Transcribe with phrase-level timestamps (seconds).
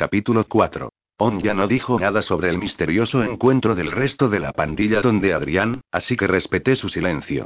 [0.00, 0.90] Capítulo 4.
[1.18, 5.34] On ya no dijo nada sobre el misterioso encuentro del resto de la pandilla donde
[5.34, 7.44] Adrián, así que respeté su silencio.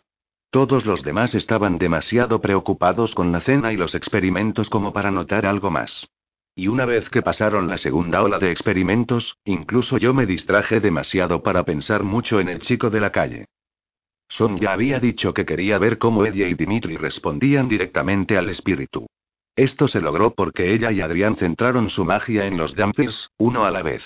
[0.50, 5.46] Todos los demás estaban demasiado preocupados con la cena y los experimentos como para notar
[5.46, 6.06] algo más.
[6.54, 11.42] Y una vez que pasaron la segunda ola de experimentos, incluso yo me distraje demasiado
[11.42, 13.46] para pensar mucho en el chico de la calle.
[14.28, 19.08] Son ya había dicho que quería ver cómo ella y Dimitri respondían directamente al espíritu.
[19.56, 23.70] Esto se logró porque ella y Adrián centraron su magia en los jumpers, uno a
[23.70, 24.02] la vez.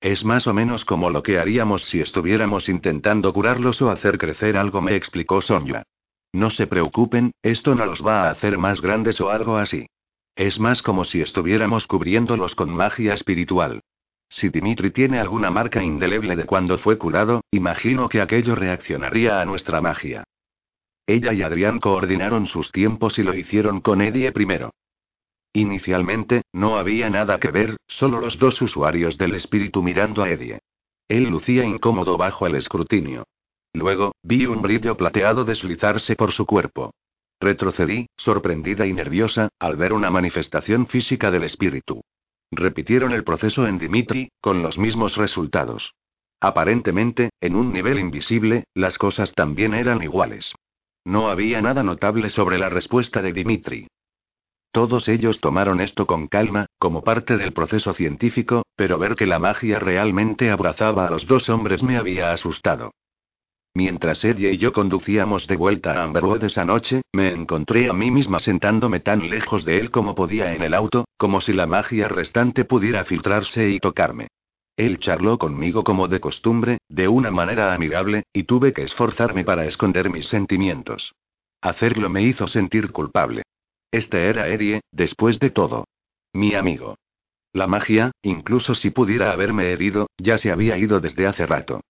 [0.00, 4.56] Es más o menos como lo que haríamos si estuviéramos intentando curarlos o hacer crecer
[4.56, 5.84] algo, me explicó Sonja.
[6.32, 9.86] No se preocupen, esto no los va a hacer más grandes o algo así.
[10.34, 13.80] Es más como si estuviéramos cubriéndolos con magia espiritual.
[14.28, 19.44] Si Dimitri tiene alguna marca indeleble de cuando fue curado, imagino que aquello reaccionaría a
[19.44, 20.24] nuestra magia.
[21.06, 24.72] Ella y Adrián coordinaron sus tiempos y lo hicieron con Eddie primero.
[25.52, 30.60] Inicialmente, no había nada que ver, solo los dos usuarios del espíritu mirando a Eddie.
[31.08, 33.24] Él lucía incómodo bajo el escrutinio.
[33.74, 36.94] Luego, vi un brillo plateado deslizarse por su cuerpo.
[37.40, 42.02] Retrocedí, sorprendida y nerviosa, al ver una manifestación física del espíritu.
[42.50, 45.94] Repitieron el proceso en Dimitri, con los mismos resultados.
[46.40, 50.54] Aparentemente, en un nivel invisible, las cosas también eran iguales.
[51.04, 53.88] No había nada notable sobre la respuesta de Dimitri.
[54.72, 59.38] Todos ellos tomaron esto con calma, como parte del proceso científico, pero ver que la
[59.38, 62.92] magia realmente abrazaba a los dos hombres me había asustado.
[63.74, 68.10] Mientras ella y yo conducíamos de vuelta a Amberwood esa noche, me encontré a mí
[68.10, 72.08] misma sentándome tan lejos de él como podía en el auto, como si la magia
[72.08, 74.28] restante pudiera filtrarse y tocarme.
[74.76, 79.66] Él charló conmigo como de costumbre, de una manera amigable, y tuve que esforzarme para
[79.66, 81.12] esconder mis sentimientos.
[81.60, 83.42] Hacerlo me hizo sentir culpable.
[83.90, 85.84] Este era Eddie, después de todo.
[86.32, 86.96] Mi amigo.
[87.52, 91.82] La magia, incluso si pudiera haberme herido, ya se había ido desde hace rato.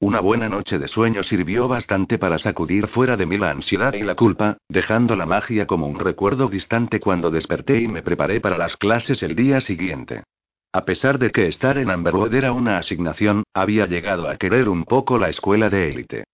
[0.00, 4.02] Una buena noche de sueño sirvió bastante para sacudir fuera de mí la ansiedad y
[4.02, 8.56] la culpa, dejando la magia como un recuerdo distante cuando desperté y me preparé para
[8.56, 10.22] las clases el día siguiente.
[10.72, 14.84] A pesar de que estar en Amberwood era una asignación, había llegado a querer un
[14.84, 16.24] poco la escuela de élite.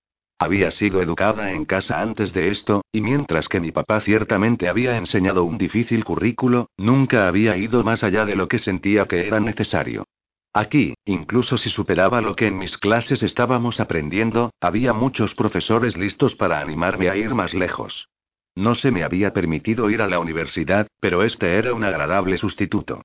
[0.41, 4.97] Había sido educada en casa antes de esto, y mientras que mi papá ciertamente había
[4.97, 9.39] enseñado un difícil currículo, nunca había ido más allá de lo que sentía que era
[9.39, 10.05] necesario.
[10.53, 16.34] Aquí, incluso si superaba lo que en mis clases estábamos aprendiendo, había muchos profesores listos
[16.34, 18.09] para animarme a ir más lejos.
[18.56, 23.03] No se me había permitido ir a la universidad, pero este era un agradable sustituto.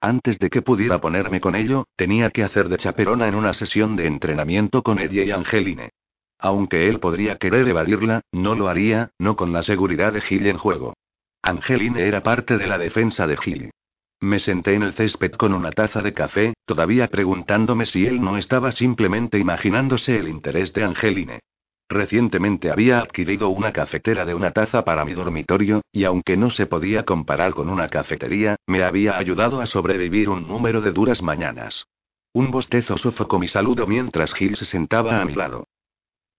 [0.00, 3.96] Antes de que pudiera ponerme con ello, tenía que hacer de chaperona en una sesión
[3.96, 5.90] de entrenamiento con Eddie y Angeline.
[6.38, 10.56] Aunque él podría querer evadirla, no lo haría, no con la seguridad de Gil en
[10.56, 10.94] juego.
[11.42, 13.70] Angeline era parte de la defensa de Gil.
[14.20, 18.38] Me senté en el césped con una taza de café, todavía preguntándome si él no
[18.38, 21.40] estaba simplemente imaginándose el interés de Angeline.
[21.90, 26.66] Recientemente había adquirido una cafetera de una taza para mi dormitorio, y aunque no se
[26.66, 31.86] podía comparar con una cafetería, me había ayudado a sobrevivir un número de duras mañanas.
[32.32, 35.66] Un bostezo sofocó mi saludo mientras Gil se sentaba a mi lado.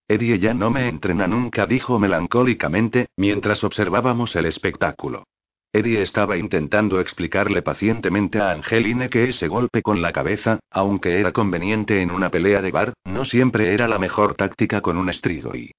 [0.08, 5.26] Eddie ya no me entrena nunca, dijo melancólicamente, mientras observábamos el espectáculo.
[5.74, 11.32] Eddie estaba intentando explicarle pacientemente a Angeline que ese golpe con la cabeza, aunque era
[11.32, 15.10] conveniente en una pelea de bar, no siempre era la mejor táctica con un
[15.54, 15.72] y.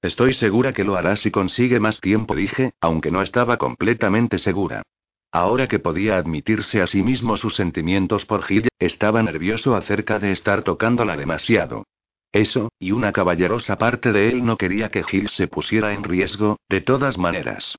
[0.00, 4.82] Estoy segura que lo hará si consigue más tiempo, dije, aunque no estaba completamente segura.
[5.32, 10.30] Ahora que podía admitirse a sí mismo sus sentimientos por Gil, estaba nervioso acerca de
[10.30, 11.84] estar tocándola demasiado.
[12.30, 16.58] Eso, y una caballerosa parte de él no quería que Gil se pusiera en riesgo,
[16.68, 17.76] de todas maneras.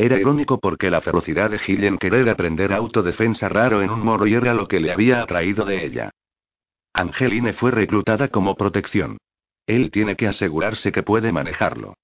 [0.00, 4.26] Era irónico porque la ferocidad de Gil en querer aprender autodefensa raro en un moro
[4.26, 6.10] y era lo que le había atraído de ella.
[6.94, 9.18] Angeline fue reclutada como protección.
[9.66, 11.98] Él tiene que asegurarse que puede manejarlo.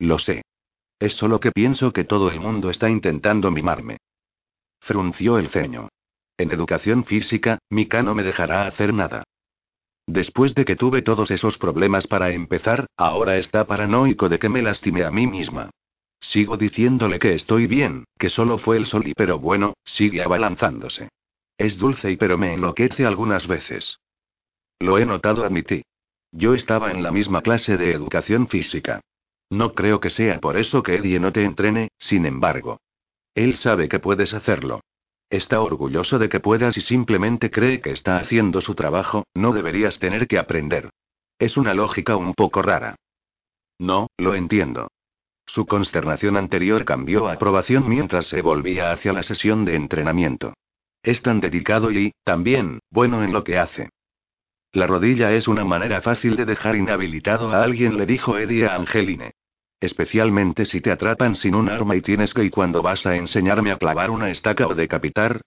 [0.00, 0.42] Lo sé.
[0.98, 3.98] Es solo que pienso que todo el mundo está intentando mimarme.
[4.80, 5.90] Frunció el ceño.
[6.36, 9.22] En educación física, Mika no me dejará hacer nada.
[10.08, 14.60] Después de que tuve todos esos problemas para empezar, ahora está paranoico de que me
[14.60, 15.70] lastime a mí misma.
[16.22, 21.08] Sigo diciéndole que estoy bien, que solo fue el sol y pero bueno, sigue abalanzándose.
[21.58, 23.98] Es dulce y pero me enloquece algunas veces.
[24.78, 25.82] Lo he notado, admití.
[26.30, 29.00] Yo estaba en la misma clase de educación física.
[29.50, 32.78] No creo que sea por eso que Eddie no te entrene, sin embargo.
[33.34, 34.80] Él sabe que puedes hacerlo.
[35.28, 39.98] Está orgulloso de que puedas y simplemente cree que está haciendo su trabajo, no deberías
[39.98, 40.90] tener que aprender.
[41.38, 42.96] Es una lógica un poco rara.
[43.78, 44.88] No, lo entiendo.
[45.52, 50.54] Su consternación anterior cambió a aprobación mientras se volvía hacia la sesión de entrenamiento.
[51.02, 53.90] Es tan dedicado y, también, bueno en lo que hace.
[54.72, 58.76] La rodilla es una manera fácil de dejar inhabilitado a alguien, le dijo Eddie a
[58.76, 59.32] Angeline.
[59.78, 63.72] Especialmente si te atrapan sin un arma y tienes que y cuando vas a enseñarme
[63.72, 65.42] a clavar una estaca o decapitar.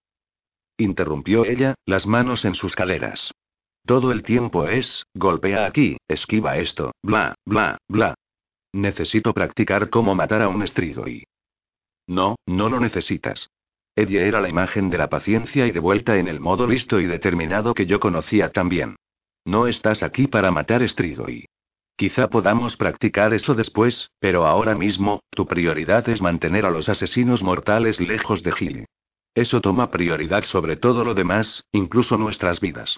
[0.77, 3.31] Interrumpió ella, las manos en sus caderas.
[3.87, 8.13] Todo el tiempo es, golpea aquí, esquiva esto, bla, bla, bla.
[8.75, 10.62] Necesito practicar cómo matar a un
[11.07, 11.24] y.
[12.07, 13.50] No, no lo necesitas.
[13.95, 17.06] Eddie era la imagen de la paciencia y de vuelta en el modo listo y
[17.06, 18.98] determinado que yo conocía también.
[19.45, 21.45] No estás aquí para matar y.
[21.95, 27.44] Quizá podamos practicar eso después, pero ahora mismo, tu prioridad es mantener a los asesinos
[27.44, 28.86] mortales lejos de Gil.
[29.33, 32.98] Eso toma prioridad sobre todo lo demás, incluso nuestras vidas.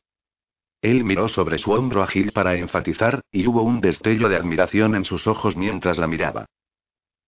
[0.82, 4.96] Él miró sobre su hombro a Gil para enfatizar, y hubo un destello de admiración
[4.96, 6.46] en sus ojos mientras la miraba.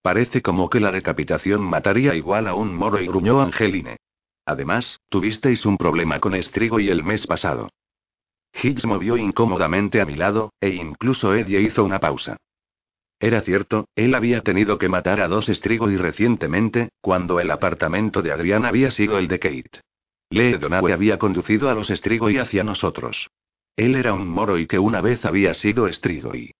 [0.01, 3.97] Parece como que la decapitación mataría igual a un moro y gruñó Angeline.
[4.45, 7.69] Además, tuvisteis un problema con Estrigo y el mes pasado.
[8.53, 12.37] Higgs movió incómodamente a mi lado, e incluso Eddie hizo una pausa.
[13.19, 18.21] Era cierto, él había tenido que matar a dos Estrigo y recientemente, cuando el apartamento
[18.21, 19.81] de Adrián había sido el de Kate.
[20.31, 23.29] Lee Donawe había conducido a los Estrigo y hacia nosotros.
[23.75, 26.51] Él era un moro y que una vez había sido Estrigo y...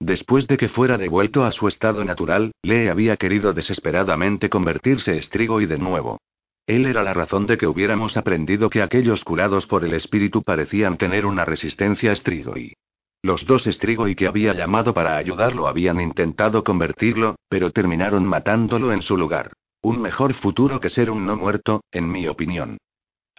[0.00, 5.60] Después de que fuera devuelto a su estado natural, Lee había querido desesperadamente convertirse Estrigo
[5.60, 6.18] y de nuevo.
[6.66, 10.96] Él era la razón de que hubiéramos aprendido que aquellos curados por el espíritu parecían
[10.96, 12.74] tener una resistencia Strigoi.
[13.22, 19.02] Los dos Strigoi que había llamado para ayudarlo habían intentado convertirlo, pero terminaron matándolo en
[19.02, 19.52] su lugar.
[19.82, 22.78] Un mejor futuro que ser un no muerto, en mi opinión.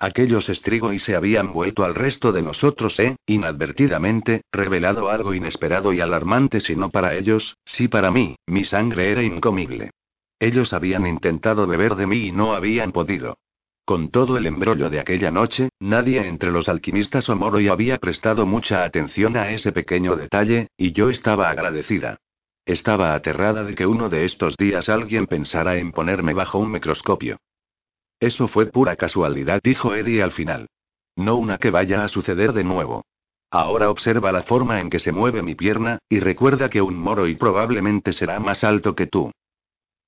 [0.01, 6.00] Aquellos Strigoi se habían vuelto al resto de nosotros e, inadvertidamente, revelado algo inesperado y
[6.00, 9.92] alarmante si no para ellos, sí para mí, mi sangre era incomible.
[10.40, 13.38] Ellos habían intentado beber de mí y no habían podido.
[13.84, 18.46] Con todo el embrollo de aquella noche, nadie entre los alquimistas o Moroi había prestado
[18.46, 22.19] mucha atención a ese pequeño detalle, y yo estaba agradecida.
[22.66, 27.40] Estaba aterrada de que uno de estos días alguien pensara en ponerme bajo un microscopio.
[28.19, 30.68] Eso fue pura casualidad, dijo Eddie al final.
[31.16, 33.06] No una que vaya a suceder de nuevo.
[33.51, 37.36] Ahora observa la forma en que se mueve mi pierna, y recuerda que un Moroi
[37.36, 39.31] probablemente será más alto que tú.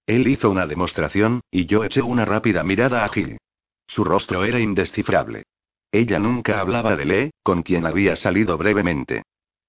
[0.06, 3.38] Él hizo una demostración, y yo eché una rápida mirada a Gil.
[3.88, 5.44] Su rostro era indescifrable.
[5.92, 9.24] Ella nunca hablaba de Lee, con quien había salido brevemente.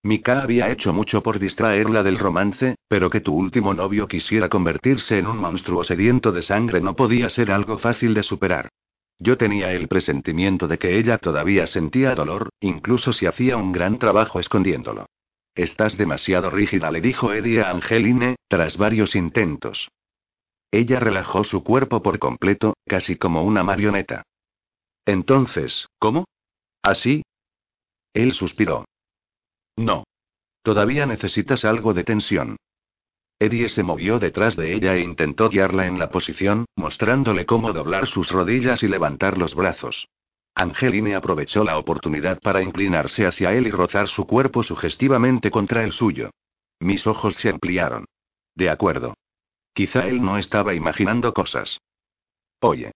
[0.04, 5.18] Mika había hecho mucho por distraerla del romance, pero que tu último novio quisiera convertirse
[5.18, 8.68] en un monstruo sediento de sangre no podía ser algo fácil de superar.
[9.20, 14.00] Yo tenía el presentimiento de que ella todavía sentía dolor, incluso si hacía un gran
[14.00, 15.06] trabajo escondiéndolo.
[15.54, 19.88] Estás demasiado rígida, le dijo Eddie a Angeline, tras varios intentos.
[20.72, 24.24] Ella relajó su cuerpo por completo, casi como una marioneta.
[25.06, 26.24] Entonces, ¿cómo?
[26.82, 27.22] ¿Así?
[28.14, 28.86] Él suspiró.
[29.76, 30.04] No.
[30.62, 32.56] Todavía necesitas algo de tensión.
[33.38, 38.06] Eddie se movió detrás de ella e intentó guiarla en la posición, mostrándole cómo doblar
[38.06, 40.06] sus rodillas y levantar los brazos.
[40.54, 45.92] Angeline aprovechó la oportunidad para inclinarse hacia él y rozar su cuerpo sugestivamente contra el
[45.92, 46.30] suyo.
[46.78, 48.04] Mis ojos se ampliaron.
[48.54, 49.14] De acuerdo.
[49.72, 51.80] Quizá él no estaba imaginando cosas.
[52.60, 52.92] Oye.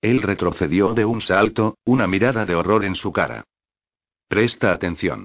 [0.00, 3.44] Él retrocedió de un salto, una mirada de horror en su cara.
[4.28, 5.24] Presta atención.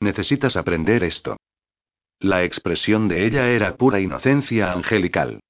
[0.00, 1.36] Necesitas aprender esto.
[2.18, 5.40] La expresión de ella era pura inocencia angelical.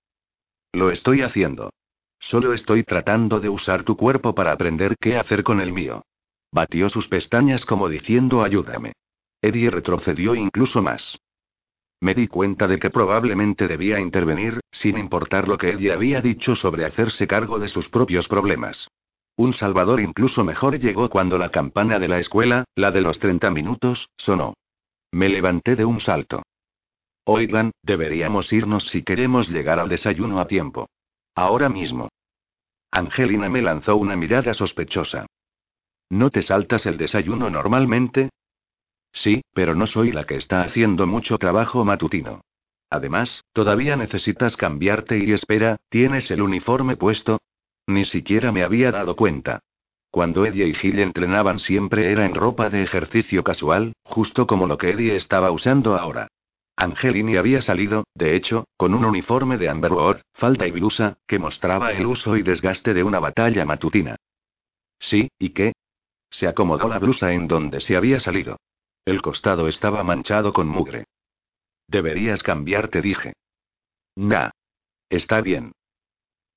[0.72, 1.70] Lo estoy haciendo.
[2.18, 6.02] Solo estoy tratando de usar tu cuerpo para aprender qué hacer con el mío.
[6.52, 8.92] Batió sus pestañas como diciendo ayúdame.
[9.40, 11.18] Eddie retrocedió incluso más.
[12.00, 16.54] Me di cuenta de que probablemente debía intervenir, sin importar lo que ella había dicho
[16.54, 18.88] sobre hacerse cargo de sus propios problemas.
[19.40, 23.50] Un salvador incluso mejor llegó cuando la campana de la escuela, la de los 30
[23.50, 24.52] minutos, sonó.
[25.12, 26.42] Me levanté de un salto.
[27.24, 30.90] Oigan, deberíamos irnos si queremos llegar al desayuno a tiempo.
[31.34, 32.10] Ahora mismo.
[32.90, 35.24] Angelina me lanzó una mirada sospechosa.
[36.10, 38.28] ¿No te saltas el desayuno normalmente?
[39.10, 42.42] Sí, pero no soy la que está haciendo mucho trabajo matutino.
[42.90, 47.40] Además, todavía necesitas cambiarte y espera, ¿tienes el uniforme puesto?
[47.90, 49.64] Ni siquiera me había dado cuenta.
[50.12, 54.78] Cuando Eddie y Gil entrenaban siempre era en ropa de ejercicio casual, justo como lo
[54.78, 56.28] que Eddie estaba usando ahora.
[56.76, 61.92] Angelini había salido, de hecho, con un uniforme de Amberwood, falda y blusa, que mostraba
[61.92, 64.14] el uso y desgaste de una batalla matutina.
[65.00, 65.72] Sí, ¿y qué?
[66.30, 68.56] Se acomodó la blusa en donde se había salido.
[69.04, 71.06] El costado estaba manchado con mugre.
[71.88, 73.32] Deberías cambiarte, dije.
[74.14, 74.50] Nah.
[75.08, 75.72] Está bien.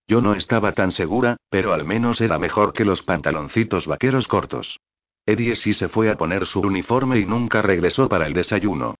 [0.07, 4.79] Yo no estaba tan segura, pero al menos era mejor que los pantaloncitos vaqueros cortos.
[5.25, 8.95] Eddie sí se fue a poner su uniforme y nunca regresó para el desayuno.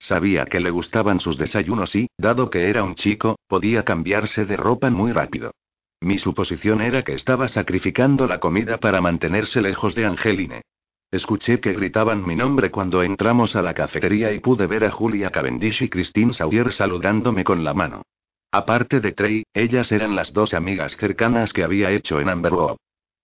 [0.00, 4.56] Sabía que le gustaban sus desayunos y, dado que era un chico, podía cambiarse de
[4.56, 5.52] ropa muy rápido.
[6.00, 10.62] Mi suposición era que estaba sacrificando la comida para mantenerse lejos de Angeline.
[11.10, 15.30] Escuché que gritaban mi nombre cuando entramos a la cafetería y pude ver a Julia
[15.30, 18.02] Cavendish y Christine Sawyer saludándome con la mano.
[18.50, 22.76] Aparte de Trey, ellas eran las dos amigas cercanas que había hecho en Amberwood.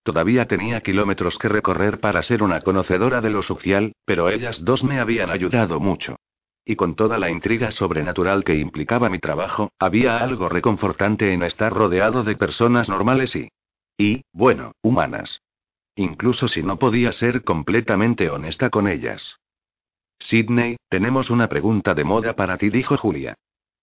[0.02, 4.84] Todavía tenía kilómetros que recorrer para ser una conocedora de lo social, pero ellas dos
[4.84, 6.16] me habían ayudado mucho.
[6.66, 11.72] Y con toda la intriga sobrenatural que implicaba mi trabajo, había algo reconfortante en estar
[11.72, 13.48] rodeado de personas normales y...
[13.96, 15.40] y, bueno, humanas.
[15.96, 19.38] Incluso si no podía ser completamente honesta con ellas.
[20.18, 23.34] Sidney, tenemos una pregunta de moda para ti, dijo Julia.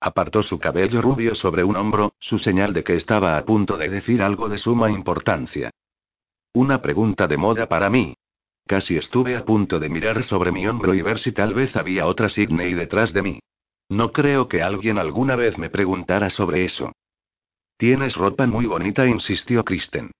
[0.01, 3.87] Apartó su cabello rubio sobre un hombro, su señal de que estaba a punto de
[3.87, 5.69] decir algo de suma importancia.
[6.53, 8.15] Una pregunta de moda para mí,
[8.71, 12.05] Casi estuve a punto de mirar sobre mi hombro y ver si tal vez había
[12.05, 13.39] otra Sidney detrás de mí.
[13.89, 16.93] No creo que alguien alguna vez me preguntara sobre eso.
[17.77, 20.11] Tienes ropa muy bonita, insistió Kristen.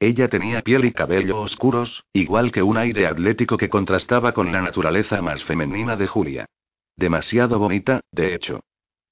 [0.00, 4.62] Ella tenía piel y cabello oscuros, igual que un aire atlético que contrastaba con la
[4.62, 6.46] naturaleza más femenina de Julia.
[6.96, 8.60] Demasiado bonita, de hecho.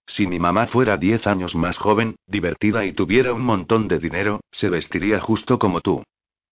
[0.08, 4.40] Si mi mamá fuera diez años más joven, divertida y tuviera un montón de dinero,
[4.50, 6.02] se vestiría justo como tú.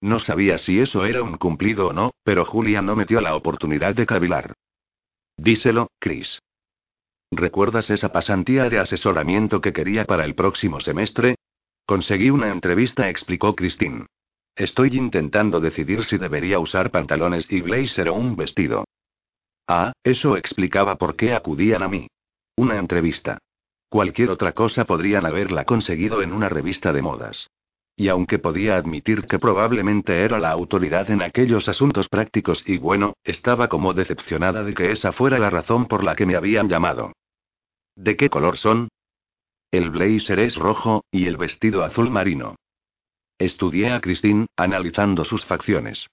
[0.02, 3.94] No sabía si eso era un cumplido o no, pero Julia no metió la oportunidad
[3.94, 4.52] de cavilar.
[5.38, 6.38] Díselo, Chris.
[7.30, 11.36] ¿Recuerdas esa pasantía de asesoramiento que quería para el próximo semestre?
[11.86, 14.04] Conseguí una entrevista, explicó Christine.
[14.54, 18.84] Estoy intentando decidir si debería usar pantalones y blazer o un vestido.
[19.66, 22.06] Ah, eso explicaba por qué acudían a mí.
[22.56, 23.38] Una entrevista.
[23.88, 27.50] Cualquier otra cosa podrían haberla conseguido en una revista de modas.
[27.96, 33.14] Y aunque podía admitir que probablemente era la autoridad en aquellos asuntos prácticos y bueno,
[33.24, 37.12] estaba como decepcionada de que esa fuera la razón por la que me habían llamado.
[37.94, 38.88] ¿De qué color son?
[39.70, 42.56] El blazer es rojo, y el vestido azul marino.
[43.38, 46.06] Estudié a Christine, analizando sus facciones.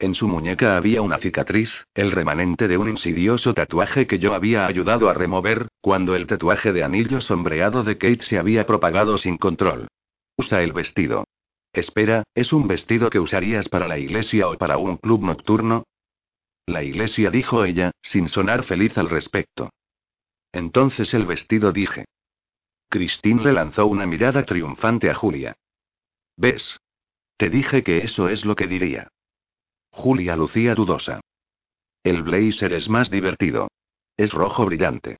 [0.00, 4.66] En su muñeca había una cicatriz, el remanente de un insidioso tatuaje que yo había
[4.66, 9.38] ayudado a remover, cuando el tatuaje de anillo sombreado de Kate se había propagado sin
[9.38, 9.88] control.
[10.36, 11.24] Usa el vestido.
[11.72, 15.84] Espera, ¿es un vestido que usarías para la iglesia o para un club nocturno?
[16.66, 19.70] La iglesia, dijo ella, sin sonar feliz al respecto.
[20.52, 22.04] Entonces el vestido dije.
[22.88, 25.56] Christine le lanzó una mirada triunfante a Julia.
[26.36, 26.78] ¿Ves?
[27.36, 29.08] Te dije que eso es lo que diría.
[29.98, 31.20] Julia lucía dudosa.
[32.04, 33.66] El blazer es más divertido.
[34.16, 35.16] Es rojo brillante.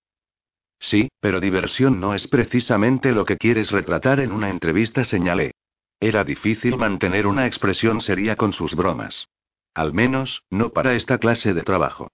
[0.79, 5.51] Sí, pero diversión no es precisamente lo que quieres retratar en una entrevista, señalé.
[5.99, 9.27] Era difícil mantener una expresión seria con sus bromas.
[9.75, 12.13] Al menos, no para esta clase de trabajo.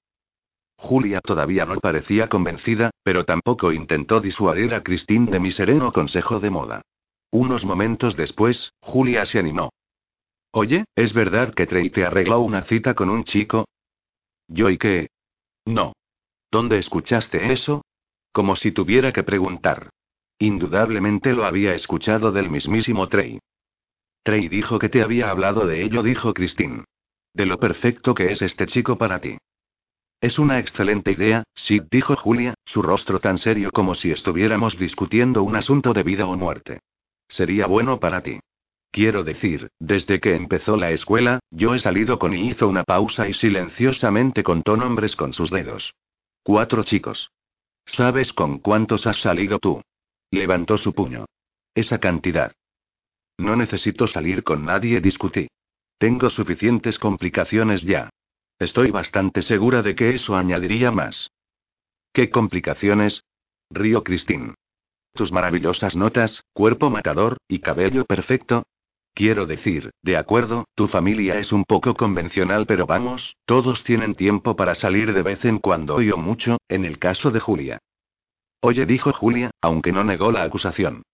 [0.78, 6.40] Julia todavía no parecía convencida, pero tampoco intentó disuadir a Christine de mi sereno consejo
[6.40, 6.80] de moda.
[7.30, 9.70] Unos momentos después, Julia se animó.
[10.56, 13.66] Oye, ¿es verdad que Trey te arregló una cita con un chico?
[14.46, 15.08] ¿Yo y qué?
[15.64, 15.94] No.
[16.48, 17.84] ¿Dónde escuchaste eso?
[18.30, 19.90] Como si tuviera que preguntar.
[20.38, 23.40] Indudablemente lo había escuchado del mismísimo Trey.
[24.22, 26.84] Trey dijo que te había hablado de ello, dijo Christine.
[27.32, 29.38] De lo perfecto que es este chico para ti.
[30.20, 35.42] Es una excelente idea, sí, dijo Julia, su rostro tan serio como si estuviéramos discutiendo
[35.42, 36.78] un asunto de vida o muerte.
[37.26, 38.38] Sería bueno para ti.
[38.94, 43.28] Quiero decir, desde que empezó la escuela, yo he salido con y hizo una pausa
[43.28, 45.94] y silenciosamente contó nombres con sus dedos.
[46.44, 47.32] Cuatro chicos.
[47.86, 49.82] ¿Sabes con cuántos has salido tú?
[50.30, 51.24] Levantó su puño.
[51.74, 52.52] Esa cantidad.
[53.36, 55.48] No necesito salir con nadie, discutí.
[55.98, 58.10] Tengo suficientes complicaciones ya.
[58.60, 61.32] Estoy bastante segura de que eso añadiría más.
[62.12, 63.24] ¿Qué complicaciones?
[63.70, 64.54] Río Cristín.
[65.14, 68.64] Tus maravillosas notas, cuerpo matador, y cabello perfecto,
[69.14, 74.56] Quiero decir, de acuerdo, tu familia es un poco convencional, pero vamos, todos tienen tiempo
[74.56, 77.78] para salir de vez en cuando y o mucho, en el caso de Julia.
[78.60, 81.04] Oye, dijo Julia, aunque no negó la acusación.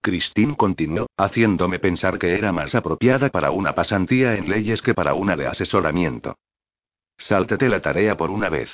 [0.00, 5.12] Christine continuó, haciéndome pensar que era más apropiada para una pasantía en leyes que para
[5.12, 6.38] una de asesoramiento.
[7.18, 8.70] Sáltate la tarea por una vez.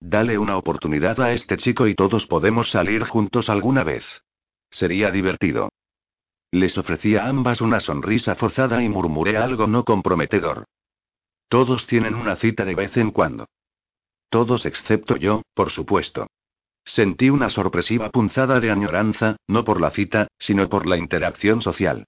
[0.00, 4.04] Dale una oportunidad a este chico y todos podemos salir juntos alguna vez.
[4.70, 5.70] Sería divertido.
[6.52, 10.66] Les ofrecí a ambas una sonrisa forzada y murmuré algo no comprometedor.
[11.48, 13.46] Todos tienen una cita de vez en cuando.
[14.28, 16.26] Todos excepto yo, por supuesto.
[16.84, 22.04] Sentí una sorpresiva punzada de añoranza, no por la cita, sino por la interacción social.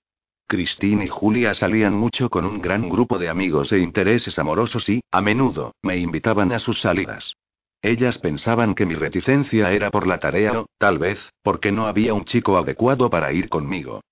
[0.47, 5.01] Christine y Julia salían mucho con un gran grupo de amigos e intereses amorosos y,
[5.11, 7.33] a menudo, me invitaban a sus salidas.
[7.81, 12.13] Ellas pensaban que mi reticencia era por la tarea o, tal vez, porque no había
[12.13, 14.03] un chico adecuado para ir conmigo.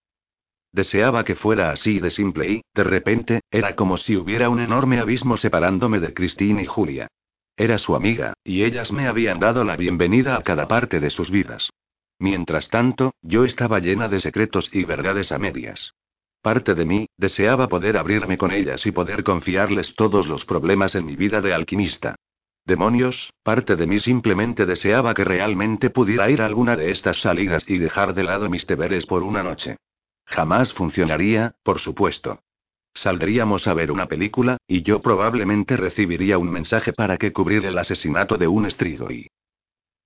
[0.72, 4.98] Deseaba que fuera así de simple y, de repente, era como si hubiera un enorme
[5.00, 7.08] abismo separándome de Christine y Julia.
[7.56, 11.30] Era su amiga, y ellas me habían dado la bienvenida a cada parte de sus
[11.30, 11.70] vidas.
[12.18, 15.92] Mientras tanto, yo estaba llena de secretos y verdades a medias.
[16.40, 21.04] Parte de mí, deseaba poder abrirme con ellas y poder confiarles todos los problemas en
[21.04, 22.16] mi vida de alquimista.
[22.64, 27.68] Demonios, parte de mí simplemente deseaba que realmente pudiera ir a alguna de estas salidas
[27.68, 29.76] y dejar de lado mis deberes por una noche.
[30.32, 32.40] Jamás funcionaría, por supuesto.
[32.94, 37.76] Saldríamos a ver una película, y yo probablemente recibiría un mensaje para que cubrir el
[37.76, 39.26] asesinato de un y.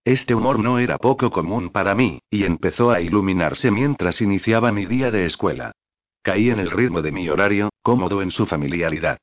[0.04, 4.84] Este humor no era poco común para mí, y empezó a iluminarse mientras iniciaba mi
[4.86, 5.70] día de escuela.
[6.22, 9.18] Caí en el ritmo de mi horario, cómodo en su familiaridad.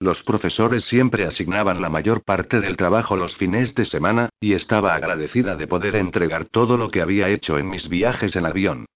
[0.00, 4.96] Los profesores siempre asignaban la mayor parte del trabajo los fines de semana, y estaba
[4.96, 8.86] agradecida de poder entregar todo lo que había hecho en mis viajes en avión.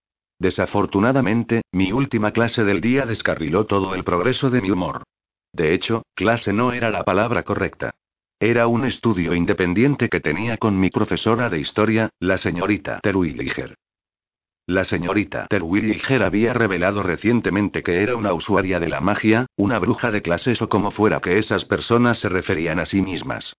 [0.42, 5.04] Desafortunadamente, mi última clase del día descarriló todo el progreso de mi humor.
[5.52, 7.92] De hecho, clase no era la palabra correcta.
[8.40, 13.76] Era un estudio independiente que tenía con mi profesora de historia, la señorita Terwilliger.
[14.66, 20.10] La señorita Terwilliger había revelado recientemente que era una usuaria de la magia, una bruja
[20.10, 23.54] de clases o como fuera que esas personas se referían a sí mismas.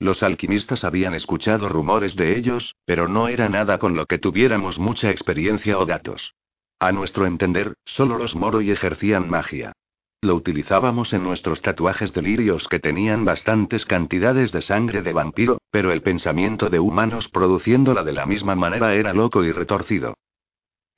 [0.00, 4.78] Los alquimistas habían escuchado rumores de ellos, pero no era nada con lo que tuviéramos
[4.78, 6.34] mucha experiencia o datos.
[6.78, 9.72] A nuestro entender, solo los Moroi ejercían magia.
[10.20, 15.58] Lo utilizábamos en nuestros tatuajes de lirios que tenían bastantes cantidades de sangre de vampiro,
[15.70, 20.14] pero el pensamiento de humanos produciéndola de la misma manera era loco y retorcido.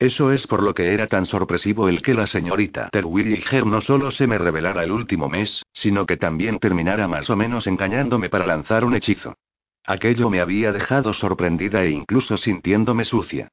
[0.01, 4.11] Eso es por lo que era tan sorpresivo el que la señorita Terwilliger no solo
[4.11, 8.47] se me revelara el último mes, sino que también terminara más o menos engañándome para
[8.47, 9.37] lanzar un hechizo.
[9.85, 13.49] Aquello me había dejado sorprendida e incluso sintiéndome sucia.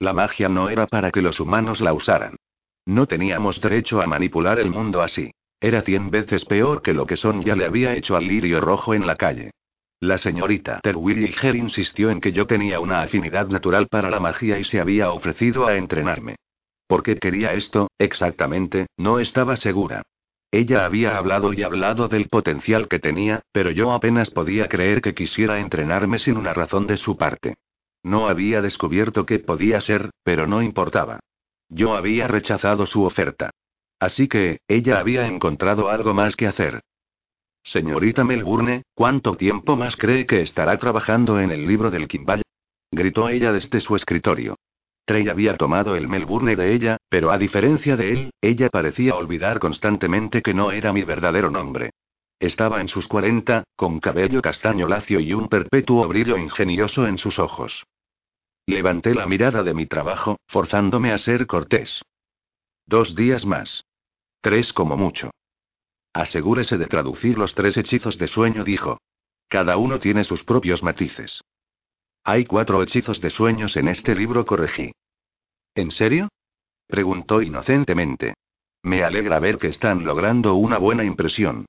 [0.00, 2.34] La magia no era para que los humanos la usaran.
[2.84, 5.30] No teníamos derecho a manipular el mundo así.
[5.60, 8.92] Era cien veces peor que lo que Son ya le había hecho al lirio rojo
[8.92, 9.52] en la calle.
[10.02, 14.64] La señorita Terwilliger insistió en que yo tenía una afinidad natural para la magia y
[14.64, 16.34] se había ofrecido a entrenarme.
[16.88, 18.88] ¿Por qué quería esto, exactamente?
[18.96, 20.02] No estaba segura.
[20.50, 25.14] Ella había hablado y hablado del potencial que tenía, pero yo apenas podía creer que
[25.14, 27.54] quisiera entrenarme sin una razón de su parte.
[28.02, 31.20] No había descubierto qué podía ser, pero no importaba.
[31.68, 33.50] Yo había rechazado su oferta.
[34.00, 36.80] Así que, ella había encontrado algo más que hacer.
[37.62, 42.42] Señorita Melbourne, ¿cuánto tiempo más cree que estará trabajando en el libro del Kimball?
[42.90, 44.56] Gritó ella desde su escritorio.
[45.04, 49.58] Trey había tomado el Melbourne de ella, pero a diferencia de él, ella parecía olvidar
[49.58, 51.90] constantemente que no era mi verdadero nombre.
[52.38, 57.38] Estaba en sus cuarenta, con cabello castaño lacio y un perpetuo brillo ingenioso en sus
[57.38, 57.84] ojos.
[58.66, 62.02] Levanté la mirada de mi trabajo, forzándome a ser cortés.
[62.86, 63.84] Dos días más.
[64.40, 65.30] Tres como mucho.
[66.12, 68.98] Asegúrese de traducir los tres hechizos de sueño, dijo.
[69.48, 71.42] Cada uno tiene sus propios matices.
[72.24, 74.92] Hay cuatro hechizos de sueños en este libro, corregí.
[75.74, 76.28] ¿En serio?
[76.86, 78.34] preguntó inocentemente.
[78.82, 81.66] Me alegra ver que están logrando una buena impresión.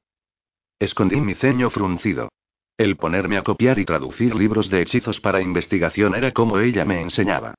[0.80, 2.30] Escondí mi ceño fruncido.
[2.78, 7.02] El ponerme a copiar y traducir libros de hechizos para investigación era como ella me
[7.02, 7.54] enseñaba.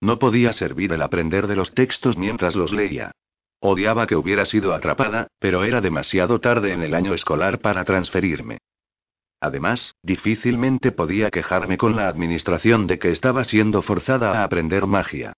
[0.00, 3.12] No podía servir el aprender de los textos mientras los leía.
[3.60, 8.58] Odiaba que hubiera sido atrapada, pero era demasiado tarde en el año escolar para transferirme.
[9.38, 15.34] Además, difícilmente podía quejarme con la administración de que estaba siendo forzada a aprender magia.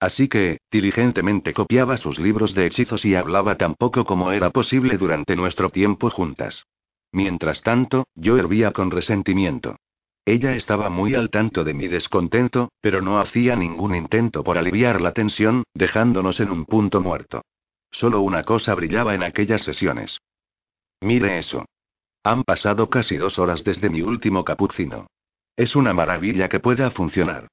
[0.00, 4.98] Así que, diligentemente copiaba sus libros de hechizos y hablaba tan poco como era posible
[4.98, 6.66] durante nuestro tiempo juntas.
[7.12, 9.76] Mientras tanto, yo hervía con resentimiento.
[10.26, 15.00] Ella estaba muy al tanto de mi descontento, pero no hacía ningún intento por aliviar
[15.00, 17.42] la tensión, dejándonos en un punto muerto.
[17.90, 20.18] Solo una cosa brillaba en aquellas sesiones.
[21.00, 21.66] Mire eso.
[22.22, 25.06] Han pasado casi dos horas desde mi último capucino.
[25.56, 27.48] Es una maravilla que pueda funcionar.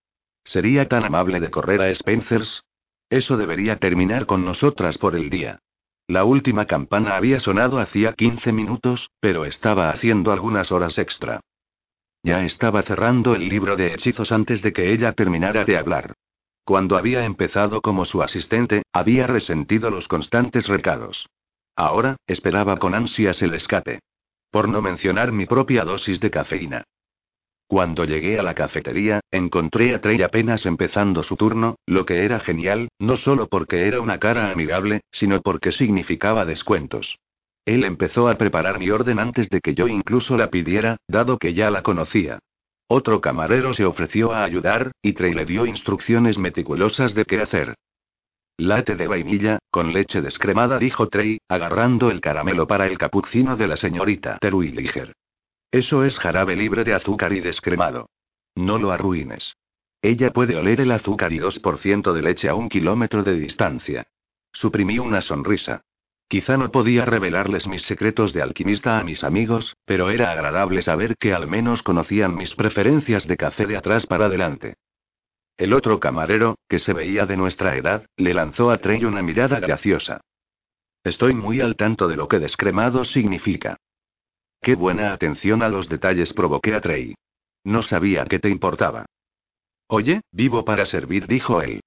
[0.45, 2.63] ¿Sería tan amable de correr a Spencer's?
[3.09, 5.59] Eso debería terminar con nosotras por el día.
[6.07, 11.41] La última campana había sonado hacía 15 minutos, pero estaba haciendo algunas horas extra.
[12.23, 16.13] Ya estaba cerrando el libro de hechizos antes de que ella terminara de hablar.
[16.63, 21.27] Cuando había empezado como su asistente, había resentido los constantes recados.
[21.75, 23.99] Ahora, esperaba con ansias el escape.
[24.51, 26.83] Por no mencionar mi propia dosis de cafeína.
[27.65, 32.39] Cuando llegué a la cafetería, encontré a Trey apenas empezando su turno, lo que era
[32.41, 37.17] genial, no solo porque era una cara amigable, sino porque significaba descuentos.
[37.65, 41.53] Él empezó a preparar mi orden antes de que yo incluso la pidiera, dado que
[41.53, 42.39] ya la conocía.
[42.87, 47.75] Otro camarero se ofreció a ayudar, y Trey le dio instrucciones meticulosas de qué hacer.
[48.57, 53.67] Late de vainilla, con leche descremada, dijo Trey, agarrando el caramelo para el capucino de
[53.67, 55.13] la señorita Terwilliger.
[55.71, 58.09] Eso es jarabe libre de azúcar y descremado.
[58.55, 59.55] No lo arruines.
[60.01, 64.07] Ella puede oler el azúcar y 2% de leche a un kilómetro de distancia.
[64.51, 65.81] Suprimí una sonrisa.
[66.31, 71.17] Quizá no podía revelarles mis secretos de alquimista a mis amigos, pero era agradable saber
[71.17, 74.75] que al menos conocían mis preferencias de café de atrás para adelante.
[75.57, 79.59] El otro camarero, que se veía de nuestra edad, le lanzó a Trey una mirada
[79.59, 80.21] graciosa.
[81.03, 83.75] Estoy muy al tanto de lo que descremado significa.
[84.61, 87.13] Qué buena atención a los detalles provoqué a Trey.
[87.65, 89.05] No sabía que te importaba.
[89.87, 91.81] Oye, vivo para servir, dijo él.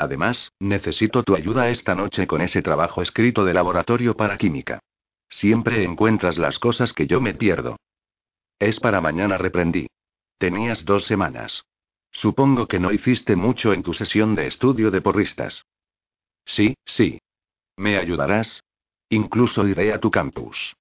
[0.00, 4.80] Además, necesito tu ayuda esta noche con ese trabajo escrito de laboratorio para química.
[5.28, 7.76] Siempre encuentras las cosas que yo me pierdo.
[8.58, 9.88] Es para mañana, reprendí.
[10.38, 11.66] Tenías dos semanas.
[12.12, 15.66] Supongo que no hiciste mucho en tu sesión de estudio de porristas.
[16.46, 17.20] Sí, sí.
[17.76, 18.64] ¿Me ayudarás?
[19.10, 20.74] Incluso iré a tu campus.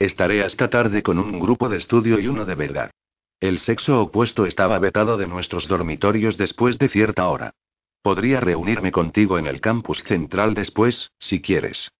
[0.00, 2.90] Estaré hasta tarde con un grupo de estudio y uno de verdad.
[3.38, 7.54] El sexo opuesto estaba vetado de nuestros dormitorios después de cierta hora.
[8.02, 11.90] Podría reunirme contigo en el campus central después, si quieres.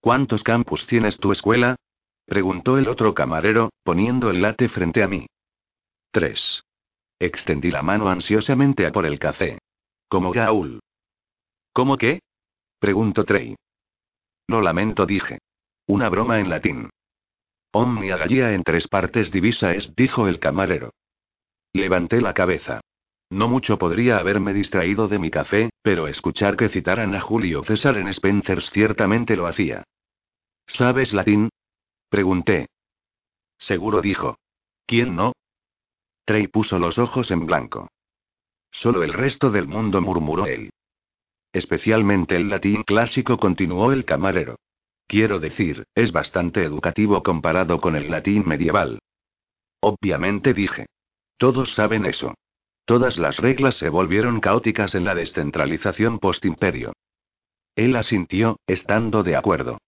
[0.00, 1.76] ¿Cuántos campus tienes tu escuela?
[2.24, 5.26] preguntó el otro camarero, poniendo el late frente a mí.
[6.10, 6.62] Tres.
[7.18, 9.58] Extendí la mano ansiosamente a por el café.
[10.08, 10.80] Como Gaul.
[11.72, 12.20] ¿Cómo qué?
[12.78, 13.56] preguntó Trey.
[14.48, 15.38] Lo lamento, dije.
[15.86, 16.90] Una broma en latín.
[17.72, 20.92] Omnia Gallia en tres partes divisa es, dijo el camarero.
[21.72, 22.80] Levanté la cabeza.
[23.30, 27.96] No mucho podría haberme distraído de mi café, pero escuchar que citaran a Julio César
[27.96, 29.84] en Spencer's ciertamente lo hacía.
[30.66, 31.48] ¿Sabes latín?
[32.08, 32.66] Pregunté.
[33.56, 34.36] Seguro dijo.
[34.84, 35.32] ¿Quién no?
[36.24, 37.88] Trey puso los ojos en blanco.
[38.72, 40.70] Solo el resto del mundo murmuró él.
[41.52, 44.56] Especialmente el latín clásico, continuó el camarero.
[45.06, 49.00] Quiero decir, es bastante educativo comparado con el latín medieval.
[49.80, 50.86] Obviamente dije.
[51.36, 52.34] Todos saben eso.
[52.84, 56.92] Todas las reglas se volvieron caóticas en la descentralización postimperio.
[57.76, 59.78] Él asintió, estando de acuerdo.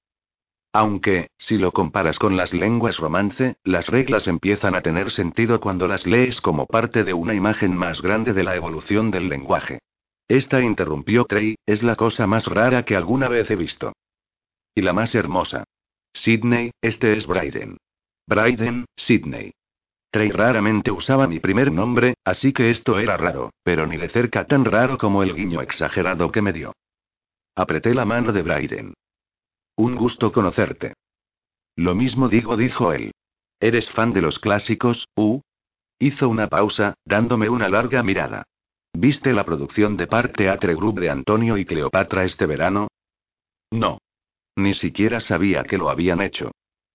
[0.73, 5.87] Aunque, si lo comparas con las lenguas romance, las reglas empiezan a tener sentido cuando
[5.87, 9.81] las lees como parte de una imagen más grande de la evolución del lenguaje.
[10.29, 13.93] Esta interrumpió Trey, es la cosa más rara que alguna vez he visto.
[14.75, 15.65] Y la más hermosa.
[16.15, 17.77] Sidney, este es Bryden.
[18.27, 19.53] Bryden, Sidney.
[20.13, 24.45] Trey raramente usaba mi primer nombre, así que esto era raro, pero ni de cerca
[24.47, 26.75] tan raro como el guiño exagerado que me dio.
[27.57, 28.93] Apreté la mano de Bryden.
[29.77, 30.93] Un gusto conocerte.
[31.77, 33.13] Lo mismo digo, dijo él.
[33.59, 35.41] ¿Eres fan de los clásicos, U?
[35.99, 38.45] Hizo una pausa, dándome una larga mirada.
[38.93, 42.89] ¿Viste la producción de Park Theatre Group de Antonio y Cleopatra este verano?
[43.71, 43.97] No.
[44.57, 46.51] Ni siquiera sabía que lo habían hecho.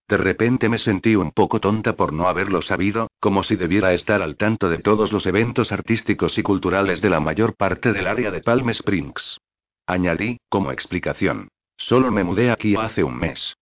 [0.09, 4.21] De repente me sentí un poco tonta por no haberlo sabido, como si debiera estar
[4.21, 8.31] al tanto de todos los eventos artísticos y culturales de la mayor parte del área
[8.31, 9.39] de Palm Springs.
[9.85, 11.49] Añadí, como explicación.
[11.75, 13.55] Solo me mudé aquí hace un mes.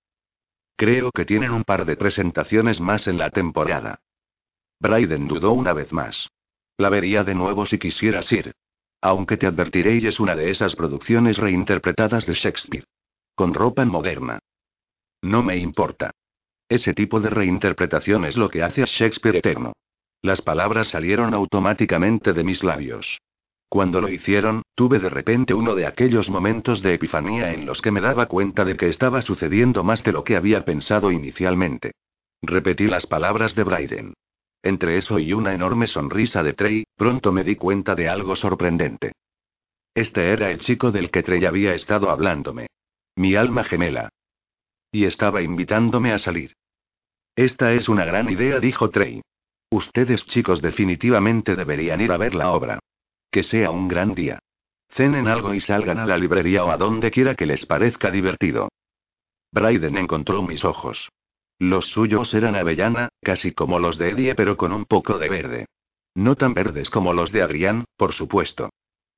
[0.77, 3.99] Creo que tienen un par de presentaciones más en la temporada.
[4.79, 6.29] Bryden dudó una vez más.
[6.77, 8.53] La vería de nuevo si quisieras ir.
[9.01, 12.85] Aunque te advertiré y es una de esas producciones reinterpretadas de Shakespeare.
[13.33, 14.39] Con ropa moderna.
[15.21, 16.11] No me importa.
[16.67, 19.73] Ese tipo de reinterpretación es lo que hace a Shakespeare eterno.
[20.21, 23.19] Las palabras salieron automáticamente de mis labios.
[23.69, 27.91] Cuando lo hicieron, tuve de repente uno de aquellos momentos de epifanía en los que
[27.91, 31.91] me daba cuenta de que estaba sucediendo más de lo que había pensado inicialmente.
[32.41, 34.13] Repetí las palabras de Bryden.
[34.63, 39.11] Entre eso y una enorme sonrisa de Trey, pronto me di cuenta de algo sorprendente.
[39.93, 42.67] Este era el chico del que Trey había estado hablándome.
[43.15, 44.09] Mi alma gemela.
[44.95, 46.53] Y estaba invitándome a salir.
[47.35, 49.21] Esta es una gran idea, dijo Trey.
[49.69, 52.79] Ustedes chicos definitivamente deberían ir a ver la obra.
[53.29, 54.39] Que sea un gran día.
[54.87, 58.69] Cenen algo y salgan a la librería o a donde quiera que les parezca divertido.
[59.51, 61.09] Bryden encontró mis ojos.
[61.59, 65.65] Los suyos eran avellana, casi como los de Eddie, pero con un poco de verde.
[66.13, 68.69] No tan verdes como los de Adrián, por supuesto.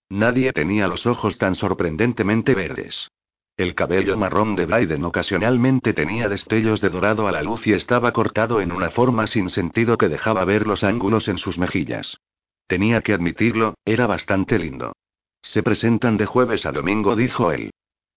[0.09, 3.09] Nadie tenía los ojos tan sorprendentemente verdes.
[3.57, 8.11] El cabello marrón de Bryden ocasionalmente tenía destellos de dorado a la luz y estaba
[8.11, 12.19] cortado en una forma sin sentido que dejaba ver los ángulos en sus mejillas.
[12.67, 14.93] Tenía que admitirlo, era bastante lindo.
[15.41, 17.71] Se presentan de jueves a domingo, dijo él.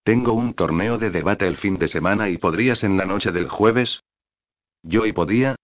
[0.04, 3.48] Tengo un torneo de debate el fin de semana y podrías en la noche del
[3.48, 4.02] jueves.
[4.82, 5.56] Yo y podía.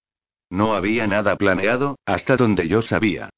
[0.48, 3.28] No había nada planeado, hasta donde yo sabía.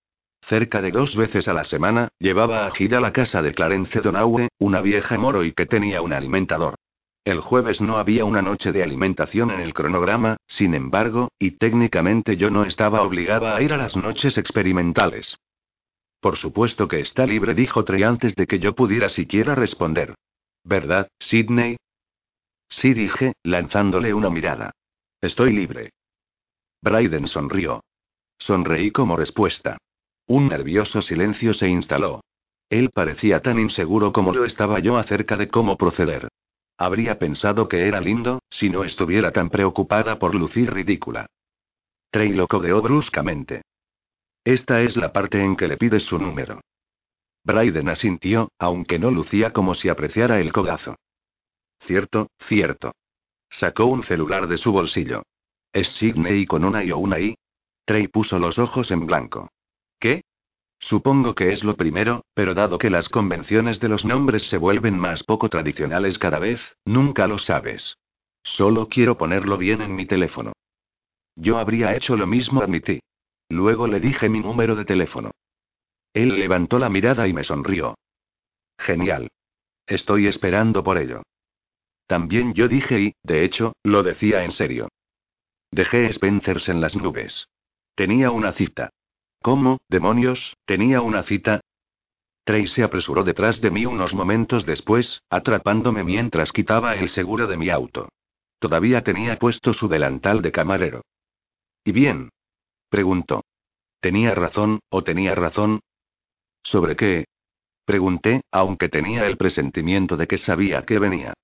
[0.49, 4.49] Cerca de dos veces a la semana, llevaba a Gira la casa de Clarence Donaue,
[4.59, 6.77] una vieja moro y que tenía un alimentador.
[7.23, 12.39] El jueves no había una noche de alimentación en el cronograma, sin embargo, y técnicamente
[12.39, 15.37] yo no estaba obligada a ir a las noches experimentales.
[16.19, 20.15] Por supuesto que está libre, dijo Trey antes de que yo pudiera siquiera responder.
[20.65, 21.77] ¿Verdad, Sidney?
[22.71, 24.71] Sí, dije, lanzándole una mirada.
[25.21, 25.91] Estoy libre.
[26.81, 27.85] Bryden sonrió.
[28.39, 29.77] Sonreí como respuesta.
[30.29, 32.21] Un nervioso silencio se instaló.
[32.69, 36.29] Él parecía tan inseguro como lo estaba yo acerca de cómo proceder.
[36.77, 41.27] Habría pensado que era lindo, si no estuviera tan preocupada por lucir ridícula.
[42.11, 43.63] Trey lo codeó bruscamente.
[44.45, 46.61] Esta es la parte en que le pides su número.
[47.43, 50.97] Bryden asintió, aunque no lucía como si apreciara el codazo.
[51.81, 52.93] Cierto, cierto.
[53.49, 55.23] Sacó un celular de su bolsillo.
[55.73, 57.35] ¿Es Sidney con una I o una I?
[57.87, 59.49] Trey puso los ojos en blanco.
[59.99, 60.23] ¿Qué?
[60.81, 64.99] Supongo que es lo primero, pero dado que las convenciones de los nombres se vuelven
[64.99, 67.97] más poco tradicionales cada vez, nunca lo sabes.
[68.43, 70.53] Solo quiero ponerlo bien en mi teléfono.
[71.35, 73.01] Yo habría hecho lo mismo, admití.
[73.49, 75.33] Luego le dije mi número de teléfono.
[76.13, 77.97] Él levantó la mirada y me sonrió.
[78.79, 79.29] Genial.
[79.87, 81.23] Estoy esperando por ello.
[82.07, 84.89] También yo dije y, de hecho, lo decía en serio.
[85.71, 87.49] Dejé Spencers en las nubes.
[87.95, 88.91] Tenía una cita.
[89.41, 91.61] ¿Cómo, demonios, tenía una cita?
[92.45, 97.57] Trey se apresuró detrás de mí unos momentos después, atrapándome mientras quitaba el seguro de
[97.57, 98.09] mi auto.
[98.59, 101.03] Todavía tenía puesto su delantal de camarero.
[101.85, 102.31] ¿Y bien?
[102.89, 103.45] preguntó.
[104.01, 105.81] ¿Tenía razón, o tenía razón?
[106.63, 107.27] ¿Sobre qué?
[107.85, 111.35] Pregunté, aunque tenía el presentimiento de que sabía que venía.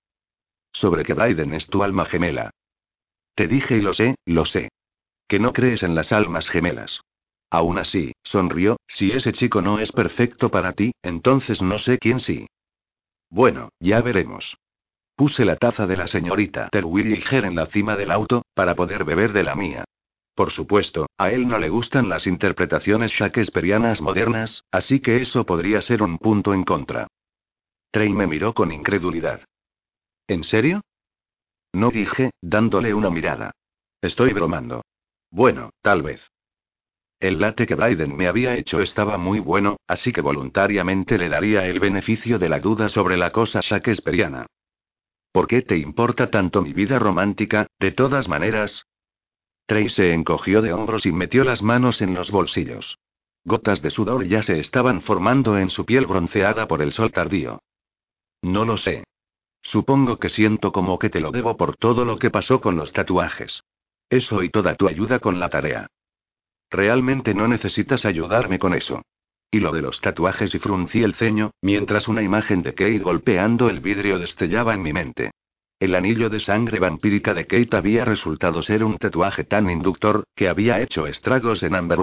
[0.73, 2.51] Sobre que Biden es tu alma gemela.
[3.35, 4.71] Te dije y lo sé, lo sé.
[5.29, 7.01] Que no crees en las almas gemelas.
[7.55, 12.19] Aún así, sonrió, si ese chico no es perfecto para ti, entonces no sé quién
[12.19, 12.49] sí.
[13.31, 14.57] Bueno, ya veremos.
[15.15, 19.33] Puse la taza de la señorita Terwilliger en la cima del auto, para poder beber
[19.33, 19.85] de la mía.
[20.35, 25.81] Por supuesto, a él no le gustan las interpretaciones shakespearianas modernas, así que eso podría
[25.81, 27.07] ser un punto en contra.
[27.93, 29.45] Trey me miró con incredulidad.
[30.27, 30.81] ¿En serio?
[31.73, 33.53] No dije, dándole una mirada.
[34.03, 34.83] Estoy bromando.
[35.31, 36.34] Bueno, tal vez.
[37.25, 41.65] El late que Biden me había hecho estaba muy bueno, así que voluntariamente le daría
[41.65, 44.45] el beneficio de la duda sobre la cosa shakespeariana.
[45.33, 48.85] ¿Por qué te importa tanto mi vida romántica, de todas maneras?
[49.65, 52.99] Trey se encogió de hombros y metió las manos en los bolsillos.
[53.43, 57.63] Gotas de sudor ya se estaban formando en su piel bronceada por el sol tardío.
[58.43, 59.03] No lo sé.
[59.63, 62.93] Supongo que siento como que te lo debo por todo lo que pasó con los
[62.93, 63.63] tatuajes.
[64.11, 65.87] Eso y toda tu ayuda con la tarea.
[66.75, 69.01] Realmente no necesitas ayudarme con eso.
[69.49, 73.71] Y lo de los tatuajes y fruncí el ceño, mientras una imagen de Kate golpeando
[73.71, 75.31] el vidrio destellaba en mi mente.
[75.79, 80.49] El anillo de sangre vampírica de Kate había resultado ser un tatuaje tan inductor, que
[80.49, 82.01] había hecho estragos en Amber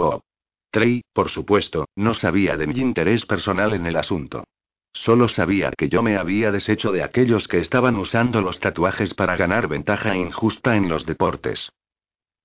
[0.70, 4.46] Trey, por supuesto, no sabía de mi interés personal en el asunto.
[4.94, 9.36] Solo sabía que yo me había deshecho de aquellos que estaban usando los tatuajes para
[9.36, 11.74] ganar ventaja injusta en los deportes.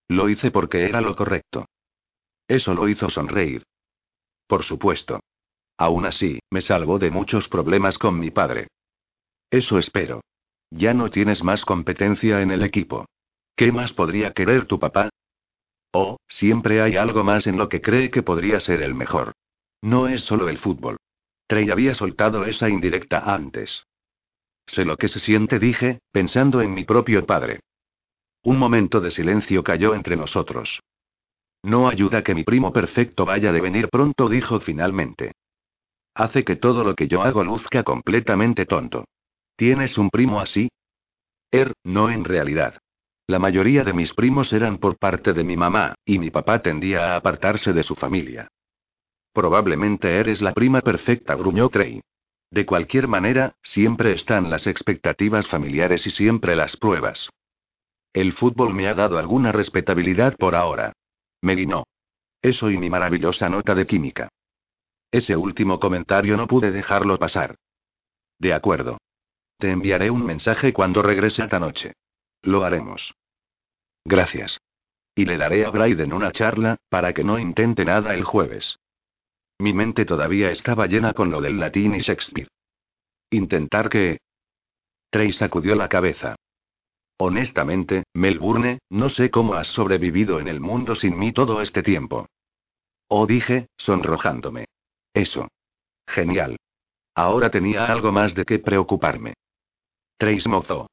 [0.08, 1.66] Lo hice porque era lo correcto.
[2.48, 3.62] Eso lo hizo sonreír.
[4.46, 5.20] Por supuesto.
[5.78, 8.68] Aún así, me salvó de muchos problemas con mi padre.
[9.50, 10.22] Eso espero.
[10.70, 13.06] Ya no tienes más competencia en el equipo.
[13.54, 15.10] ¿Qué más podría querer tu papá?
[15.92, 19.32] Oh, siempre hay algo más en lo que cree que podría ser el mejor.
[19.82, 20.96] No es solo el fútbol.
[21.46, 23.84] Trey había soltado esa indirecta antes.
[24.66, 27.60] Sé lo que se siente, dije, pensando en mi propio padre.
[28.42, 30.80] Un momento de silencio cayó entre nosotros.
[31.62, 35.32] No ayuda que mi primo perfecto vaya de venir pronto, dijo finalmente.
[36.14, 39.04] Hace que todo lo que yo hago luzca completamente tonto.
[39.56, 40.68] ¿Tienes un primo así?
[41.50, 42.78] Er, no en realidad.
[43.26, 47.12] La mayoría de mis primos eran por parte de mi mamá, y mi papá tendía
[47.12, 48.48] a apartarse de su familia.
[49.32, 52.00] Probablemente eres la prima perfecta, gruñó Trey.
[52.50, 57.28] De cualquier manera, siempre están las expectativas familiares y siempre las pruebas.
[58.12, 60.92] El fútbol me ha dado alguna respetabilidad por ahora.
[61.42, 61.84] Me guinó.
[62.42, 64.28] Eso y mi maravillosa nota de química.
[65.10, 67.56] Ese último comentario no pude dejarlo pasar.
[68.38, 68.98] De acuerdo.
[69.58, 71.94] Te enviaré un mensaje cuando regrese esta noche.
[72.42, 73.14] Lo haremos.
[74.04, 74.60] Gracias.
[75.14, 78.78] Y le daré a Bryden una charla, para que no intente nada el jueves.
[79.58, 82.48] Mi mente todavía estaba llena con lo del latín y Shakespeare.
[83.30, 84.18] ¿Intentar qué?
[85.10, 86.36] Trey sacudió la cabeza.
[87.18, 92.26] Honestamente, Melbourne, no sé cómo has sobrevivido en el mundo sin mí todo este tiempo.
[93.08, 94.66] Oh, dije, sonrojándome.
[95.14, 95.48] Eso.
[96.06, 96.56] Genial.
[97.14, 99.34] Ahora tenía algo más de qué preocuparme.
[100.18, 100.88] Trace mozó.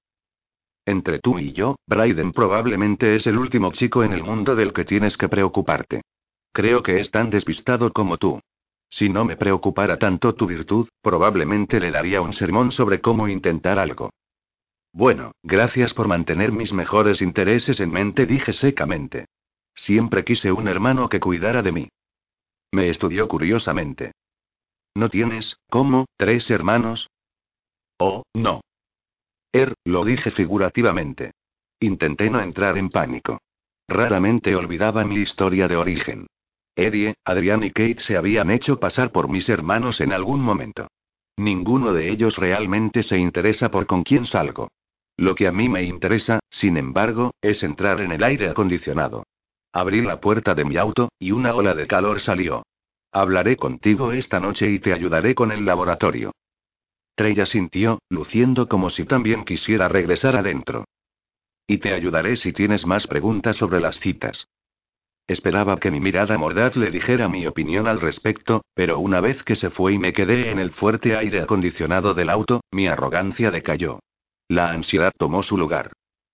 [0.85, 4.85] Entre tú y yo, Bryden probablemente es el último chico en el mundo del que
[4.85, 6.01] tienes que preocuparte.
[6.53, 8.39] Creo que es tan despistado como tú.
[8.89, 13.79] Si no me preocupara tanto tu virtud, probablemente le daría un sermón sobre cómo intentar
[13.79, 14.11] algo.
[14.93, 19.25] Bueno, gracias por mantener mis mejores intereses en mente, dije secamente.
[19.73, 21.89] Siempre quise un hermano que cuidara de mí.
[22.71, 24.11] Me estudió curiosamente.
[24.93, 27.09] ¿No tienes, cómo, tres hermanos?
[27.97, 28.61] Oh, no.
[29.51, 31.31] Er, lo dije figurativamente.
[31.79, 33.39] Intenté no entrar en pánico.
[33.87, 36.27] Raramente olvidaba mi historia de origen.
[36.75, 40.87] Eddie, Adrián y Kate se habían hecho pasar por mis hermanos en algún momento.
[41.35, 44.69] Ninguno de ellos realmente se interesa por con quién salgo.
[45.17, 49.25] Lo que a mí me interesa, sin embargo, es entrar en el aire acondicionado.
[49.71, 52.63] Abrí la puerta de mi auto, y una ola de calor salió.
[53.11, 56.31] Hablaré contigo esta noche y te ayudaré con el laboratorio.
[57.15, 60.85] Treya sintió, luciendo como si también quisiera regresar adentro.
[61.67, 64.47] Y te ayudaré si tienes más preguntas sobre las citas.
[65.27, 69.55] Esperaba que mi mirada mordaz le dijera mi opinión al respecto, pero una vez que
[69.55, 73.99] se fue y me quedé en el fuerte aire acondicionado del auto, mi arrogancia decayó.
[74.53, 75.93] La ansiedad tomó su lugar.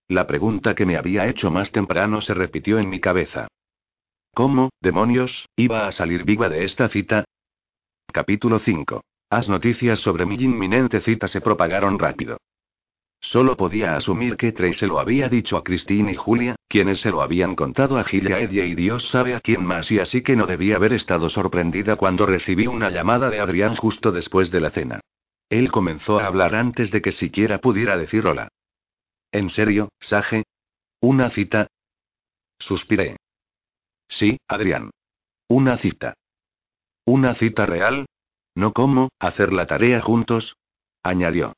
[0.09, 3.47] La pregunta que me había hecho más temprano se repitió en mi cabeza.
[4.33, 7.23] ¿Cómo, demonios, iba a salir viva de esta cita?
[8.11, 9.01] Capítulo 5.
[9.31, 12.39] Las noticias sobre mi inminente cita se propagaron rápido.
[13.21, 17.11] Solo podía asumir que Trey se lo había dicho a Christine y Julia, quienes se
[17.11, 20.23] lo habían contado a Gil y Eddie y Dios sabe a quién más y así
[20.23, 24.59] que no debía haber estado sorprendida cuando recibí una llamada de Adrián justo después de
[24.59, 24.99] la cena.
[25.49, 28.49] Él comenzó a hablar antes de que siquiera pudiera decir hola.
[29.31, 30.43] ¿En serio, Sage?
[31.01, 31.67] ¿Una cita?
[32.59, 33.17] Suspiré.
[34.07, 34.91] Sí, Adrián.
[35.47, 36.13] Una cita.
[37.05, 38.05] ¿Una cita real?
[38.55, 40.55] ¿No cómo, hacer la tarea juntos?
[41.01, 41.53] añadió.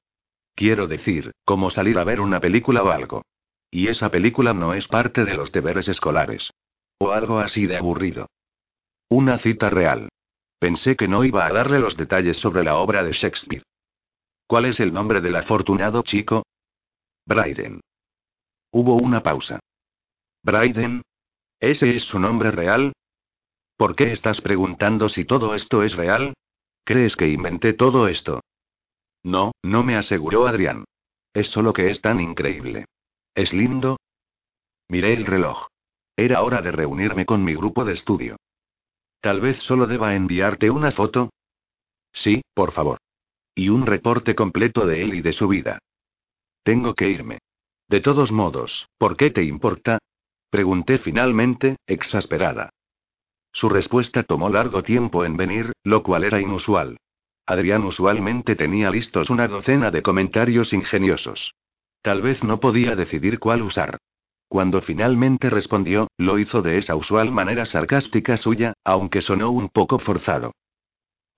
[0.56, 3.24] Quiero decir, como salir a ver una película o algo.
[3.70, 6.52] Y esa película no es parte de los deberes escolares.
[7.00, 8.28] O algo así de aburrido.
[9.10, 10.10] Una cita real.
[10.60, 13.64] Pensé que no iba a darle los detalles sobre la obra de Shakespeare.
[14.52, 16.44] ¿Cuál es el nombre del afortunado chico?
[17.26, 17.80] Bryden.
[18.74, 19.62] Hubo una pausa.
[20.44, 21.04] Bryden.
[21.58, 22.92] ¿Ese es su nombre real?
[23.78, 26.34] ¿Por qué estás preguntando si todo esto es real?
[26.84, 28.42] ¿Crees que inventé todo esto?
[29.24, 30.84] No, no me aseguró Adrián.
[31.34, 32.88] Es solo que es tan increíble.
[33.34, 34.02] ¿Es lindo?
[34.90, 35.68] Miré el reloj.
[36.18, 38.36] Era hora de reunirme con mi grupo de estudio.
[39.22, 41.30] Tal vez solo deba enviarte una foto.
[42.12, 43.00] Sí, por favor.
[43.56, 45.80] Y un reporte completo de él y de su vida.
[46.64, 47.40] Tengo que irme.
[47.90, 50.00] De todos modos, ¿por qué te importa?
[50.50, 52.70] Pregunté finalmente, exasperada.
[53.52, 56.98] Su respuesta tomó largo tiempo en venir, lo cual era inusual.
[57.46, 61.54] Adrián usualmente tenía listos una docena de comentarios ingeniosos.
[62.02, 63.98] Tal vez no podía decidir cuál usar.
[64.48, 70.00] Cuando finalmente respondió, lo hizo de esa usual manera sarcástica suya, aunque sonó un poco
[70.00, 70.54] forzado.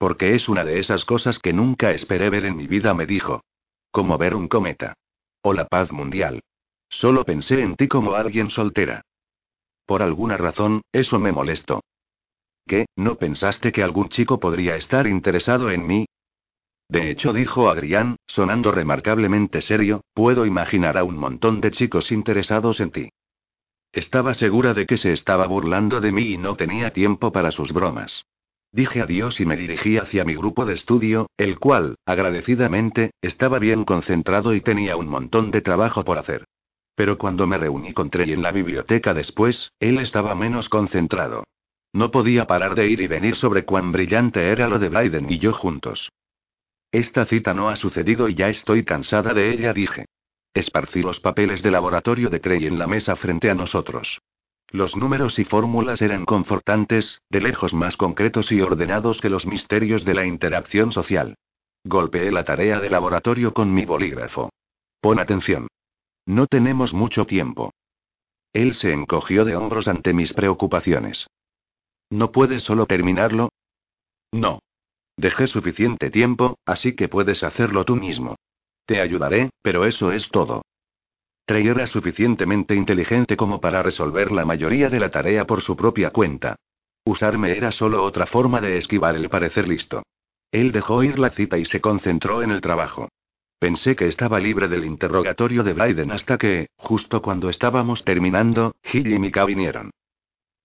[0.03, 3.41] Porque es una de esas cosas que nunca esperé ver en mi vida, me dijo.
[3.89, 4.95] Como ver un cometa.
[5.41, 6.41] O la paz mundial.
[6.89, 9.05] Solo pensé en ti como alguien soltera.
[9.85, 11.85] Por alguna razón, eso me molestó.
[12.67, 16.05] ¿Qué, no pensaste que algún chico podría estar interesado en mí?
[16.89, 22.81] De hecho, dijo Adrián, sonando remarcablemente serio, puedo imaginar a un montón de chicos interesados
[22.81, 23.09] en ti.
[23.93, 27.71] Estaba segura de que se estaba burlando de mí y no tenía tiempo para sus
[27.71, 28.25] bromas.
[28.73, 33.83] Dije adiós y me dirigí hacia mi grupo de estudio, el cual, agradecidamente, estaba bien
[33.85, 36.45] concentrado y tenía un montón de trabajo por hacer.
[36.95, 41.43] Pero cuando me reuní con Trey en la biblioteca después, él estaba menos concentrado.
[41.93, 45.37] No podía parar de ir y venir sobre cuán brillante era lo de Biden y
[45.37, 46.11] yo juntos.
[46.91, 50.05] Esta cita no ha sucedido y ya estoy cansada de ella, dije.
[50.51, 54.19] Esparcí los papeles de laboratorio de Trey en la mesa frente a nosotros.
[54.73, 60.03] Los números y fórmulas eran confortantes, de lejos más concretos y ordenados que los misterios
[60.03, 61.35] de la interacción social.
[61.83, 64.49] Golpeé la tarea de laboratorio con mi bolígrafo.
[64.99, 65.67] Pon atención.
[66.25, 67.71] No tenemos mucho tiempo.
[68.51, 71.27] Él se encogió de hombros ante mis preocupaciones.
[72.09, 73.49] ¿No puedes solo terminarlo?
[74.31, 74.57] No.
[75.17, 78.37] Dejé suficiente tiempo, así que puedes hacerlo tú mismo.
[78.87, 80.63] Te ayudaré, pero eso es todo.
[81.45, 86.11] Trey era suficientemente inteligente como para resolver la mayoría de la tarea por su propia
[86.11, 86.55] cuenta.
[87.03, 90.03] Usarme era solo otra forma de esquivar el parecer listo.
[90.51, 93.09] Él dejó ir la cita y se concentró en el trabajo.
[93.59, 99.11] Pensé que estaba libre del interrogatorio de Bryden hasta que, justo cuando estábamos terminando, Gil
[99.11, 99.91] y Mika vinieron.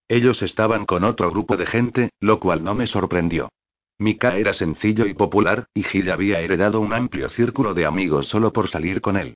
[0.09, 3.51] Ellos estaban con otro grupo de gente, lo cual no me sorprendió.
[3.99, 8.53] Mika era sencillo y popular, y Gil había heredado un amplio círculo de amigos solo
[8.53, 9.35] por salir con él.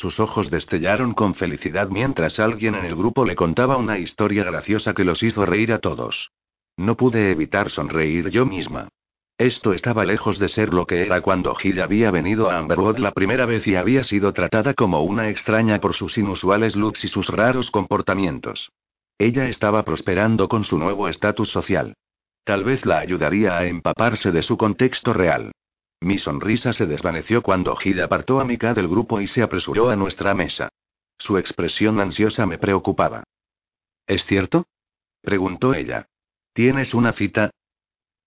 [0.00, 4.94] Sus ojos destellaron con felicidad mientras alguien en el grupo le contaba una historia graciosa
[4.94, 6.30] que los hizo reír a todos.
[6.78, 8.88] No pude evitar sonreír yo misma.
[9.36, 13.10] Esto estaba lejos de ser lo que era cuando Gil había venido a Amberwood la
[13.10, 17.28] primera vez y había sido tratada como una extraña por sus inusuales looks y sus
[17.28, 18.70] raros comportamientos.
[19.18, 21.92] Ella estaba prosperando con su nuevo estatus social.
[22.44, 25.52] Tal vez la ayudaría a empaparse de su contexto real.
[26.00, 29.96] Mi sonrisa se desvaneció cuando Gil apartó a Mika del grupo y se apresuró a
[29.96, 30.70] nuestra mesa.
[31.18, 33.24] Su expresión ansiosa me preocupaba.
[34.06, 34.66] ¿Es cierto?
[35.20, 36.06] preguntó ella.
[36.54, 37.50] ¿Tienes una cita?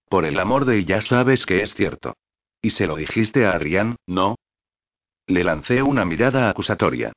[0.08, 2.16] Por el amor de ya sabes que es cierto.
[2.62, 4.36] ¿Y se lo dijiste a Adrián, no?
[5.26, 7.12] Le lancé una mirada acusatoria.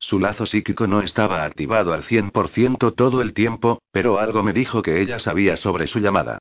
[0.00, 4.82] Su lazo psíquico no estaba activado al 100% todo el tiempo, pero algo me dijo
[4.82, 6.38] que ella sabía sobre su llamada.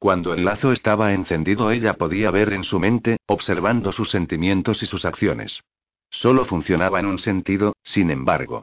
[0.00, 4.86] Cuando el lazo estaba encendido ella podía ver en su mente, observando sus sentimientos y
[4.86, 5.60] sus acciones.
[6.08, 8.62] Solo funcionaba en un sentido, sin embargo.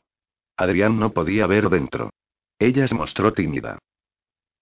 [0.58, 2.10] Adrián no podía ver dentro.
[2.58, 3.78] Ella se mostró tímida.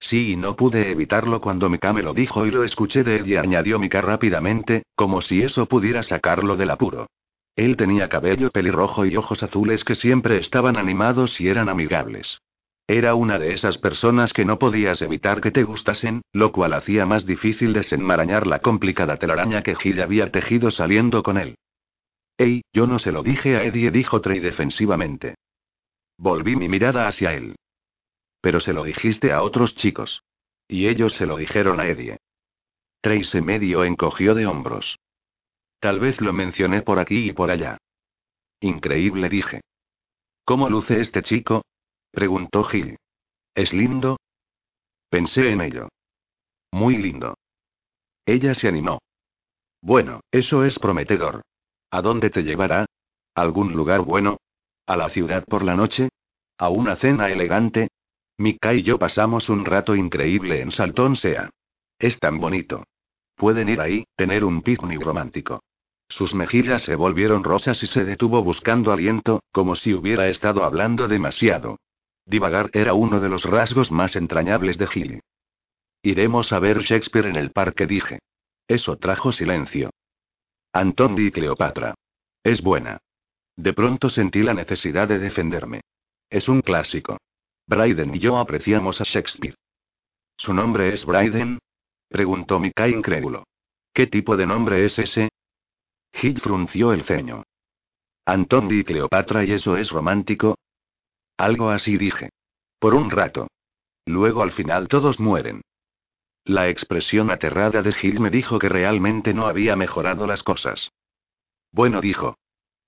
[0.02, 3.40] Sí, y no pude evitarlo cuando Mika me lo dijo y lo escuché de ella,
[3.40, 7.08] añadió Mika rápidamente, como si eso pudiera sacarlo del apuro.
[7.56, 12.42] Él tenía cabello pelirrojo y ojos azules que siempre estaban animados y eran amigables.
[12.88, 17.08] Era una de esas personas que no podías evitar que te gustasen, lo cual hacía
[17.08, 21.56] más difícil desenmarañar la complicada telaraña que Gil había tejido saliendo con él.
[22.38, 25.36] Ey, yo no se lo dije a Eddie, dijo Trey defensivamente.
[26.18, 27.56] Volví mi mirada hacia él.
[28.40, 30.22] Pero se lo dijiste a otros chicos.
[30.68, 32.18] Y ellos se lo dijeron a Eddie.
[33.02, 35.00] Trey se medio encogió de hombros.
[35.80, 37.78] Tal vez lo mencioné por aquí y por allá.
[38.60, 39.62] Increíble, dije.
[40.44, 41.64] ¿Cómo luce este chico?
[42.16, 42.98] Preguntó Gil.
[43.54, 44.18] ¿Es lindo?
[45.10, 45.90] Pensé en ello.
[46.72, 47.36] Muy lindo.
[48.26, 49.00] Ella se animó.
[49.82, 51.44] Bueno, eso es prometedor.
[51.92, 52.88] ¿A dónde te llevará?
[53.36, 54.38] ¿Algún lugar bueno?
[54.88, 56.10] ¿A la ciudad por la noche?
[56.58, 57.90] ¿A una cena elegante?
[58.38, 61.50] Mika y yo pasamos un rato increíble en Saltón Sea.
[62.00, 62.84] Es tan bonito.
[63.36, 65.62] Pueden ir ahí, tener un picnic romántico.
[66.08, 71.08] Sus mejillas se volvieron rosas y se detuvo buscando aliento, como si hubiera estado hablando
[71.08, 71.78] demasiado.
[72.26, 75.20] Divagar era uno de los rasgos más entrañables de Gilly.
[76.02, 78.20] Iremos a ver Shakespeare en el parque, dije.
[78.68, 79.92] Eso trajo silencio.
[80.74, 81.94] Antón y Cleopatra.
[82.44, 83.00] Es buena.
[83.56, 85.82] De pronto sentí la necesidad de defenderme.
[86.30, 87.18] Es un clásico.
[87.68, 89.56] Bryden y yo apreciamos a Shakespeare.
[90.38, 91.60] ¿Su nombre es Bryden?
[92.10, 93.46] preguntó Mika incrédulo.
[93.94, 95.30] ¿Qué tipo de nombre es ese?
[96.12, 97.44] Gil frunció el ceño.
[98.26, 100.56] Antón y Cleopatra y eso es romántico.
[101.38, 102.30] Algo así dije.
[102.80, 103.48] Por un rato.
[104.06, 105.62] Luego al final todos mueren.
[106.44, 110.92] La expresión aterrada de Gil me dijo que realmente no había mejorado las cosas.
[111.72, 112.38] Bueno, dijo.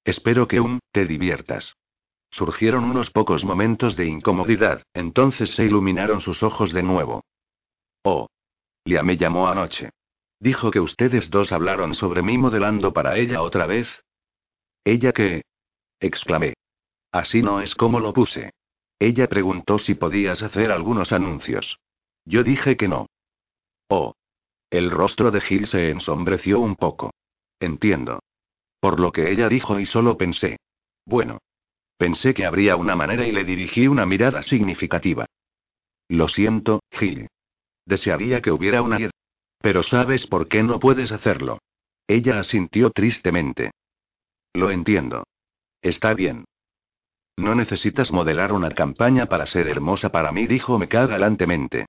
[0.06, 1.76] Espero que un, te diviertas.
[2.30, 7.24] Surgieron unos pocos momentos de incomodidad, entonces se iluminaron sus ojos de nuevo.
[8.04, 8.28] Oh.
[8.86, 9.89] Lia me llamó anoche.
[10.39, 14.04] Dijo que ustedes dos hablaron sobre mí modelando para ella otra vez.
[14.86, 15.41] ¿Ella qué?
[16.00, 16.54] exclamé.
[17.12, 18.51] Así no es como lo puse.
[18.99, 21.80] Ella preguntó si podías hacer algunos anuncios.
[22.26, 23.08] Yo dije que no.
[23.89, 24.14] Oh.
[24.70, 27.12] El rostro de Gil se ensombreció un poco.
[27.60, 28.20] Entiendo.
[28.80, 30.58] Por lo que ella dijo y solo pensé.
[31.05, 31.39] Bueno.
[31.97, 35.26] Pensé que habría una manera y le dirigí una mirada significativa.
[36.10, 37.28] Lo siento, Gil.
[37.86, 38.99] Desearía que hubiera una
[39.60, 41.60] pero ¿sabes por qué no puedes hacerlo?
[42.08, 43.72] Ella asintió tristemente.
[44.53, 45.26] Lo entiendo.
[45.82, 46.45] Está bien.
[47.38, 51.86] No necesitas modelar una campaña para ser hermosa para mí, dijo Meca galantemente.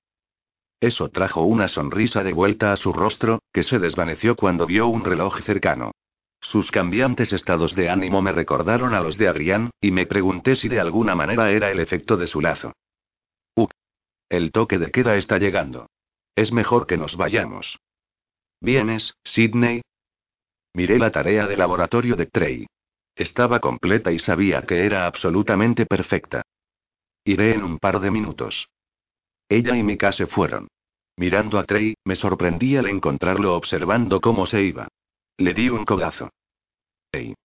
[0.79, 5.03] Eso trajo una sonrisa de vuelta a su rostro, que se desvaneció cuando vio un
[5.03, 5.91] reloj cercano.
[6.39, 10.69] Sus cambiantes estados de ánimo me recordaron a los de Adrián, y me pregunté si
[10.69, 12.71] de alguna manera era el efecto de su lazo.
[13.55, 13.67] Uh.
[14.29, 15.89] El toque de queda está llegando.
[16.35, 17.77] Es mejor que nos vayamos.
[18.61, 19.81] ¿Vienes, Sidney?
[20.73, 22.67] Miré la tarea de laboratorio de Trey.
[23.19, 26.41] Estaba completa y sabía que era absolutamente perfecta.
[27.25, 28.69] Iré en un par de minutos.
[29.49, 30.69] Ella y Mika se fueron.
[31.17, 34.87] Mirando a Trey, me sorprendí al encontrarlo observando cómo se iba.
[35.37, 36.29] Le di un codazo.
[37.11, 37.35] Ey.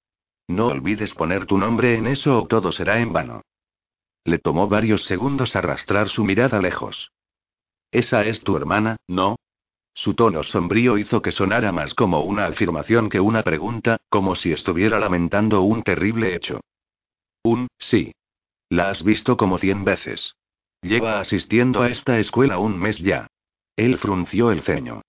[0.46, 3.42] No olvides poner tu nombre en eso o todo será en vano.
[4.22, 7.10] Le tomó varios segundos arrastrar su mirada lejos.
[7.90, 9.38] Esa es tu hermana, ¿no?
[9.94, 14.52] Su tono sombrío hizo que sonara más como una afirmación que una pregunta, como si
[14.52, 16.60] estuviera lamentando un terrible hecho.
[17.44, 18.12] Un, sí.
[18.68, 20.34] La has visto como cien veces.
[20.82, 23.28] Lleva asistiendo a esta escuela un mes ya.
[23.76, 25.02] Él frunció el ceño.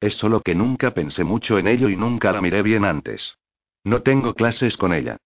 [0.00, 3.36] Es solo que nunca pensé mucho en ello y nunca la miré bien antes.
[3.84, 5.18] No tengo clases con ella.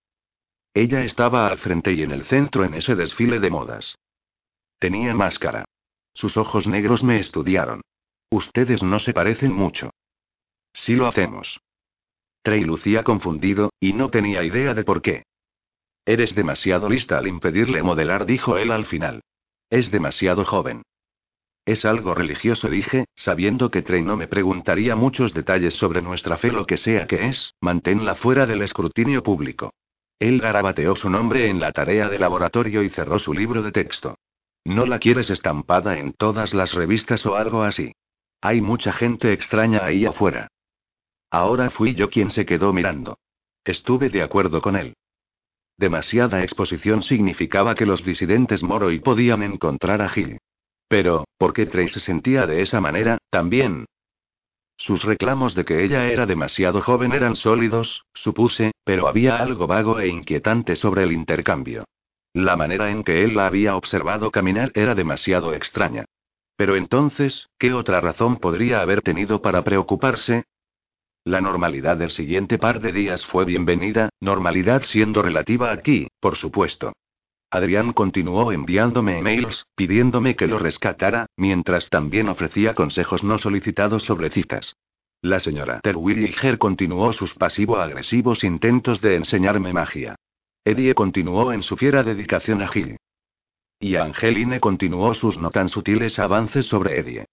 [0.74, 3.96] Ella estaba al frente y en el centro en ese desfile de modas.
[4.78, 5.64] Tenía máscara.
[6.12, 7.80] Sus ojos negros me estudiaron.
[8.34, 9.90] Ustedes no se parecen mucho.
[10.72, 11.60] Sí lo hacemos.
[12.42, 15.22] Trey lucía confundido, y no tenía idea de por qué.
[16.04, 19.20] Eres demasiado lista al impedirle modelar, dijo él al final.
[19.70, 20.82] Es demasiado joven.
[21.64, 26.50] Es algo religioso, dije, sabiendo que Trey no me preguntaría muchos detalles sobre nuestra fe,
[26.50, 29.72] lo que sea que es, manténla fuera del escrutinio público.
[30.18, 34.16] Él garabateó su nombre en la tarea de laboratorio y cerró su libro de texto.
[34.64, 37.92] ¿No la quieres estampada en todas las revistas o algo así?
[38.44, 40.48] Hay mucha gente extraña ahí afuera.
[41.30, 43.16] Ahora fui yo quien se quedó mirando.
[43.64, 44.92] Estuve de acuerdo con él.
[45.78, 50.36] Demasiada exposición significaba que los disidentes Moro y podían encontrar a Gil.
[50.88, 53.86] Pero, ¿por qué Trey se sentía de esa manera, también?
[54.76, 60.00] Sus reclamos de que ella era demasiado joven eran sólidos, supuse, pero había algo vago
[60.00, 61.86] e inquietante sobre el intercambio.
[62.34, 66.04] La manera en que él la había observado caminar era demasiado extraña.
[66.56, 70.44] Pero entonces, ¿qué otra razón podría haber tenido para preocuparse?
[71.24, 76.92] La normalidad del siguiente par de días fue bienvenida, normalidad siendo relativa aquí, por supuesto.
[77.50, 84.30] Adrián continuó enviándome emails, pidiéndome que lo rescatara, mientras también ofrecía consejos no solicitados sobre
[84.30, 84.76] citas.
[85.22, 90.16] La señora Terwilliger continuó sus pasivo-agresivos intentos de enseñarme magia.
[90.64, 92.96] Eddie continuó en su fiera dedicación a Gil.
[93.84, 97.26] Y Angeline continuó sus no tan sutiles avances sobre Eddie.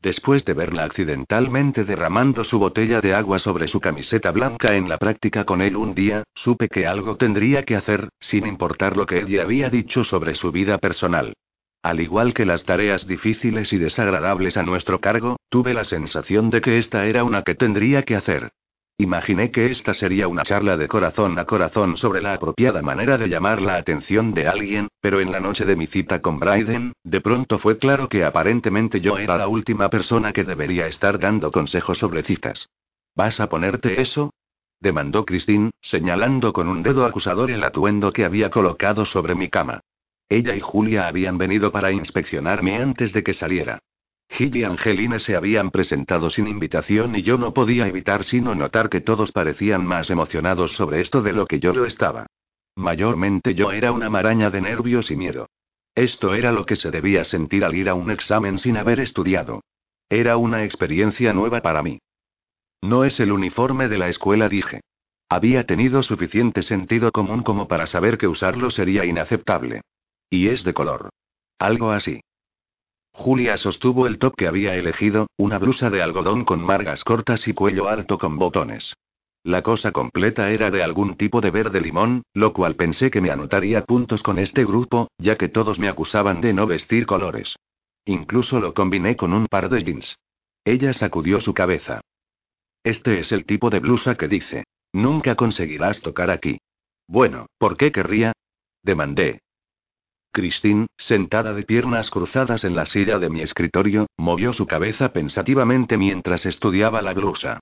[0.00, 4.98] Después de verla accidentalmente derramando su botella de agua sobre su camiseta blanca en la
[4.98, 9.22] práctica con él un día, supe que algo tendría que hacer, sin importar lo que
[9.22, 11.34] ella había dicho sobre su vida personal.
[11.82, 16.60] Al igual que las tareas difíciles y desagradables a nuestro cargo, tuve la sensación de
[16.60, 18.52] que esta era una que tendría que hacer.
[18.96, 23.28] Imaginé que esta sería una charla de corazón a corazón sobre la apropiada manera de
[23.28, 27.20] llamar la atención de alguien, pero en la noche de mi cita con Bryden, de
[27.20, 31.98] pronto fue claro que aparentemente yo era la última persona que debería estar dando consejos
[31.98, 32.68] sobre citas.
[33.16, 34.32] ¿Vas a ponerte eso?
[34.78, 39.80] demandó Christine, señalando con un dedo acusador el atuendo que había colocado sobre mi cama.
[40.28, 43.80] Ella y Julia habían venido para inspeccionarme antes de que saliera.
[44.28, 48.88] Gil y Angeline se habían presentado sin invitación y yo no podía evitar sino notar
[48.88, 52.26] que todos parecían más emocionados sobre esto de lo que yo lo estaba.
[52.76, 55.48] Mayormente yo era una maraña de nervios y miedo.
[55.94, 59.62] Esto era lo que se debía sentir al ir a un examen sin haber estudiado.
[60.08, 62.00] Era una experiencia nueva para mí.
[62.82, 64.80] No es el uniforme de la escuela, dije.
[65.28, 69.82] Había tenido suficiente sentido común como para saber que usarlo sería inaceptable.
[70.28, 71.10] Y es de color.
[71.58, 72.20] Algo así.
[73.14, 77.54] Julia sostuvo el top que había elegido, una blusa de algodón con margas cortas y
[77.54, 78.92] cuello alto con botones.
[79.44, 83.30] La cosa completa era de algún tipo de verde limón, lo cual pensé que me
[83.30, 87.54] anotaría puntos con este grupo, ya que todos me acusaban de no vestir colores.
[88.04, 90.16] Incluso lo combiné con un par de jeans.
[90.64, 92.00] Ella sacudió su cabeza.
[92.82, 94.64] Este es el tipo de blusa que dice.
[94.92, 96.58] Nunca conseguirás tocar aquí.
[97.06, 98.32] Bueno, ¿por qué querría?
[98.82, 99.40] Demandé,
[100.34, 105.96] Christine, sentada de piernas cruzadas en la silla de mi escritorio, movió su cabeza pensativamente
[105.96, 107.60] mientras estudiaba la blusa.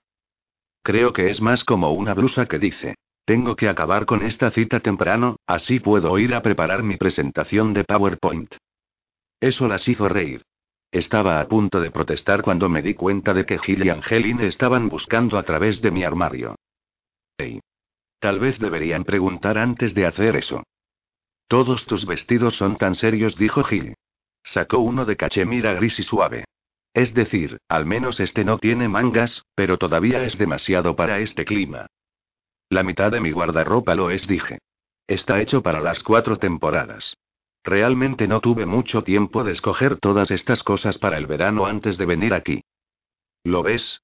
[0.82, 2.94] Creo que es más como una blusa que dice,
[3.26, 7.84] tengo que acabar con esta cita temprano, así puedo ir a preparar mi presentación de
[7.84, 8.54] PowerPoint.
[9.38, 10.42] Eso las hizo reír.
[10.90, 14.88] Estaba a punto de protestar cuando me di cuenta de que Gil y Angeline estaban
[14.88, 16.56] buscando a través de mi armario.
[17.36, 17.60] Hey.
[18.18, 20.62] Tal vez deberían preguntar antes de hacer eso.
[21.52, 23.94] Todos tus vestidos son tan serios, dijo Gil.
[24.42, 26.46] Sacó uno de cachemira gris y suave.
[26.94, 31.88] Es decir, al menos este no tiene mangas, pero todavía es demasiado para este clima.
[32.70, 34.60] La mitad de mi guardarropa lo es, dije.
[35.06, 37.18] Está hecho para las cuatro temporadas.
[37.62, 42.06] Realmente no tuve mucho tiempo de escoger todas estas cosas para el verano antes de
[42.06, 42.62] venir aquí.
[43.44, 44.00] ¿Lo ves?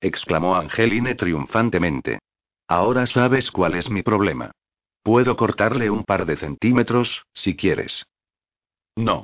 [0.00, 2.20] exclamó Angeline triunfantemente.
[2.66, 4.52] Ahora sabes cuál es mi problema.
[5.06, 8.06] Puedo cortarle un par de centímetros, si quieres.
[8.96, 9.22] No.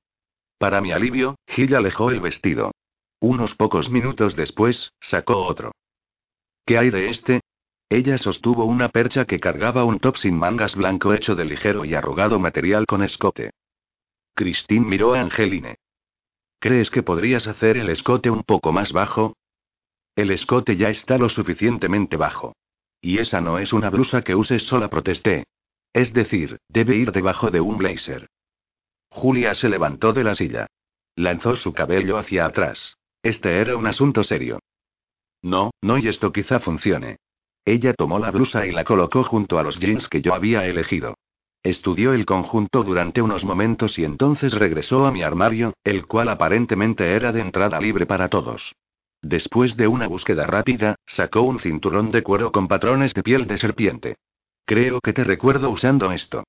[0.56, 2.70] Para mi alivio, Gil alejó el vestido.
[3.18, 5.72] Unos pocos minutos después, sacó otro.
[6.64, 7.40] ¿Qué hay de este?
[7.88, 11.94] Ella sostuvo una percha que cargaba un top sin mangas blanco hecho de ligero y
[11.94, 13.50] arrugado material con escote.
[14.36, 15.74] Christine miró a Angeline.
[16.60, 19.36] ¿Crees que podrías hacer el escote un poco más bajo?
[20.14, 22.54] El escote ya está lo suficientemente bajo.
[23.00, 25.42] Y esa no es una blusa que uses sola, protesté.
[25.92, 28.28] Es decir, debe ir debajo de un blazer.
[29.08, 30.66] Julia se levantó de la silla.
[31.16, 32.96] Lanzó su cabello hacia atrás.
[33.22, 34.60] Este era un asunto serio.
[35.42, 37.18] No, no, y esto quizá funcione.
[37.64, 41.14] Ella tomó la blusa y la colocó junto a los jeans que yo había elegido.
[41.62, 47.14] Estudió el conjunto durante unos momentos y entonces regresó a mi armario, el cual aparentemente
[47.14, 48.74] era de entrada libre para todos.
[49.20, 53.58] Después de una búsqueda rápida, sacó un cinturón de cuero con patrones de piel de
[53.58, 54.16] serpiente.
[54.64, 56.44] Creo que te recuerdo usando esto.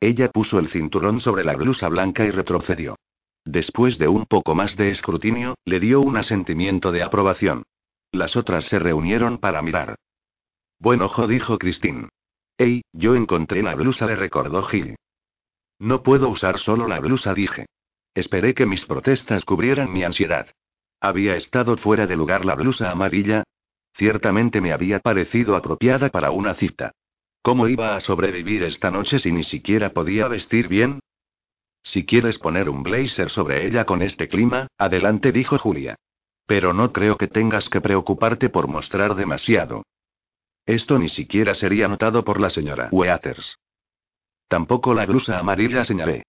[0.00, 2.96] Ella puso el cinturón sobre la blusa blanca y retrocedió.
[3.44, 7.62] Después de un poco más de escrutinio, le dio un asentimiento de aprobación.
[8.12, 9.96] Las otras se reunieron para mirar.
[10.78, 12.08] Buen ojo, dijo Christine.
[12.58, 14.96] Hey, yo encontré la blusa, le recordó Gil.
[15.78, 17.66] No puedo usar solo la blusa, dije.
[18.14, 20.48] Esperé que mis protestas cubrieran mi ansiedad.
[21.00, 23.44] Había estado fuera de lugar la blusa amarilla.
[23.94, 26.92] Ciertamente me había parecido apropiada para una cita.
[27.46, 30.98] ¿Cómo iba a sobrevivir esta noche si ni siquiera podía vestir bien?
[31.84, 35.94] Si quieres poner un blazer sobre ella con este clima, adelante, dijo Julia.
[36.44, 39.84] Pero no creo que tengas que preocuparte por mostrar demasiado.
[40.66, 43.56] Esto ni siquiera sería notado por la señora Weathers.
[44.48, 46.24] Tampoco la blusa amarilla señalé.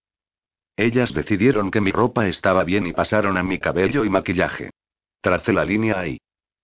[0.76, 4.70] Ellas decidieron que mi ropa estaba bien y pasaron a mi cabello y maquillaje.
[5.22, 6.20] Tracé la línea ahí.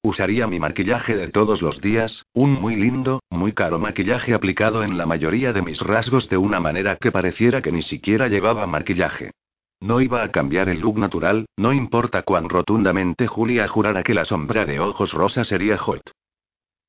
[0.05, 4.97] Usaría mi maquillaje de todos los días, un muy lindo, muy caro maquillaje aplicado en
[4.97, 9.31] la mayoría de mis rasgos de una manera que pareciera que ni siquiera llevaba maquillaje.
[9.79, 14.25] No iba a cambiar el look natural, no importa cuán rotundamente Julia jurara que la
[14.25, 16.11] sombra de ojos rosa sería hot.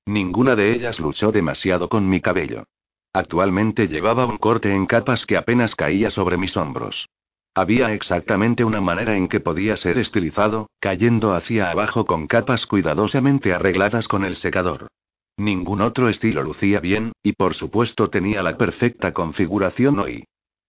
[0.06, 2.64] Ninguna de ellas luchó demasiado con mi cabello.
[3.12, 7.08] Actualmente llevaba un corte en capas que apenas caía sobre mis hombros.
[7.56, 13.52] Había exactamente una manera en que podía ser estilizado, cayendo hacia abajo con capas cuidadosamente
[13.52, 14.88] arregladas con el secador.
[15.36, 20.24] Ningún otro estilo lucía bien, y por supuesto tenía la perfecta configuración hoy.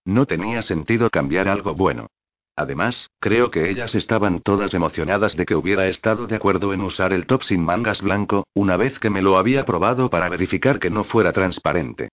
[0.05, 2.07] No tenía sentido cambiar algo bueno.
[2.55, 7.13] Además, creo que ellas estaban todas emocionadas de que hubiera estado de acuerdo en usar
[7.13, 10.91] el top sin mangas blanco, una vez que me lo había probado para verificar que
[10.91, 12.09] no fuera transparente.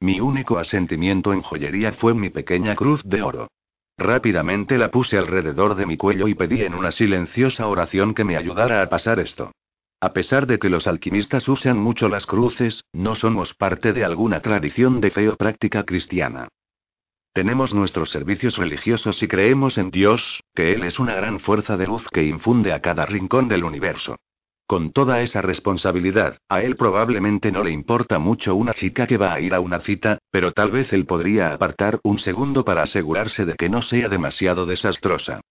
[0.00, 3.48] Mi único asentimiento en joyería fue mi pequeña cruz de oro.
[3.96, 8.36] Rápidamente la puse alrededor de mi cuello y pedí en una silenciosa oración que me
[8.36, 9.52] ayudara a pasar esto.
[10.00, 14.40] A pesar de que los alquimistas usan mucho las cruces, no somos parte de alguna
[14.40, 16.48] tradición de fe o práctica cristiana.
[17.32, 21.86] Tenemos nuestros servicios religiosos y creemos en Dios, que Él es una gran fuerza de
[21.86, 24.16] luz que infunde a cada rincón del universo.
[24.66, 29.34] Con toda esa responsabilidad, a él probablemente no le importa mucho una chica que va
[29.34, 33.44] a ir a una cita, pero tal vez él podría apartar un segundo para asegurarse
[33.44, 35.42] de que no sea demasiado desastrosa.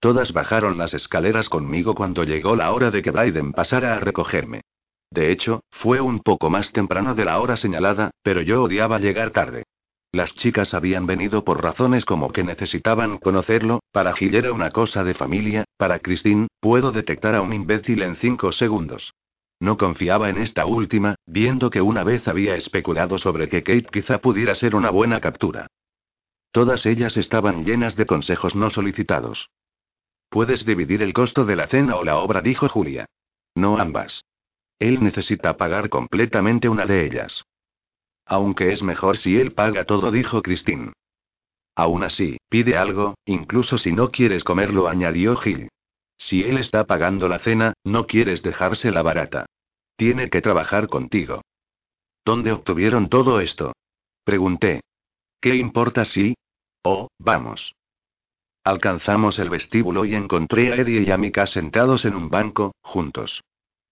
[0.00, 4.62] Todas bajaron las escaleras conmigo cuando llegó la hora de que Biden pasara a recogerme.
[5.10, 9.30] De hecho, fue un poco más temprano de la hora señalada, pero yo odiaba llegar
[9.30, 9.64] tarde.
[10.12, 15.04] Las chicas habían venido por razones como que necesitaban conocerlo, para Gil era una cosa
[15.04, 19.14] de familia, para Christine, puedo detectar a un imbécil en cinco segundos.
[19.58, 24.18] No confiaba en esta última, viendo que una vez había especulado sobre que Kate quizá
[24.18, 25.68] pudiera ser una buena captura.
[26.50, 29.48] Todas ellas estaban llenas de consejos no solicitados.
[30.28, 33.06] Puedes dividir el costo de la cena o la obra, dijo Julia.
[33.54, 34.24] No ambas.
[34.78, 37.44] Él necesita pagar completamente una de ellas.
[38.24, 40.92] Aunque es mejor si él paga todo, dijo Christine.
[41.74, 45.68] Aún así, pide algo, incluso si no quieres comerlo, añadió Gil.
[46.18, 49.46] Si él está pagando la cena, no quieres dejársela barata.
[49.96, 51.42] Tiene que trabajar contigo.
[52.24, 53.72] ¿Dónde obtuvieron todo esto?
[54.24, 54.82] Pregunté.
[55.40, 56.34] ¿Qué importa si?
[56.84, 57.74] Oh, vamos.
[58.64, 63.42] Alcanzamos el vestíbulo y encontré a Eddie y a Mika sentados en un banco, juntos.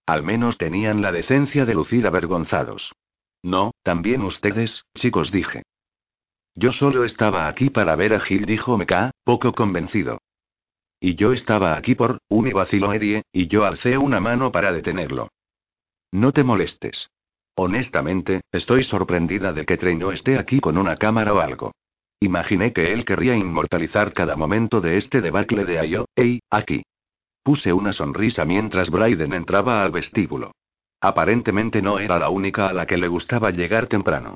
[0.06, 2.92] Al menos tenían la decencia de lucir avergonzados.
[3.42, 5.62] No, también ustedes, chicos, dije.
[6.54, 10.18] Yo solo estaba aquí para ver a Gil, dijo Meka, poco convencido.
[11.00, 15.28] Y yo estaba aquí por, un vacilo Eddie, y yo alcé una mano para detenerlo.
[16.12, 17.08] No te molestes.
[17.54, 21.72] Honestamente, estoy sorprendida de que Trey no esté aquí con una cámara o algo.
[22.20, 26.82] Imaginé que él querría inmortalizar cada momento de este debacle de Ayo, hey, aquí.
[27.42, 30.52] Puse una sonrisa mientras Bryden entraba al vestíbulo.
[31.00, 34.34] Aparentemente no era la única a la que le gustaba llegar temprano.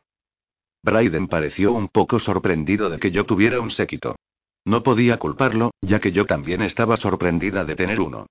[0.82, 4.16] Bryden pareció un poco sorprendido de que yo tuviera un séquito.
[4.64, 8.26] No podía culparlo, ya que yo también estaba sorprendida de tener uno.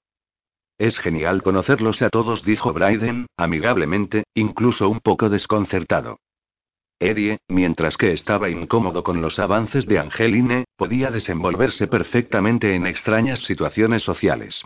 [0.79, 6.17] Es genial conocerlos a todos, dijo Bryden, amigablemente, incluso un poco desconcertado.
[6.99, 13.39] Eddie, mientras que estaba incómodo con los avances de Angeline, podía desenvolverse perfectamente en extrañas
[13.41, 14.63] situaciones sociales.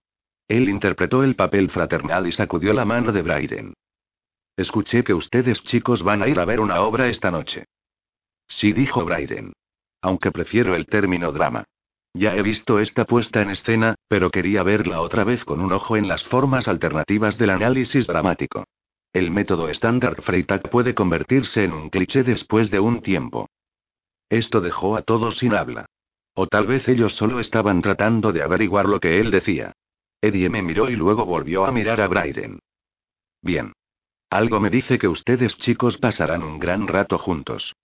[0.47, 3.73] Él interpretó el papel fraternal y sacudió la mano de Bryden.
[4.55, 7.65] Escuché que ustedes chicos van a ir a ver una obra esta noche.
[8.47, 9.53] Sí, dijo Bryden.
[10.01, 11.65] Aunque prefiero el término drama.
[12.13, 15.97] Ya he visto esta puesta en escena, pero quería verla otra vez con un ojo
[15.97, 18.63] en las formas alternativas del análisis dramático.
[19.13, 23.49] El método estándar Freytag puede convertirse en un cliché después de un tiempo.
[24.29, 25.85] Esto dejó a todos sin habla.
[26.33, 29.73] O tal vez ellos solo estaban tratando de averiguar lo que él decía.
[30.22, 32.59] Eddie me miró y luego volvió a mirar a Bryden.
[33.41, 33.74] Bien.
[34.30, 37.76] Algo me dice que ustedes chicos pasarán un gran rato juntos.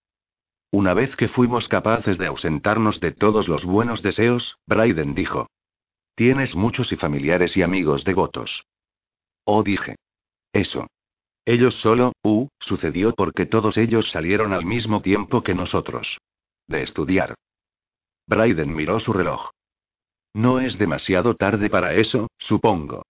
[0.72, 5.48] Una vez que fuimos capaces de ausentarnos de todos los buenos deseos, Bryden dijo.
[6.16, 8.66] Tienes muchos y familiares y amigos devotos.
[9.46, 9.96] Oh, dije.
[10.52, 10.88] Eso.
[11.46, 16.18] Ellos solo, uh, sucedió porque todos ellos salieron al mismo tiempo que nosotros.
[16.68, 17.36] De estudiar.
[18.28, 19.53] Bryden miró su reloj.
[20.34, 23.04] No es demasiado tarde para eso, supongo.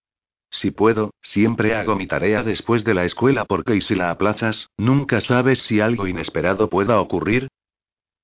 [0.51, 4.69] Si puedo, siempre hago mi tarea después de la escuela porque y si la aplazas,
[4.77, 7.47] nunca sabes si algo inesperado pueda ocurrir.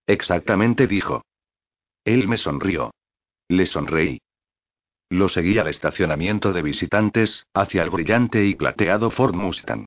[0.06, 1.24] Exactamente dijo.
[2.04, 2.92] Él me sonrió.
[3.48, 4.20] Le sonreí.
[5.10, 9.86] Lo seguí al estacionamiento de visitantes, hacia el brillante y plateado Ford Mustang.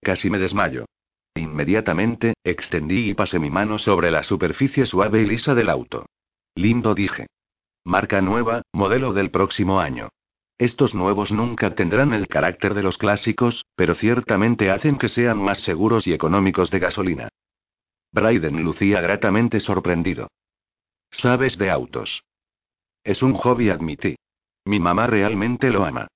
[0.00, 0.86] Casi me desmayo.
[1.36, 6.06] Inmediatamente, extendí y pasé mi mano sobre la superficie suave y lisa del auto.
[6.56, 7.26] Lindo dije.
[7.84, 10.08] Marca nueva, modelo del próximo año.
[10.56, 15.58] Estos nuevos nunca tendrán el carácter de los clásicos, pero ciertamente hacen que sean más
[15.58, 17.28] seguros y económicos de gasolina.
[18.10, 20.28] Bryden lucía gratamente sorprendido.
[21.10, 22.24] Sabes de autos.
[23.02, 24.16] Es un hobby, admití.
[24.64, 26.06] Mi mamá realmente lo ama.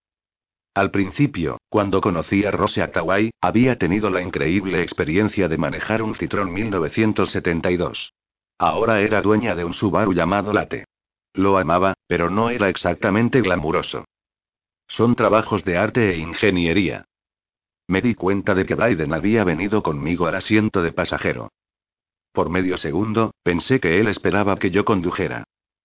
[0.73, 6.15] Al principio, cuando conocí a Rose Attaway, había tenido la increíble experiencia de manejar un
[6.15, 8.15] Citroën 1972.
[8.59, 10.87] Ahora era dueña de un Subaru llamado Late.
[11.39, 14.05] Lo amaba, pero no era exactamente glamuroso.
[14.89, 17.05] Son trabajos de arte e ingeniería.
[17.87, 21.53] Me di cuenta de que Biden había venido conmigo al asiento de pasajero.
[22.33, 25.45] Por medio segundo, pensé que él esperaba que yo condujera.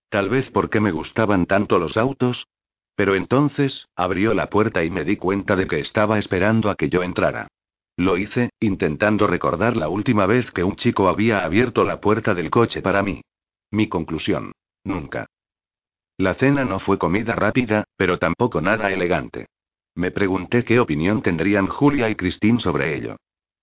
[0.09, 2.47] Tal vez porque me gustaban tanto los autos.
[2.95, 6.89] Pero entonces, abrió la puerta y me di cuenta de que estaba esperando a que
[6.89, 7.47] yo entrara.
[7.95, 12.49] Lo hice, intentando recordar la última vez que un chico había abierto la puerta del
[12.49, 13.21] coche para mí.
[13.69, 14.51] Mi conclusión.
[14.83, 15.27] Nunca.
[16.17, 19.47] La cena no fue comida rápida, pero tampoco nada elegante.
[19.95, 23.17] Me pregunté qué opinión tendrían Julia y Christine sobre ello.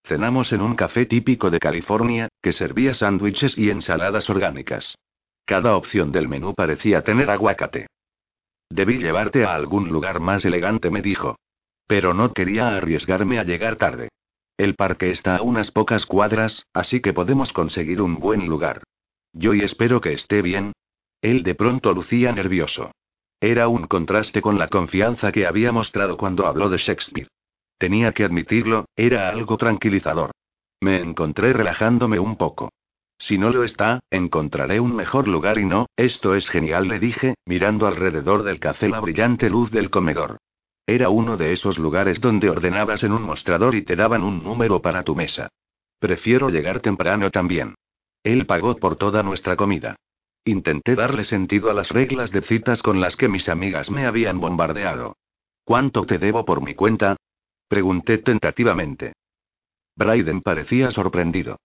[0.04, 4.96] Cenamos en un café típico de California, que servía sándwiches y ensaladas orgánicas.
[5.44, 7.86] Cada opción del menú parecía tener aguacate.
[8.68, 11.36] Debí llevarte a algún lugar más elegante, me dijo.
[11.86, 14.10] Pero no quería arriesgarme a llegar tarde.
[14.56, 18.82] El parque está a unas pocas cuadras, así que podemos conseguir un buen lugar.
[19.32, 20.72] Yo y espero que esté bien,
[21.22, 22.92] él de pronto lucía nervioso.
[23.40, 27.28] Era un contraste con la confianza que había mostrado cuando habló de Shakespeare.
[27.78, 30.32] Tenía que admitirlo, era algo tranquilizador.
[30.80, 32.70] Me encontré relajándome un poco.
[33.18, 37.34] Si no lo está, encontraré un mejor lugar y no, esto es genial, le dije,
[37.46, 40.38] mirando alrededor del café la brillante luz del comedor.
[40.86, 44.80] Era uno de esos lugares donde ordenabas en un mostrador y te daban un número
[44.80, 45.48] para tu mesa.
[45.98, 47.74] Prefiero llegar temprano también.
[48.22, 49.96] Él pagó por toda nuestra comida.
[50.44, 54.40] Intenté darle sentido a las reglas de citas con las que mis amigas me habían
[54.40, 55.16] bombardeado.
[55.64, 57.16] ¿Cuánto te debo por mi cuenta?
[57.68, 59.12] Pregunté tentativamente.
[59.96, 61.58] Bryden parecía sorprendido.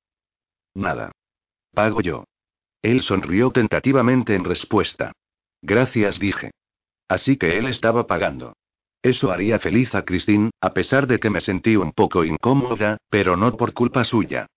[0.74, 1.12] Nada.
[1.74, 2.26] Pago yo.
[2.82, 5.14] Él sonrió tentativamente en respuesta.
[5.62, 6.52] Gracias, dije.
[7.08, 8.54] Así que él estaba pagando.
[9.02, 13.38] Eso haría feliz a Christine, a pesar de que me sentí un poco incómoda, pero
[13.38, 14.48] no por culpa suya.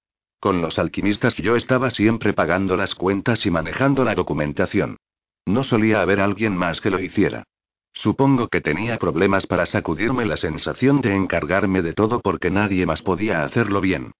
[0.41, 4.97] Con los alquimistas yo estaba siempre pagando las cuentas y manejando la documentación.
[5.47, 7.45] No solía haber alguien más que lo hiciera.
[7.93, 13.03] Supongo que tenía problemas para sacudirme la sensación de encargarme de todo porque nadie más
[13.03, 14.13] podía hacerlo bien.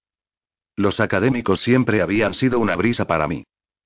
[0.75, 3.45] Los académicos siempre habían sido una brisa para mí.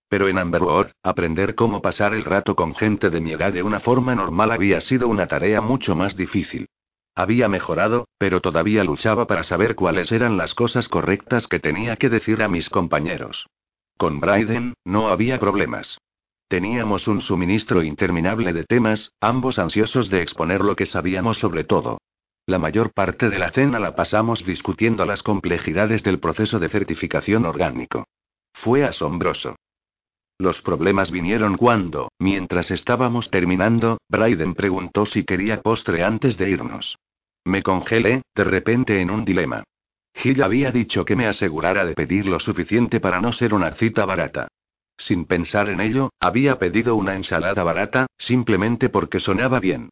[0.09, 3.79] Pero en Amberwood, aprender cómo pasar el rato con gente de mi edad de una
[3.79, 6.67] forma normal había sido una tarea mucho más difícil.
[7.15, 12.09] Había mejorado, pero todavía luchaba para saber cuáles eran las cosas correctas que tenía que
[12.09, 13.47] decir a mis compañeros.
[13.97, 15.99] Con Bryden, no había problemas.
[16.47, 21.99] Teníamos un suministro interminable de temas, ambos ansiosos de exponer lo que sabíamos sobre todo.
[22.45, 27.45] La mayor parte de la cena la pasamos discutiendo las complejidades del proceso de certificación
[27.45, 28.05] orgánico.
[28.53, 29.55] Fue asombroso.
[30.37, 36.97] Los problemas vinieron cuando, mientras estábamos terminando, Bryden preguntó si quería postre antes de irnos.
[37.45, 39.63] Me congelé, de repente en un dilema.
[40.15, 44.05] Gil había dicho que me asegurara de pedir lo suficiente para no ser una cita
[44.05, 44.47] barata.
[44.97, 49.89] Sin pensar en ello, había pedido una ensalada barata, simplemente porque sonaba bien.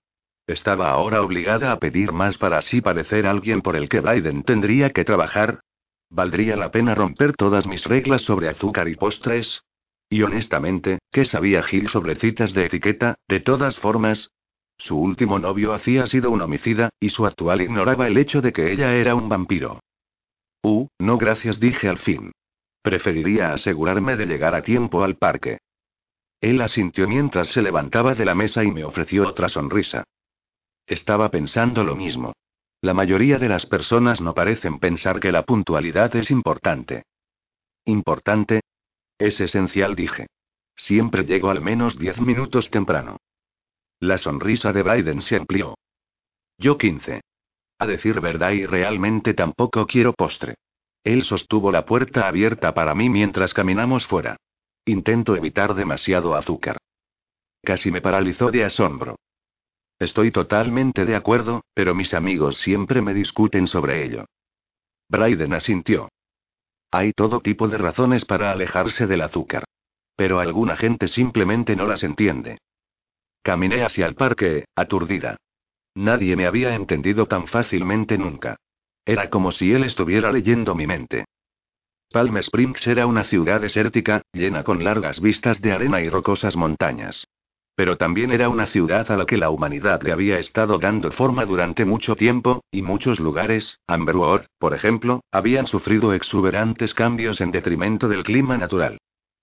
[0.48, 4.92] ¿Estaba ahora obligada a pedir más para así parecer alguien por el que Bryden tendría
[4.92, 5.60] que trabajar?
[6.10, 9.64] ¿Valdría la pena romper todas mis reglas sobre azúcar y postres?
[10.12, 14.30] Y honestamente, ¿qué sabía Gil sobre citas de etiqueta, de todas formas?
[14.78, 18.74] Su último novio hacía sido un homicida, y su actual ignoraba el hecho de que
[18.74, 19.80] ella era un vampiro.
[20.64, 22.34] Uh, no gracias, dije al fin.
[22.82, 25.60] Preferiría asegurarme de llegar a tiempo al parque.
[26.42, 30.04] Él asintió mientras se levantaba de la mesa y me ofreció otra sonrisa.
[30.88, 32.34] Estaba pensando lo mismo.
[32.82, 37.04] La mayoría de las personas no parecen pensar que la puntualidad es importante.
[37.86, 38.60] ¿Importante?
[39.22, 40.26] Es esencial, dije.
[40.76, 43.18] Siempre llego al menos diez minutos temprano.
[44.00, 45.78] La sonrisa de Biden se amplió.
[46.58, 47.22] Yo quince.
[47.78, 50.56] A decir verdad y realmente tampoco quiero postre.
[51.04, 54.38] Él sostuvo la puerta abierta para mí mientras caminamos fuera.
[54.86, 56.78] Intento evitar demasiado azúcar.
[57.62, 59.18] Casi me paralizó de asombro.
[60.00, 64.26] Estoy totalmente de acuerdo, pero mis amigos siempre me discuten sobre ello.
[65.10, 66.10] Bryden asintió.
[66.92, 69.64] Hay todo tipo de razones para alejarse del azúcar.
[70.16, 72.58] Pero alguna gente simplemente no las entiende.
[73.42, 75.38] Caminé hacia el parque, aturdida.
[75.96, 78.58] Nadie me había entendido tan fácilmente nunca.
[79.06, 81.26] Era como si él estuviera leyendo mi mente.
[82.12, 87.26] Palm Springs era una ciudad desértica, llena con largas vistas de arena y rocosas montañas.
[87.76, 91.46] Pero también era una ciudad a la que la humanidad le había estado dando forma
[91.46, 98.08] durante mucho tiempo, y muchos lugares, Amberwood, por ejemplo, habían sufrido exuberantes cambios en detrimento
[98.08, 98.98] del clima natural.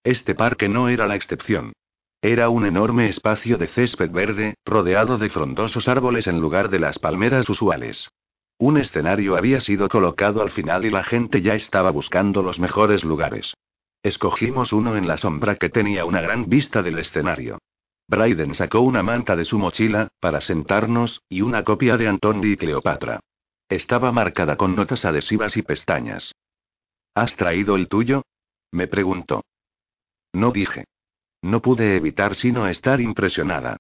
[0.05, 1.73] Este parque no era la excepción.
[2.21, 6.99] Era un enorme espacio de césped verde, rodeado de frondosos árboles en lugar de las
[6.99, 8.09] palmeras usuales.
[8.59, 13.05] Un escenario había sido colocado al final y la gente ya estaba buscando los mejores
[13.05, 13.55] lugares.
[14.03, 17.59] Escogimos uno en la sombra que tenía una gran vista del escenario.
[18.09, 22.57] Bryden sacó una manta de su mochila, para sentarnos, y una copia de Antoni y
[22.57, 23.21] Cleopatra.
[23.69, 26.35] Estaba marcada con notas adhesivas y pestañas.
[27.15, 28.23] ¿Has traído el tuyo?
[28.73, 29.45] Me preguntó.
[30.33, 30.85] No dije.
[31.43, 33.77] No pude evitar sino estar impresionada.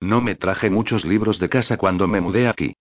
[0.00, 2.74] No me traje muchos libros de casa cuando me mudé aquí.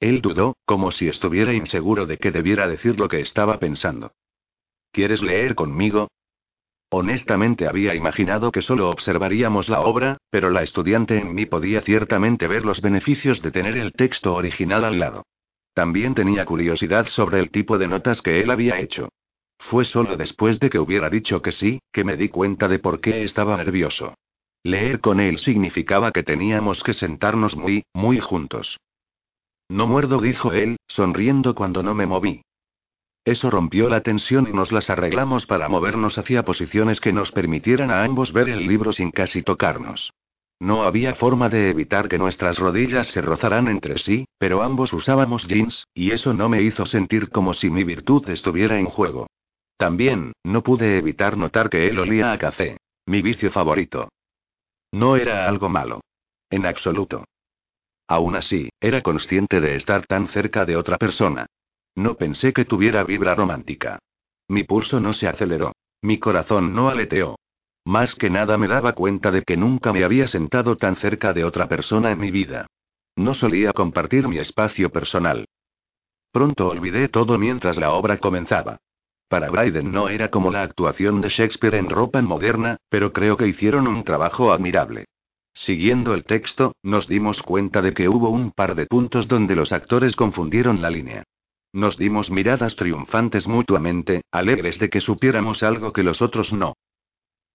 [0.00, 4.12] Él dudó, como si estuviera inseguro de que debiera decir lo que estaba pensando.
[4.90, 6.08] ¿Quieres leer conmigo?
[6.88, 12.46] Honestamente había imaginado que solo observaríamos la obra, pero la estudiante en mí podía ciertamente
[12.46, 15.24] ver los beneficios de tener el texto original al lado.
[15.74, 19.08] También tenía curiosidad sobre el tipo de notas que él había hecho.
[19.58, 23.00] Fue solo después de que hubiera dicho que sí, que me di cuenta de por
[23.00, 24.14] qué estaba nervioso.
[24.62, 28.78] Leer con él significaba que teníamos que sentarnos muy, muy juntos.
[29.68, 32.42] No muerdo, dijo él, sonriendo cuando no me moví.
[33.26, 37.90] Eso rompió la tensión y nos las arreglamos para movernos hacia posiciones que nos permitieran
[37.90, 40.12] a ambos ver el libro sin casi tocarnos.
[40.60, 45.48] No había forma de evitar que nuestras rodillas se rozaran entre sí, pero ambos usábamos
[45.48, 49.26] jeans, y eso no me hizo sentir como si mi virtud estuviera en juego.
[49.76, 52.78] También, no pude evitar notar que él olía a café.
[53.06, 54.08] Mi vicio favorito.
[54.92, 56.00] No era algo malo.
[56.48, 57.24] En absoluto.
[58.06, 61.46] Aún así, era consciente de estar tan cerca de otra persona.
[61.96, 63.98] No pensé que tuviera vibra romántica.
[64.48, 65.72] Mi pulso no se aceleró.
[66.02, 67.36] Mi corazón no aleteó.
[67.86, 71.44] Más que nada me daba cuenta de que nunca me había sentado tan cerca de
[71.44, 72.66] otra persona en mi vida.
[73.16, 75.46] No solía compartir mi espacio personal.
[76.30, 78.78] Pronto olvidé todo mientras la obra comenzaba.
[79.28, 83.48] Para Bryden no era como la actuación de Shakespeare en ropa moderna, pero creo que
[83.48, 85.06] hicieron un trabajo admirable.
[85.54, 89.72] Siguiendo el texto, nos dimos cuenta de que hubo un par de puntos donde los
[89.72, 91.24] actores confundieron la línea.
[91.76, 96.72] Nos dimos miradas triunfantes mutuamente, alegres de que supiéramos algo que los otros no.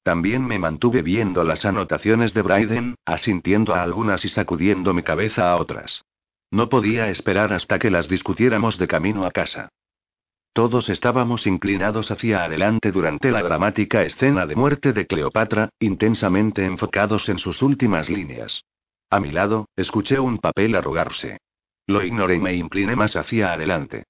[0.04, 5.52] También me mantuve viendo las anotaciones de Bryden, asintiendo a algunas y sacudiendo mi cabeza
[5.52, 6.04] a otras.
[6.52, 9.70] No podía esperar hasta que las discutiéramos de camino a casa.
[10.54, 17.28] Todos estábamos inclinados hacia adelante durante la dramática escena de muerte de Cleopatra, intensamente enfocados
[17.28, 18.66] en sus últimas líneas.
[19.10, 21.40] A mi lado, escuché un papel arrugarse.
[21.88, 24.04] Lo ignoré y me incliné más hacia adelante.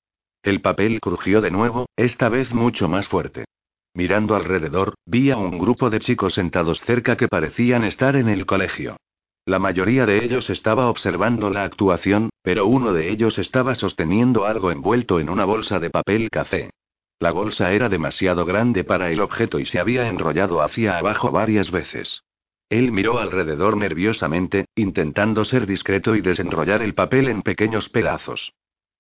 [0.44, 3.46] El papel crujió de nuevo, esta vez mucho más fuerte.
[3.94, 8.48] Mirando alrededor, vi a un grupo de chicos sentados cerca que parecían estar en el
[8.48, 8.98] colegio.
[9.46, 14.72] La mayoría de ellos estaba observando la actuación, pero uno de ellos estaba sosteniendo algo
[14.72, 16.72] envuelto en una bolsa de papel café.
[17.20, 21.70] La bolsa era demasiado grande para el objeto y se había enrollado hacia abajo varias
[21.70, 22.24] veces.
[22.68, 28.54] Él miró alrededor nerviosamente, intentando ser discreto y desenrollar el papel en pequeños pedazos.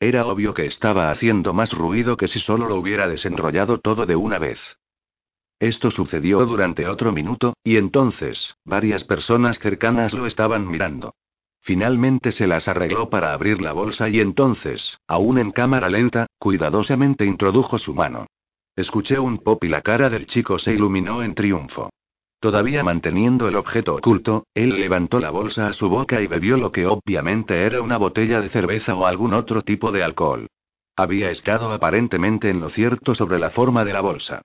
[0.03, 4.15] Era obvio que estaba haciendo más ruido que si solo lo hubiera desenrollado todo de
[4.15, 4.59] una vez.
[5.59, 11.13] Esto sucedió durante otro minuto, y entonces, varias personas cercanas lo estaban mirando.
[11.61, 17.27] Finalmente se las arregló para abrir la bolsa y entonces, aún en cámara lenta, cuidadosamente
[17.27, 18.25] introdujo su mano.
[18.75, 21.91] Escuché un pop y la cara del chico se iluminó en triunfo.
[22.41, 26.71] Todavía manteniendo el objeto oculto, él levantó la bolsa a su boca y bebió lo
[26.71, 30.47] que obviamente era una botella de cerveza o algún otro tipo de alcohol.
[30.95, 34.41] Había estado aparentemente en lo cierto sobre la forma de la bolsa.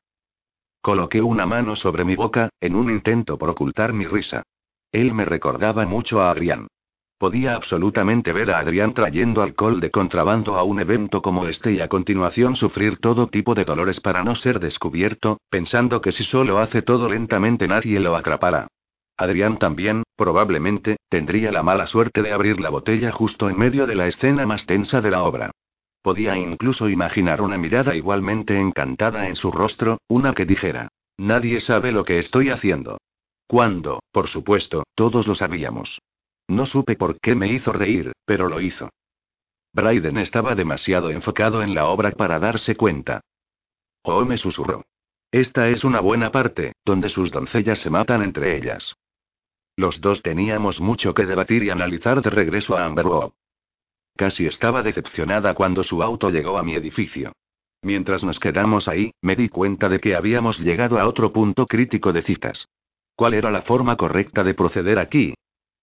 [0.82, 4.42] Coloqué una mano sobre mi boca, en un intento por ocultar mi risa.
[4.92, 6.68] Él me recordaba mucho a Adrián.
[7.18, 11.80] Podía absolutamente ver a Adrián trayendo alcohol de contrabando a un evento como este y
[11.80, 16.58] a continuación sufrir todo tipo de dolores para no ser descubierto, pensando que si solo
[16.58, 18.68] hace todo lentamente nadie lo atrapará.
[19.16, 23.94] Adrián también, probablemente, tendría la mala suerte de abrir la botella justo en medio de
[23.94, 25.52] la escena más tensa de la obra.
[26.02, 30.88] Podía incluso imaginar una mirada igualmente encantada en su rostro, una que dijera,
[31.18, 32.98] Nadie sabe lo que estoy haciendo.
[33.46, 35.98] Cuando, por supuesto, todos lo sabíamos.
[36.48, 38.90] No supe por qué me hizo reír, pero lo hizo.
[39.72, 43.20] Bryden estaba demasiado enfocado en la obra para darse cuenta.
[44.02, 44.84] Oh, me susurró.
[45.32, 48.94] Esta es una buena parte, donde sus doncellas se matan entre ellas.
[49.76, 53.32] Los dos teníamos mucho que debatir y analizar de regreso a Amberwood.
[54.16, 57.32] Casi estaba decepcionada cuando su auto llegó a mi edificio.
[57.82, 62.12] Mientras nos quedamos ahí, me di cuenta de que habíamos llegado a otro punto crítico
[62.12, 62.66] de citas.
[63.14, 65.34] ¿Cuál era la forma correcta de proceder aquí?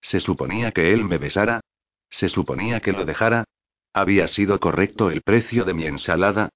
[0.04, 1.62] ¿Se suponía que él me besara?
[2.10, 3.46] ¿Se suponía que lo dejara?
[3.94, 6.50] ¿Había sido correcto el precio de mi ensalada?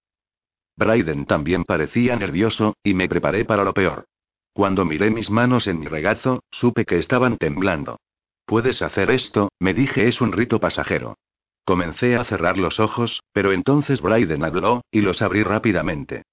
[0.76, 4.06] Bryden también parecía nervioso, y me preparé para lo peor.
[4.54, 8.00] Cuando miré mis manos en mi regazo, supe que estaban temblando.
[8.46, 11.18] Puedes hacer esto, me dije, es un rito pasajero.
[11.64, 16.24] Comencé a cerrar los ojos, pero entonces Bryden habló, y los abrí rápidamente.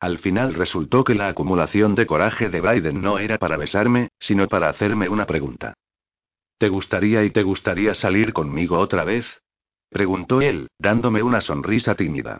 [0.00, 4.48] Al final resultó que la acumulación de coraje de Bryden no era para besarme, sino
[4.48, 5.74] para hacerme una pregunta.
[6.62, 9.42] ¿Te gustaría y te gustaría salir conmigo otra vez?
[9.90, 12.38] preguntó él, dándome una sonrisa tímida.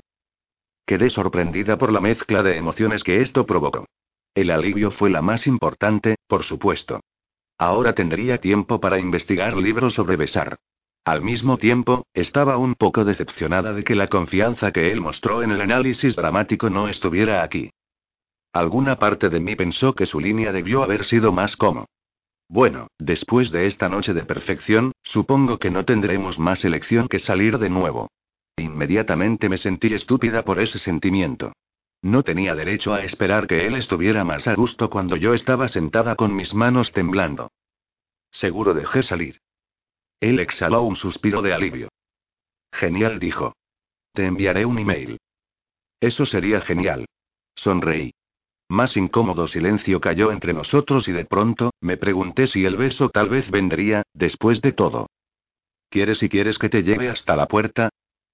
[0.86, 3.84] Quedé sorprendida por la mezcla de emociones que esto provocó.
[4.32, 7.00] El alivio fue la más importante, por supuesto.
[7.58, 10.56] Ahora tendría tiempo para investigar libros sobre besar.
[11.04, 15.50] Al mismo tiempo, estaba un poco decepcionada de que la confianza que él mostró en
[15.50, 17.70] el análisis dramático no estuviera aquí.
[18.52, 21.86] Alguna parte de mí pensó que su línea debió haber sido más como.
[22.52, 27.56] Bueno, después de esta noche de perfección, supongo que no tendremos más elección que salir
[27.56, 28.10] de nuevo.
[28.58, 31.54] Inmediatamente me sentí estúpida por ese sentimiento.
[32.02, 36.14] No tenía derecho a esperar que él estuviera más a gusto cuando yo estaba sentada
[36.14, 37.50] con mis manos temblando.
[38.30, 39.40] Seguro dejé salir.
[40.20, 41.88] Él exhaló un suspiro de alivio.
[42.70, 43.56] Genial, dijo.
[44.12, 45.18] Te enviaré un email.
[46.00, 47.06] Eso sería genial.
[47.54, 48.12] Sonreí.
[48.72, 53.28] Más incómodo silencio cayó entre nosotros y de pronto, me pregunté si el beso tal
[53.28, 55.10] vez vendría, después de todo.
[55.90, 57.90] ¿Quieres y quieres que te lleve hasta la puerta?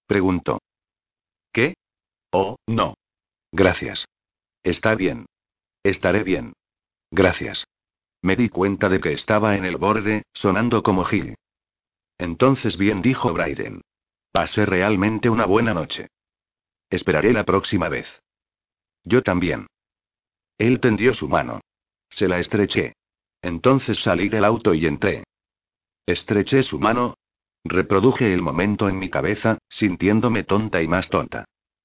[0.07, 0.61] preguntó.
[1.53, 1.74] ¿Qué?
[2.30, 2.95] Oh, no.
[3.51, 4.07] Gracias.
[4.62, 5.26] Está bien.
[5.82, 6.53] Estaré bien.
[7.11, 7.66] Gracias.
[8.22, 11.34] Me di cuenta de que estaba en el borde, sonando como Gil.
[12.16, 13.80] Entonces bien dijo Bryden.
[14.30, 16.07] Pasé realmente una buena noche.
[16.91, 18.07] Esperaré la próxima vez.
[19.03, 19.66] Yo también.
[20.59, 21.61] Él tendió su mano.
[22.11, 22.94] Se la estreché.
[23.40, 25.24] Entonces salí del auto y entré.
[26.04, 27.14] Estreché su mano.
[27.64, 31.44] Reproduje el momento en mi cabeza, sintiéndome tonta y más tonta.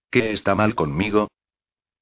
[0.10, 1.28] ¿Qué está mal conmigo?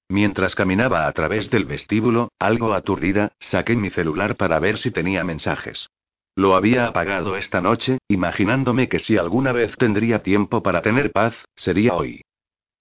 [0.10, 5.24] Mientras caminaba a través del vestíbulo, algo aturdida, saqué mi celular para ver si tenía
[5.24, 5.88] mensajes.
[6.36, 11.34] Lo había apagado esta noche, imaginándome que si alguna vez tendría tiempo para tener paz,
[11.56, 12.22] sería hoy.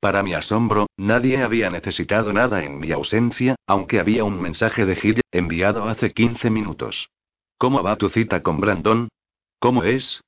[0.01, 4.97] Para mi asombro, nadie había necesitado nada en mi ausencia, aunque había un mensaje de
[4.97, 7.11] Gil enviado hace 15 minutos.
[7.59, 9.11] ¿Cómo va tu cita con Brandon?
[9.59, 10.23] ¿Cómo es?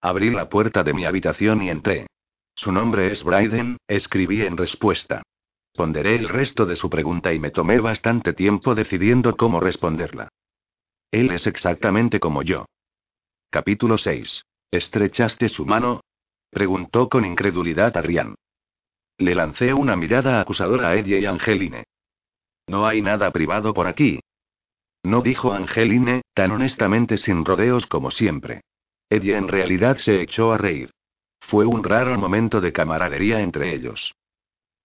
[0.00, 2.06] Abrí la puerta de mi habitación y entré.
[2.54, 5.22] Su nombre es Bryden, escribí en respuesta.
[5.74, 10.30] Ponderé el resto de su pregunta y me tomé bastante tiempo decidiendo cómo responderla.
[11.10, 12.64] Él es exactamente como yo.
[13.50, 14.44] Capítulo 6.
[14.70, 16.00] ¿Estrechaste su mano?
[16.50, 18.34] Preguntó con incredulidad Adrián.
[19.18, 21.84] Le lancé una mirada acusadora a Eddie y Angeline.
[22.68, 24.20] No hay nada privado por aquí.
[25.02, 28.62] No dijo Angeline, tan honestamente sin rodeos como siempre.
[29.10, 30.92] Eddie en realidad se echó a reír.
[31.40, 34.14] Fue un raro momento de camaradería entre ellos.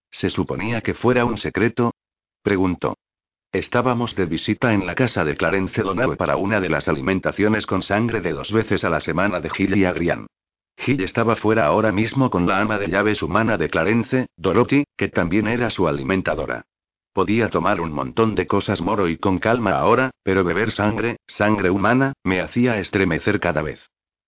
[0.10, 1.94] ¿Se suponía que fuera un secreto?
[2.42, 2.98] Preguntó.
[3.52, 7.84] Estábamos de visita en la casa de Clarence Donave para una de las alimentaciones con
[7.84, 10.26] sangre de dos veces a la semana de Gil y Adrián.
[10.84, 15.08] Gil estaba fuera ahora mismo con la ama de llaves humana de Clarence, Dorothy, que
[15.08, 16.66] también era su alimentadora.
[17.14, 21.70] Podía tomar un montón de cosas moro y con calma ahora, pero beber sangre, sangre
[21.70, 23.80] humana, me hacía estremecer cada vez.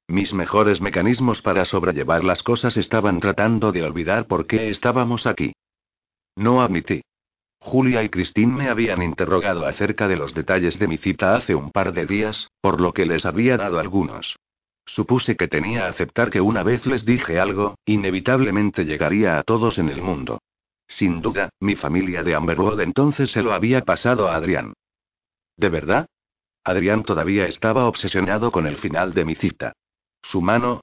[0.07, 5.51] Mis mejores mecanismos para sobrellevar las cosas estaban tratando de olvidar por qué estábamos aquí.
[6.37, 7.01] No admití.
[7.59, 11.71] Julia y Christine me habían interrogado acerca de los detalles de mi cita hace un
[11.71, 14.37] par de días, por lo que les había dado algunos.
[14.85, 19.77] Supuse que tenía que aceptar que una vez les dije algo, inevitablemente llegaría a todos
[19.77, 20.39] en el mundo.
[20.87, 24.73] Sin duda, mi familia de Amberwood entonces se lo había pasado a Adrián.
[25.57, 26.07] ¿De verdad?
[26.63, 29.73] Adrián todavía estaba obsesionado con el final de mi cita.
[30.21, 30.81] Su mano.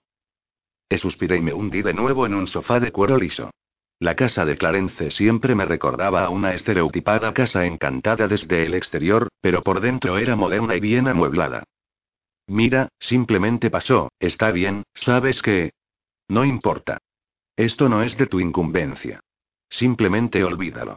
[0.88, 3.50] E suspiré y me hundí de nuevo en un sofá de cuero liso.
[3.98, 9.28] La casa de Clarence siempre me recordaba a una estereotipada casa encantada desde el exterior,
[9.40, 11.64] pero por dentro era moderna y bien amueblada.
[12.46, 15.72] Mira, simplemente pasó, está bien, ¿sabes qué?
[16.28, 16.98] No importa.
[17.56, 19.20] Esto no es de tu incumbencia.
[19.68, 20.96] Simplemente olvídalo.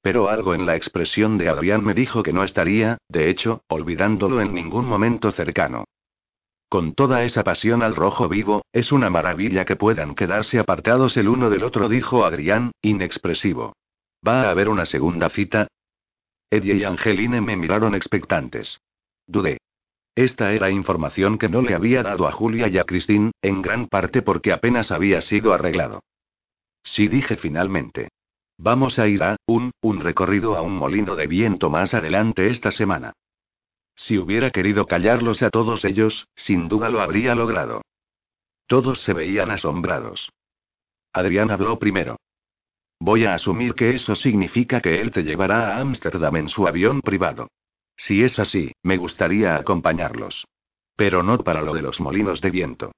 [0.00, 4.40] Pero algo en la expresión de Adrián me dijo que no estaría, de hecho, olvidándolo
[4.40, 5.84] en ningún momento cercano.
[6.68, 11.28] Con toda esa pasión al rojo vivo, es una maravilla que puedan quedarse apartados el
[11.28, 13.74] uno del otro, dijo Adrián, inexpresivo.
[14.26, 15.68] ¿Va a haber una segunda cita?
[16.50, 18.80] Eddie y Angeline me miraron expectantes.
[19.26, 19.58] Dudé.
[20.16, 23.86] Esta era información que no le había dado a Julia y a Christine, en gran
[23.86, 26.02] parte porque apenas había sido arreglado.
[26.82, 28.08] Sí dije finalmente.
[28.56, 32.70] Vamos a ir a, un, un recorrido a un molino de viento más adelante esta
[32.70, 33.12] semana.
[33.94, 37.82] Si hubiera querido callarlos a todos ellos, sin duda lo habría logrado.
[38.66, 40.30] Todos se veían asombrados.
[41.12, 42.16] Adrián habló primero.
[42.98, 47.02] Voy a asumir que eso significa que él te llevará a Ámsterdam en su avión
[47.02, 47.48] privado.
[47.96, 50.46] Si es así, me gustaría acompañarlos.
[50.96, 52.92] Pero no para lo de los molinos de viento.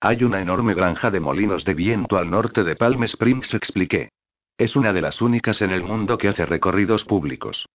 [0.00, 4.10] Hay una enorme granja de molinos de viento al norte de Palm Springs, expliqué.
[4.58, 7.66] Es una de las únicas en el mundo que hace recorridos públicos.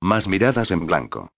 [0.00, 1.30] Más miradas en blanco.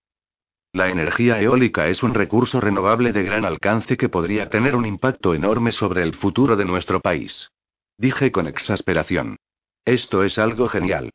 [0.73, 5.35] La energía eólica es un recurso renovable de gran alcance que podría tener un impacto
[5.35, 7.51] enorme sobre el futuro de nuestro país.
[7.99, 9.37] Dije con exasperación.
[9.85, 11.11] Esto es algo genial.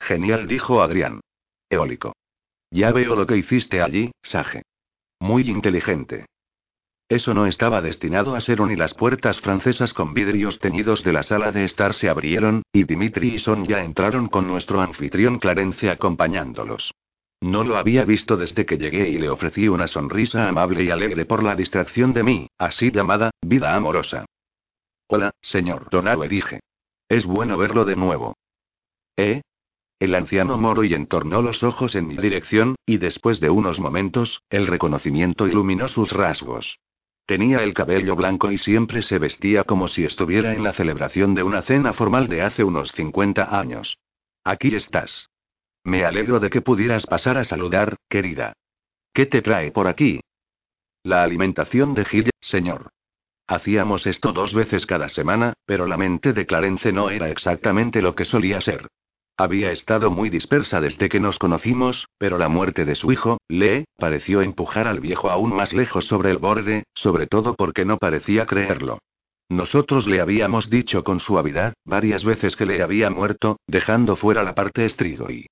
[0.00, 1.20] Genial, dijo Adrián.
[1.70, 2.14] Eólico.
[2.72, 4.62] Ya veo lo que hiciste allí, Sage.
[5.20, 6.24] Muy inteligente.
[7.06, 11.12] Eso no estaba destinado a ser un y las puertas francesas con vidrios teñidos de
[11.12, 15.38] la sala de estar se abrieron, y Dimitri y Son ya entraron con nuestro anfitrión
[15.38, 16.94] Clarence acompañándolos.
[17.42, 21.26] No lo había visto desde que llegué y le ofrecí una sonrisa amable y alegre
[21.26, 24.24] por la distracción de mí, así llamada, vida amorosa.
[25.08, 26.60] Hola, señor Donave, dije.
[27.06, 28.34] Es bueno verlo de nuevo.
[29.18, 29.42] ¿Eh?
[30.02, 34.42] El anciano moro y entornó los ojos en mi dirección, y después de unos momentos,
[34.50, 36.80] el reconocimiento iluminó sus rasgos.
[37.24, 41.44] Tenía el cabello blanco y siempre se vestía como si estuviera en la celebración de
[41.44, 43.96] una cena formal de hace unos 50 años.
[44.42, 45.30] Aquí estás.
[45.84, 48.54] Me alegro de que pudieras pasar a saludar, querida.
[49.14, 50.18] ¿Qué te trae por aquí?
[51.04, 52.88] La alimentación de Gil, señor.
[53.46, 58.16] Hacíamos esto dos veces cada semana, pero la mente de Clarence no era exactamente lo
[58.16, 58.88] que solía ser.
[59.42, 63.86] Había estado muy dispersa desde que nos conocimos, pero la muerte de su hijo, Lee,
[63.98, 68.46] pareció empujar al viejo aún más lejos sobre el borde, sobre todo porque no parecía
[68.46, 69.00] creerlo.
[69.48, 74.54] Nosotros le habíamos dicho con suavidad, varias veces que le había muerto, dejando fuera la
[74.54, 75.46] parte estrigo y...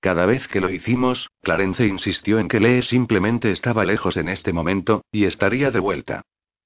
[0.00, 4.54] Cada vez que lo hicimos, Clarence insistió en que Lee simplemente estaba lejos en este
[4.54, 6.22] momento, y estaría de vuelta.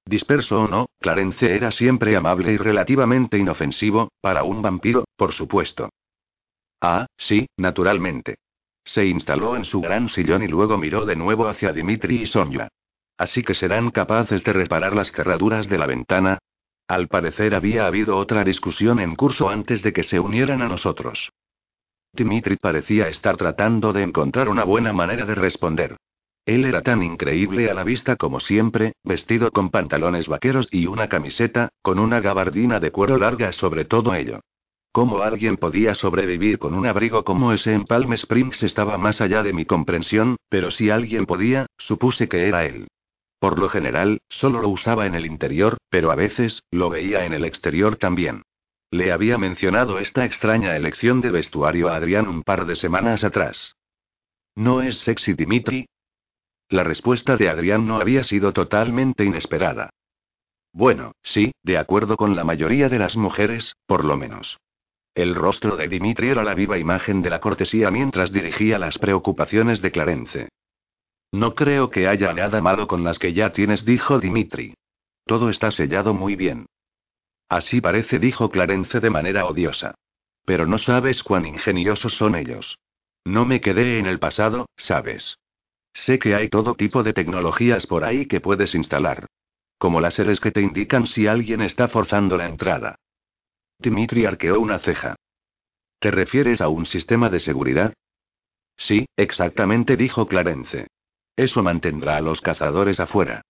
[0.07, 5.91] Disperso o no, Clarence era siempre amable y relativamente inofensivo, para un vampiro, por supuesto.
[6.81, 8.37] Ah, sí, naturalmente.
[8.85, 12.69] Se instaló en su gran sillón y luego miró de nuevo hacia Dimitri y Sonia.
[13.19, 16.39] Así que serán capaces de reparar las cerraduras de la ventana.
[16.87, 21.31] Al parecer había habido otra discusión en curso antes de que se unieran a nosotros.
[22.13, 25.97] Dimitri parecía estar tratando de encontrar una buena manera de responder.
[26.47, 31.09] Él era tan increíble a la vista como siempre, vestido con pantalones vaqueros y una
[31.09, 34.41] camiseta, con una gabardina de cuero larga sobre todo ello.
[34.99, 39.45] Cómo alguien podía sobrevivir con un abrigo como ese en Palm Springs estaba más allá
[39.45, 42.89] de mi comprensión, pero si alguien podía, supuse que era él.
[43.39, 47.33] Por lo general, solo lo usaba en el interior, pero a veces, lo veía en
[47.33, 48.43] el exterior también.
[48.91, 53.77] Le había mencionado esta extraña elección de vestuario a Adrián un par de semanas atrás.
[54.57, 55.87] ¿No es sexy Dimitri?
[56.71, 59.91] La respuesta de Adrián no había sido totalmente inesperada.
[60.73, 64.59] Bueno, sí, de acuerdo con la mayoría de las mujeres, por lo menos.
[65.19, 69.83] El rostro de Dimitri era la viva imagen de la cortesía mientras dirigía las preocupaciones
[69.83, 70.49] de Clarence.
[71.33, 74.75] No creo que haya nada malo con las que ya tienes, dijo Dimitri.
[75.27, 76.67] Todo está sellado muy bien.
[77.49, 79.97] Así parece, dijo Clarence de manera odiosa.
[80.45, 82.79] Pero no sabes cuán ingeniosos son ellos.
[83.25, 85.37] No me quedé en el pasado, sabes.
[85.95, 89.27] Sé que hay todo tipo de tecnologías por ahí que puedes instalar.
[89.79, 93.01] Como láseres que te indican si alguien está forzando la entrada.
[93.81, 95.15] Dimitri arqueó una ceja.
[96.01, 97.95] ¿Te refieres a un sistema de seguridad?
[98.77, 100.89] Sí, exactamente, dijo Clarence.
[101.37, 103.43] Eso mantendrá a los cazadores afuera.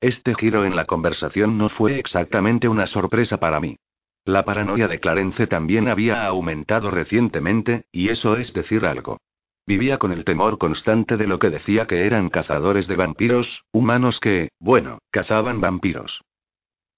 [0.00, 3.76] Este giro en la conversación no fue exactamente una sorpresa para mí.
[4.24, 9.18] La paranoia de Clarence también había aumentado recientemente, y eso es decir algo.
[9.66, 14.18] Vivía con el temor constante de lo que decía que eran cazadores de vampiros, humanos
[14.20, 16.22] que, bueno, cazaban vampiros.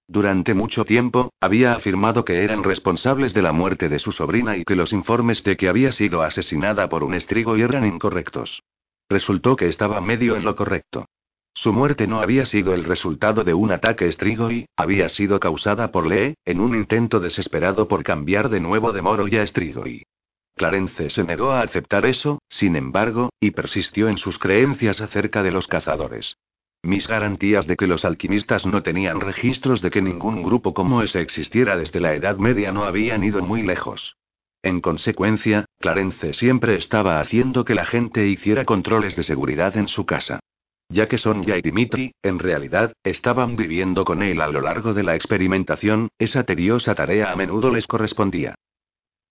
[0.07, 4.63] Durante mucho tiempo, había afirmado que eran responsables de la muerte de su sobrina y
[4.63, 8.63] que los informes de que había sido asesinada por un estrigo eran incorrectos.
[9.09, 11.07] Resultó que estaba medio en lo correcto.
[11.53, 15.91] Su muerte no había sido el resultado de un ataque estrigo y, había sido causada
[15.91, 20.03] por Lee, en un intento desesperado por cambiar de nuevo de Moro y a y.
[20.55, 25.51] Clarence se negó a aceptar eso, sin embargo, y persistió en sus creencias acerca de
[25.51, 26.37] los cazadores.
[26.87, 31.19] Mis garantías de que los alquimistas no tenían registros de que ningún grupo como ese
[31.19, 34.15] existiera desde la Edad Media no habían ido muy lejos.
[34.63, 40.05] En consecuencia, Clarence siempre estaba haciendo que la gente hiciera controles de seguridad en su
[40.05, 40.39] casa.
[40.87, 45.03] Ya que Sonja y Dimitri, en realidad, estaban viviendo con él a lo largo de
[45.03, 48.55] la experimentación, esa tediosa tarea a menudo les correspondía.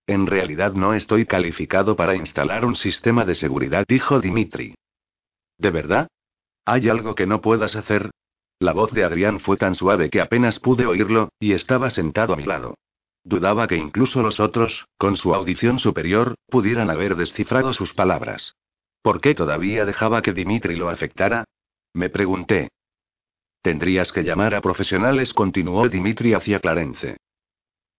[0.06, 4.74] En realidad no estoy calificado para instalar un sistema de seguridad, dijo Dimitri.
[5.56, 6.08] ¿De verdad?
[6.66, 8.10] ¿Hay algo que no puedas hacer?
[8.58, 12.36] La voz de Adrián fue tan suave que apenas pude oírlo, y estaba sentado a
[12.36, 12.74] mi lado.
[13.22, 18.56] Dudaba que incluso los otros, con su audición superior, pudieran haber descifrado sus palabras.
[19.00, 21.44] ¿Por qué todavía dejaba que Dimitri lo afectara?
[21.94, 22.68] Me pregunté.
[23.62, 27.16] Tendrías que llamar a profesionales, continuó Dimitri hacia Clarence.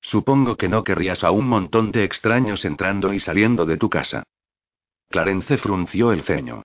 [0.02, 4.23] Supongo que no querrías a un montón de extraños entrando y saliendo de tu casa.
[5.10, 6.64] Clarence frunció el ceño.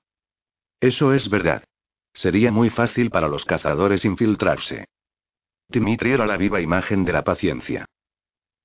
[0.81, 1.63] Eso es verdad.
[2.13, 4.87] Sería muy fácil para los cazadores infiltrarse.
[5.69, 7.87] Dimitri era la viva imagen de la paciencia.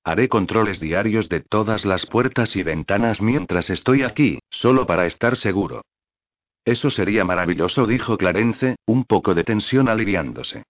[0.04, 5.36] Haré controles diarios de todas las puertas y ventanas mientras estoy aquí, solo para estar
[5.36, 5.82] seguro.
[6.64, 10.64] Eso sería maravilloso, dijo Clarence, un poco de tensión aliviándose.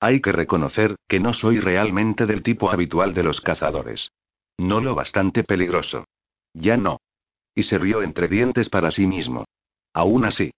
[0.00, 4.10] Hay que reconocer, que no soy realmente del tipo habitual de los cazadores.
[4.58, 6.06] No lo bastante peligroso.
[6.52, 7.00] Ya no.
[7.54, 9.44] Y se rió entre dientes para sí mismo.
[9.92, 10.50] Aún así.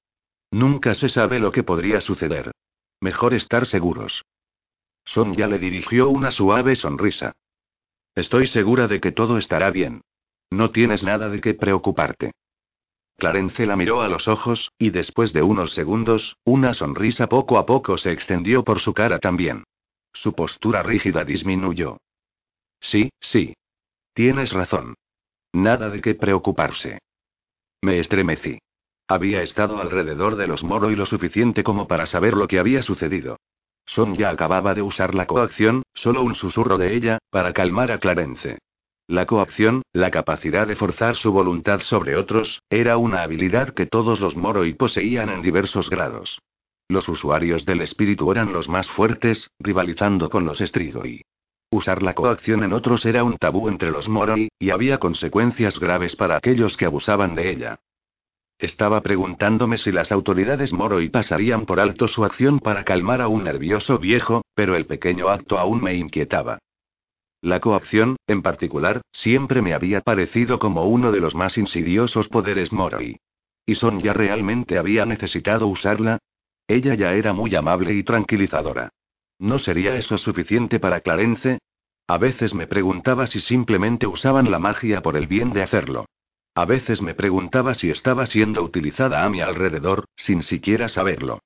[0.55, 2.53] Nunca se sabe lo que podría suceder.
[3.01, 4.25] Mejor estar seguros.
[5.05, 7.33] Son ya le dirigió una suave sonrisa.
[8.15, 10.03] Estoy segura de que todo estará bien.
[10.51, 12.31] No tienes nada de qué preocuparte.
[13.17, 17.67] Clarence la miró a los ojos, y después de unos segundos, una sonrisa poco a
[17.67, 19.65] poco se extendió por su cara también.
[20.13, 21.99] Su postura rígida disminuyó.
[22.79, 23.55] Sí, sí.
[24.13, 24.95] Tienes razón.
[25.53, 27.01] Nada de qué preocuparse.
[27.83, 28.61] Me estremecí.
[29.07, 32.83] Había estado alrededor de los Moro y lo suficiente como para saber lo que había
[32.83, 33.39] sucedido.
[33.85, 37.99] Son ya acababa de usar la coacción, solo un susurro de ella, para calmar a
[37.99, 38.59] Clarence.
[39.07, 44.21] La coacción, la capacidad de forzar su voluntad sobre otros, era una habilidad que todos
[44.21, 46.39] los Moroi poseían en diversos grados.
[46.89, 51.21] Los usuarios del espíritu eran los más fuertes, rivalizando con los Strigoi.
[51.71, 56.17] Usar la coacción en otros era un tabú entre los Moroi, y había consecuencias graves
[56.17, 57.81] para aquellos que abusaban de ella.
[58.59, 63.29] Estaba preguntándome si las autoridades moro y pasarían por alto su acción para calmar a
[63.29, 66.59] un nervioso viejo, pero el pequeño acto aún me inquietaba.
[67.41, 72.73] La coacción, en particular, siempre me había parecido como uno de los más insidiosos poderes
[72.73, 73.17] Moroi.
[73.67, 76.19] ¿Y Son ya realmente había necesitado usarla?
[76.67, 78.91] Ella ya era muy amable y tranquilizadora.
[79.39, 81.59] ¿No sería eso suficiente para Clarence?
[82.07, 86.07] A veces me preguntaba si simplemente usaban la magia por el bien de hacerlo.
[86.57, 91.41] A veces me preguntaba si estaba siendo utilizada a mi alrededor, sin siquiera saberlo.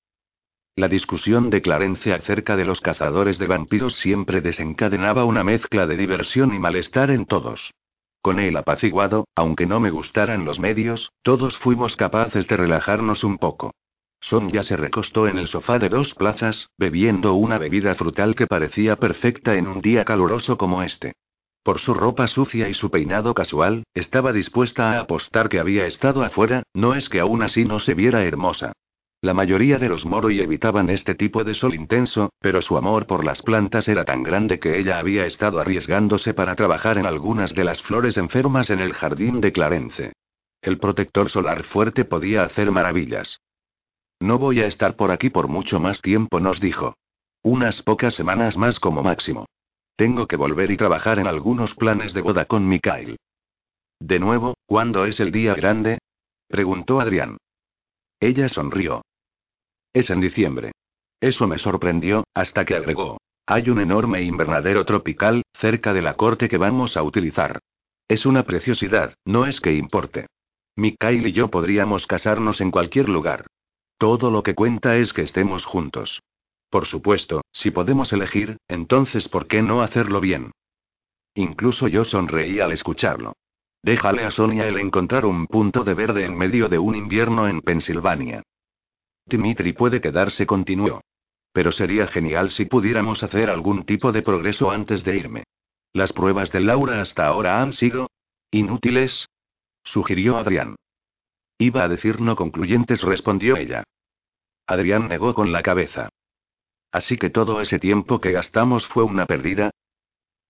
[0.77, 5.97] La discusión de Clarence acerca de los cazadores de vampiros siempre desencadenaba una mezcla de
[5.97, 7.73] diversión y malestar en todos.
[8.21, 13.39] Con él apaciguado, aunque no me gustaran los medios, todos fuimos capaces de relajarnos un
[13.39, 13.73] poco.
[14.21, 18.47] Son ya se recostó en el sofá de dos plazas, bebiendo una bebida frutal que
[18.47, 21.15] parecía perfecta en un día caluroso como este.
[21.63, 26.23] Por su ropa sucia y su peinado casual, estaba dispuesta a apostar que había estado
[26.23, 28.73] afuera, no es que aún así no se viera hermosa.
[29.21, 33.25] La mayoría de los Moroi evitaban este tipo de sol intenso, pero su amor por
[33.25, 37.65] las plantas era tan grande que ella había estado arriesgándose para trabajar en algunas de
[37.65, 40.13] las flores enfermas en el jardín de Clarence.
[40.63, 43.41] El protector solar fuerte podía hacer maravillas.
[44.21, 46.95] No voy a estar por aquí por mucho más tiempo, nos dijo.
[47.43, 49.47] Unas pocas semanas más como máximo.
[49.99, 53.17] Tengo que volver y trabajar en algunos planes de boda con Mikhail.
[53.99, 55.99] De nuevo, ¿cuándo es el día grande?
[56.47, 57.39] preguntó Adrián.
[58.21, 59.03] Ella sonrió.
[59.93, 60.71] Es en diciembre.
[61.21, 63.19] Eso me sorprendió, hasta que agregó.
[63.45, 67.59] Hay un enorme invernadero tropical, cerca de la corte que vamos a utilizar.
[68.07, 70.29] Es una preciosidad, no es que importe.
[70.77, 73.47] Mikhail y yo podríamos casarnos en cualquier lugar.
[73.99, 76.21] Todo lo que cuenta es que estemos juntos.
[76.71, 80.53] Por supuesto, si podemos elegir, entonces ¿por qué no hacerlo bien?
[81.35, 83.35] Incluso yo sonreí al escucharlo.
[83.83, 87.63] Déjale a Sonia el encontrar un punto de verde en medio de un invierno en
[87.63, 88.43] Pensilvania.
[89.25, 91.01] Dimitri puede quedarse, continuó.
[91.53, 95.45] Pero sería genial si pudiéramos hacer algún tipo de progreso antes de irme.
[95.93, 98.11] Las pruebas de Laura hasta ahora han sido
[98.51, 99.29] inútiles,
[99.83, 100.77] sugirió Adrián.
[101.59, 103.85] Iba a decir no concluyentes, respondió ella.
[104.67, 106.11] Adrián negó con la cabeza.
[106.93, 109.71] Así que todo ese tiempo que gastamos fue una pérdida.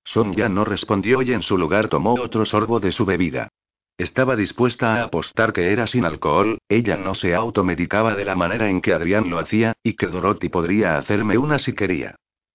[0.04, 3.48] Sonia no respondió y en su lugar tomó otro sorbo de su bebida.
[3.98, 8.70] Estaba dispuesta a apostar que era sin alcohol, ella no se automedicaba de la manera
[8.70, 12.14] en que Adrián lo hacía, y que Dorothy podría hacerme una si quería.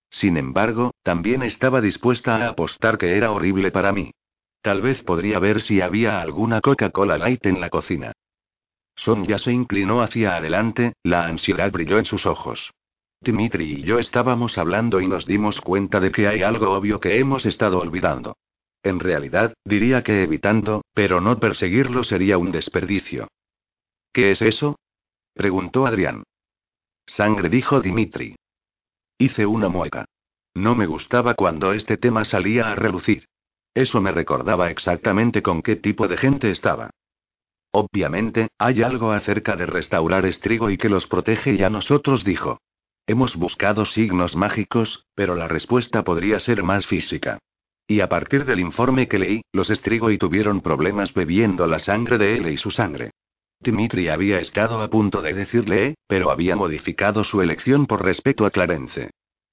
[0.09, 4.11] Sin embargo, también estaba dispuesta a apostar que era horrible para mí.
[4.61, 8.13] Tal vez podría ver si había alguna Coca-Cola Light en la cocina.
[8.95, 12.71] Sonia se inclinó hacia adelante, la ansiedad brilló en sus ojos.
[13.23, 17.19] Dimitri y yo estábamos hablando y nos dimos cuenta de que hay algo obvio que
[17.19, 18.37] hemos estado olvidando.
[18.83, 23.29] En realidad, diría que evitando, pero no perseguirlo sería un desperdicio.
[24.11, 24.77] ¿Qué es eso?
[25.33, 26.23] preguntó Adrián.
[27.05, 28.35] Sangre, dijo Dimitri.
[29.17, 30.05] Hice una mueca.
[30.53, 33.25] No me gustaba cuando este tema salía a relucir.
[33.73, 36.91] Eso me recordaba exactamente con qué tipo de gente estaba.
[37.71, 42.59] Obviamente, hay algo acerca de restaurar estrigo y que los protege y a nosotros dijo.
[43.05, 47.39] Hemos buscado signos mágicos, pero la respuesta podría ser más física.
[47.85, 52.37] Y a partir del informe que leí, los Strigoi tuvieron problemas bebiendo la sangre de
[52.37, 53.11] él y su sangre.
[53.59, 58.51] Dimitri había estado a punto de decirle, pero había modificado su elección por respeto a
[58.51, 59.09] Clarence.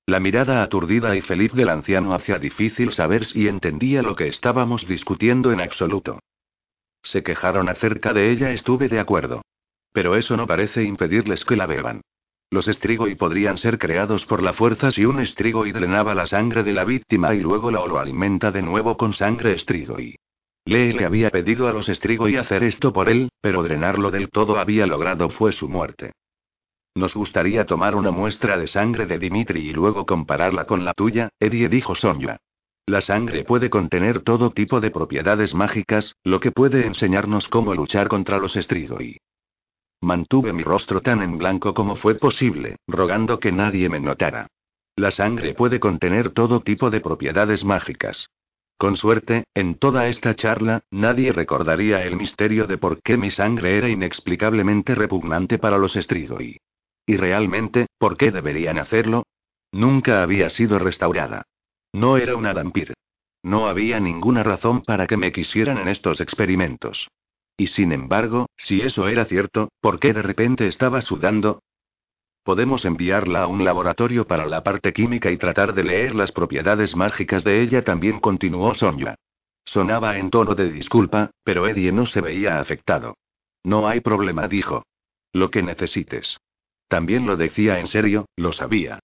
[0.06, 4.86] La mirada aturdida y feliz del anciano hacía difícil saber si entendía lo que estábamos
[4.86, 6.20] discutiendo en absoluto.
[7.02, 9.42] Se quejaron acerca de ella, estuve de acuerdo.
[9.92, 12.02] Pero eso no parece impedirles que la beban.
[12.52, 16.72] Los Strigoi podrían ser creados por la fuerza si un Strigoi drenaba la sangre de
[16.72, 20.16] la víctima y luego la lo alimenta de nuevo con sangre Strigoi.
[20.64, 24.58] Lee le había pedido a los Strigoi hacer esto por él, pero drenarlo del todo
[24.58, 26.10] había logrado fue su muerte.
[26.96, 31.28] Nos gustaría tomar una muestra de sangre de Dimitri y luego compararla con la tuya,
[31.38, 32.38] Eddie dijo Sonia.
[32.84, 38.08] La sangre puede contener todo tipo de propiedades mágicas, lo que puede enseñarnos cómo luchar
[38.08, 39.18] contra los Strigoi.
[40.02, 44.46] Mantuve mi rostro tan en blanco como fue posible, rogando que nadie me notara.
[44.96, 48.28] La sangre puede contener todo tipo de propiedades mágicas.
[48.78, 53.76] Con suerte, en toda esta charla, nadie recordaría el misterio de por qué mi sangre
[53.76, 56.56] era inexplicablemente repugnante para los Strigoi.
[57.04, 59.24] Y realmente, ¿por qué deberían hacerlo?
[59.70, 61.42] Nunca había sido restaurada.
[61.92, 62.94] No era una vampir.
[63.42, 67.08] No había ninguna razón para que me quisieran en estos experimentos.
[67.60, 71.62] Y sin embargo, si eso era cierto, ¿por qué de repente estaba sudando?
[72.42, 76.96] Podemos enviarla a un laboratorio para la parte química y tratar de leer las propiedades
[76.96, 79.14] mágicas de ella, también continuó Sonia.
[79.62, 83.18] Sonaba en tono de disculpa, pero Eddie no se veía afectado.
[83.62, 84.86] No hay problema, dijo.
[85.34, 86.38] Lo que necesites.
[86.88, 89.00] También lo decía en serio, lo sabía.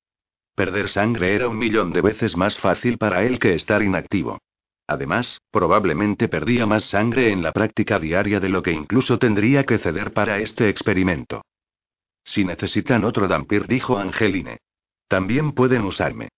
[0.54, 4.38] Perder sangre era un millón de veces más fácil para él que estar inactivo.
[4.88, 9.78] Además, probablemente perdía más sangre en la práctica diaria de lo que incluso tendría que
[9.78, 11.42] ceder para este experimento.
[12.24, 14.58] Si necesitan otro Dampir, dijo Angeline.
[15.08, 16.28] También pueden usarme.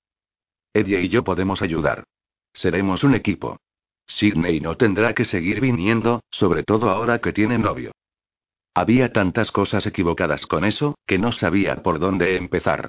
[0.72, 2.04] Eddie y yo podemos ayudar.
[2.52, 3.58] Seremos un equipo.
[4.06, 7.92] Sidney no tendrá que seguir viniendo, sobre todo ahora que tiene novio.
[8.74, 12.88] Había tantas cosas equivocadas con eso, que no sabía por dónde empezar.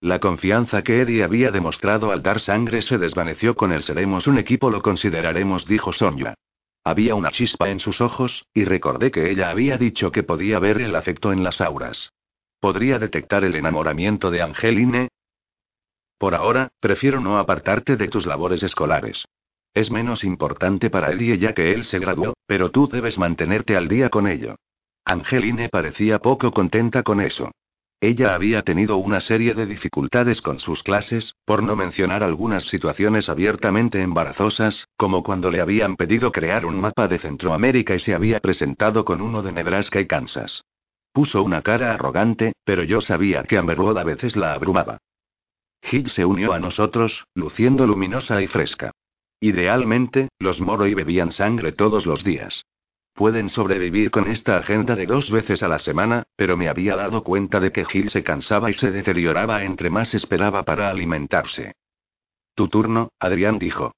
[0.00, 4.38] La confianza que Eddie había demostrado al dar sangre se desvaneció con el seremos un
[4.38, 6.34] equipo, lo consideraremos, dijo Sonia.
[6.84, 10.80] Había una chispa en sus ojos, y recordé que ella había dicho que podía ver
[10.80, 12.12] el afecto en las auras.
[12.60, 15.08] ¿Podría detectar el enamoramiento de Angeline?
[16.16, 19.26] Por ahora, prefiero no apartarte de tus labores escolares.
[19.74, 23.88] Es menos importante para Eddie ya que él se graduó, pero tú debes mantenerte al
[23.88, 24.56] día con ello.
[25.04, 27.50] Angeline parecía poco contenta con eso.
[28.00, 33.28] Ella había tenido una serie de dificultades con sus clases, por no mencionar algunas situaciones
[33.28, 38.38] abiertamente embarazosas, como cuando le habían pedido crear un mapa de Centroamérica y se había
[38.38, 40.62] presentado con uno de Nebraska y Kansas.
[41.12, 44.98] Puso una cara arrogante, pero yo sabía que Amberwood a veces la abrumaba.
[45.82, 48.92] Hill se unió a nosotros, luciendo luminosa y fresca.
[49.40, 52.64] Idealmente, los Moroi bebían sangre todos los días.
[53.18, 57.24] Pueden sobrevivir con esta agenda de dos veces a la semana, pero me había dado
[57.24, 61.74] cuenta de que Gil se cansaba y se deterioraba entre más esperaba para alimentarse.
[62.54, 63.92] Tu turno, Adrián dijo.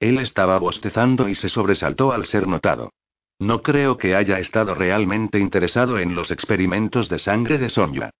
[0.00, 2.90] Él estaba bostezando y se sobresaltó al ser notado.
[3.38, 8.10] No creo que haya estado realmente interesado en los experimentos de sangre de Sonia.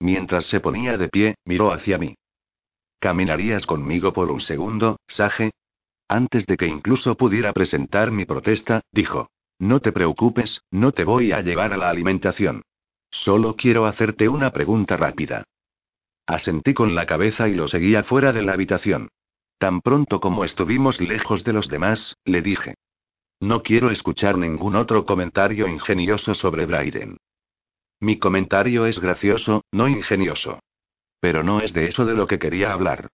[0.00, 2.14] Mientras se ponía de pie, miró hacia mí.
[2.98, 5.50] ¿Caminarías conmigo por un segundo, Sage?
[6.10, 9.30] Antes de que incluso pudiera presentar mi protesta, dijo.
[9.60, 12.62] No te preocupes, no te voy a llevar a la alimentación.
[13.12, 15.44] Solo quiero hacerte una pregunta rápida.
[16.26, 19.10] Asentí con la cabeza y lo seguía fuera de la habitación.
[19.58, 22.74] Tan pronto como estuvimos lejos de los demás, le dije.
[23.38, 27.18] No quiero escuchar ningún otro comentario ingenioso sobre Bryden.
[28.00, 30.58] Mi comentario es gracioso, no ingenioso.
[31.20, 33.10] Pero no es de eso de lo que quería hablar.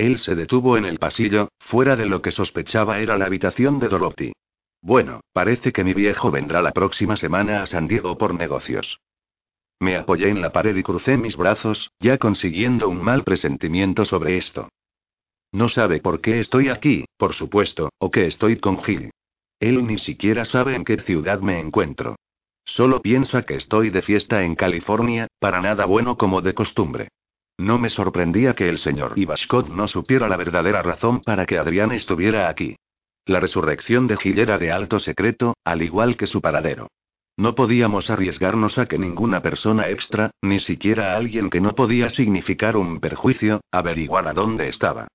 [0.00, 3.88] Él se detuvo en el pasillo, fuera de lo que sospechaba era la habitación de
[3.88, 4.32] Dorothy.
[4.80, 8.98] Bueno, parece que mi viejo vendrá la próxima semana a San Diego por negocios.
[9.78, 14.38] Me apoyé en la pared y crucé mis brazos, ya consiguiendo un mal presentimiento sobre
[14.38, 14.70] esto.
[15.52, 19.10] No sabe por qué estoy aquí, por supuesto, o que estoy con Gil.
[19.58, 22.16] Él ni siquiera sabe en qué ciudad me encuentro.
[22.64, 27.08] Solo piensa que estoy de fiesta en California, para nada bueno como de costumbre.
[27.60, 31.92] No me sorprendía que el señor Ibashkot no supiera la verdadera razón para que Adrián
[31.92, 32.76] estuviera aquí.
[33.26, 36.88] La resurrección de Gil era de alto secreto, al igual que su paradero.
[37.36, 42.78] No podíamos arriesgarnos a que ninguna persona extra, ni siquiera alguien que no podía significar
[42.78, 45.08] un perjuicio, averiguara dónde estaba.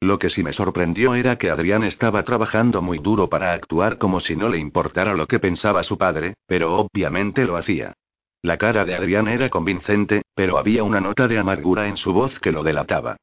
[0.00, 4.18] Lo que sí me sorprendió era que Adrián estaba trabajando muy duro para actuar como
[4.18, 7.94] si no le importara lo que pensaba su padre, pero obviamente lo hacía.
[8.42, 12.40] La cara de Adrián era convincente, pero había una nota de amargura en su voz
[12.40, 13.16] que lo delataba.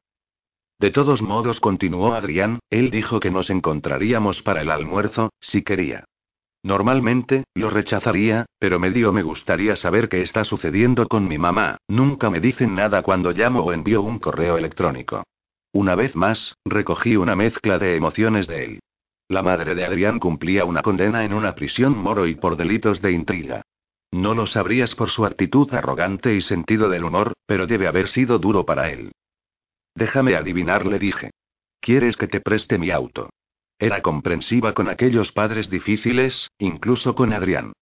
[0.78, 6.04] De todos modos, continuó Adrián, él dijo que nos encontraríamos para el almuerzo, si quería.
[6.62, 11.78] Normalmente, lo rechazaría, pero me dio me gustaría saber qué está sucediendo con mi mamá,
[11.88, 15.24] nunca me dicen nada cuando llamo o envío un correo electrónico.
[15.72, 18.80] Una vez más, recogí una mezcla de emociones de él.
[19.28, 23.12] La madre de Adrián cumplía una condena en una prisión moro y por delitos de
[23.12, 23.62] intriga.
[24.10, 28.38] No lo sabrías por su actitud arrogante y sentido del humor, pero debe haber sido
[28.38, 29.12] duro para él.
[29.94, 31.30] Déjame adivinar, le dije.
[31.80, 33.30] ¿Quieres que te preste mi auto?
[33.78, 37.72] Era comprensiva con aquellos padres difíciles, incluso con Adrián.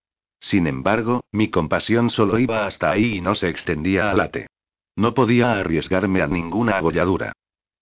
[0.40, 4.47] Sin embargo, mi compasión solo iba hasta ahí y no se extendía a late.
[4.94, 7.32] No podía arriesgarme a ninguna agolladura.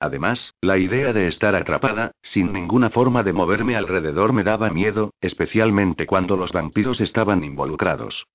[0.05, 5.15] Además, la idea de estar atrapada, sin ninguna forma de moverme alrededor me daba miedo,
[5.23, 8.27] especialmente cuando los vampiros estaban involucrados.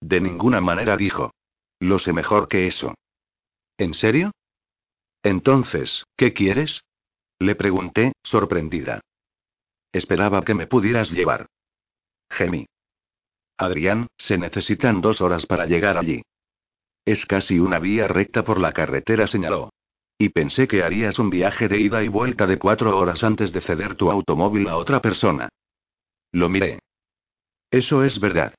[0.00, 1.30] De ninguna manera dijo.
[1.78, 2.96] Lo sé mejor que eso.
[3.76, 4.32] ¿En serio?
[5.22, 6.82] Entonces, ¿qué quieres?
[7.38, 9.00] Le pregunté, sorprendida.
[9.92, 11.46] Esperaba que me pudieras llevar.
[12.28, 12.66] Gemí.
[13.56, 16.22] Adrián, se necesitan dos horas para llegar allí.
[17.04, 19.70] Es casi una vía recta por la carretera, señaló.
[20.18, 23.60] Y pensé que harías un viaje de ida y vuelta de cuatro horas antes de
[23.60, 25.48] ceder tu automóvil a otra persona.
[26.32, 26.80] Lo miré.
[27.70, 28.52] Eso es verdad.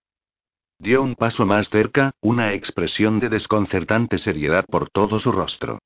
[0.80, 5.80] Dio un paso más cerca, una expresión de desconcertante seriedad por todo su rostro.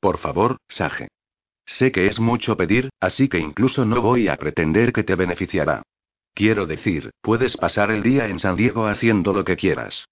[0.00, 1.08] Por favor, Sage.
[1.66, 5.82] Sé que es mucho pedir, así que incluso no voy a pretender que te beneficiará.
[6.32, 10.06] Quiero decir, puedes pasar el día en San Diego haciendo lo que quieras.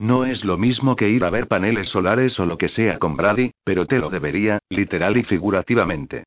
[0.00, 3.18] No es lo mismo que ir a ver paneles solares o lo que sea con
[3.18, 6.24] Brady, pero te lo debería, literal y figurativamente.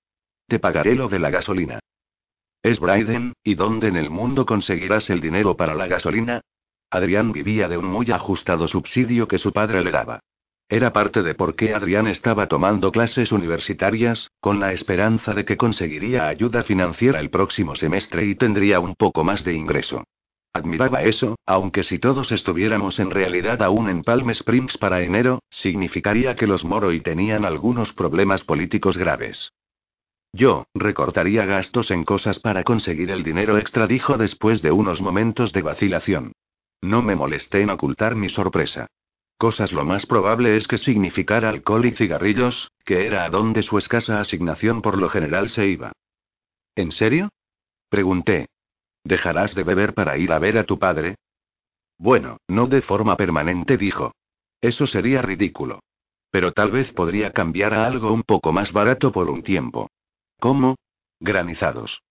[0.47, 1.79] Te pagaré lo de la gasolina.
[2.61, 6.41] Es Bryden, ¿y dónde en el mundo conseguirás el dinero para la gasolina?
[6.91, 10.19] Adrián vivía de un muy ajustado subsidio que su padre le daba.
[10.69, 15.57] Era parte de por qué Adrián estaba tomando clases universitarias, con la esperanza de que
[15.57, 20.03] conseguiría ayuda financiera el próximo semestre y tendría un poco más de ingreso.
[20.53, 26.35] Admiraba eso, aunque si todos estuviéramos en realidad aún en Palm Springs para enero, significaría
[26.35, 29.51] que los Moroi tenían algunos problemas políticos graves.
[30.31, 35.53] Yo, recortaría gastos en cosas para conseguir el dinero extra, dijo después de unos momentos
[35.53, 36.33] de vacilación.
[36.81, 38.87] No me molesté en ocultar mi sorpresa.
[39.37, 43.77] Cosas lo más probable es que significara alcohol y cigarrillos, que era a donde su
[43.79, 45.91] escasa asignación por lo general se iba.
[46.75, 47.29] ¿En serio?
[47.89, 48.47] Pregunté.
[49.03, 51.15] ¿Dejarás de beber para ir a ver a tu padre?
[51.97, 54.13] Bueno, no de forma permanente, dijo.
[54.61, 55.79] Eso sería ridículo.
[56.31, 59.89] Pero tal vez podría cambiar a algo un poco más barato por un tiempo.
[60.39, 60.75] ¿Cómo?
[61.19, 62.01] Granizados.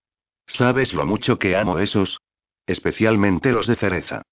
[0.46, 2.18] ¿Sabes lo mucho que amo esos?
[2.66, 4.22] Especialmente los de cereza.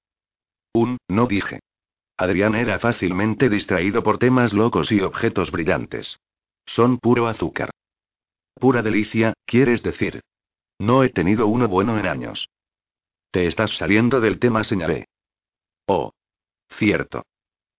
[0.72, 1.60] Un, no dije.
[2.16, 6.20] Adrián era fácilmente distraído por temas locos y objetos brillantes.
[6.66, 7.70] Son puro azúcar.
[8.54, 10.20] Pura delicia, quieres decir.
[10.80, 12.48] No he tenido uno bueno en años.
[13.30, 15.08] Te estás saliendo del tema, señalé.
[15.86, 16.14] Oh.
[16.70, 17.26] Cierto.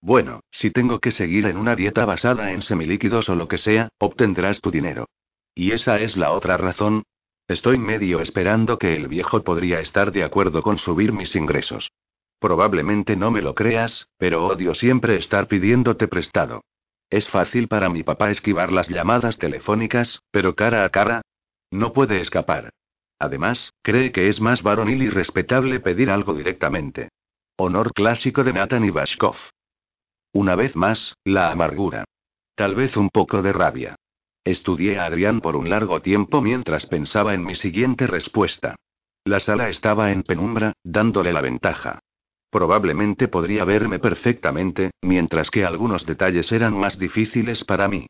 [0.01, 3.89] Bueno, si tengo que seguir en una dieta basada en semilíquidos o lo que sea,
[3.97, 5.07] obtendrás tu dinero.
[5.55, 7.01] Y esa es la otra razón.
[7.47, 11.91] Estoy medio esperando que el viejo podría estar de acuerdo con subir mis ingresos.
[12.37, 16.61] Probablemente no me lo creas, pero odio siempre estar pidiéndote prestado.
[17.09, 21.23] Es fácil para mi papá esquivar las llamadas telefónicas, pero cara a cara,
[21.71, 22.71] no puede escapar.
[23.21, 27.09] Además, cree que es más varonil y respetable pedir algo directamente.
[27.55, 29.35] Honor clásico de Nathan Bashkov.
[30.33, 32.05] Una vez más, la amargura.
[32.55, 33.95] Tal vez un poco de rabia.
[34.43, 38.75] Estudié a Adrián por un largo tiempo mientras pensaba en mi siguiente respuesta.
[39.23, 41.99] La sala estaba en penumbra, dándole la ventaja.
[42.49, 48.07] Probablemente podría verme perfectamente, mientras que algunos detalles eran más difíciles para mí.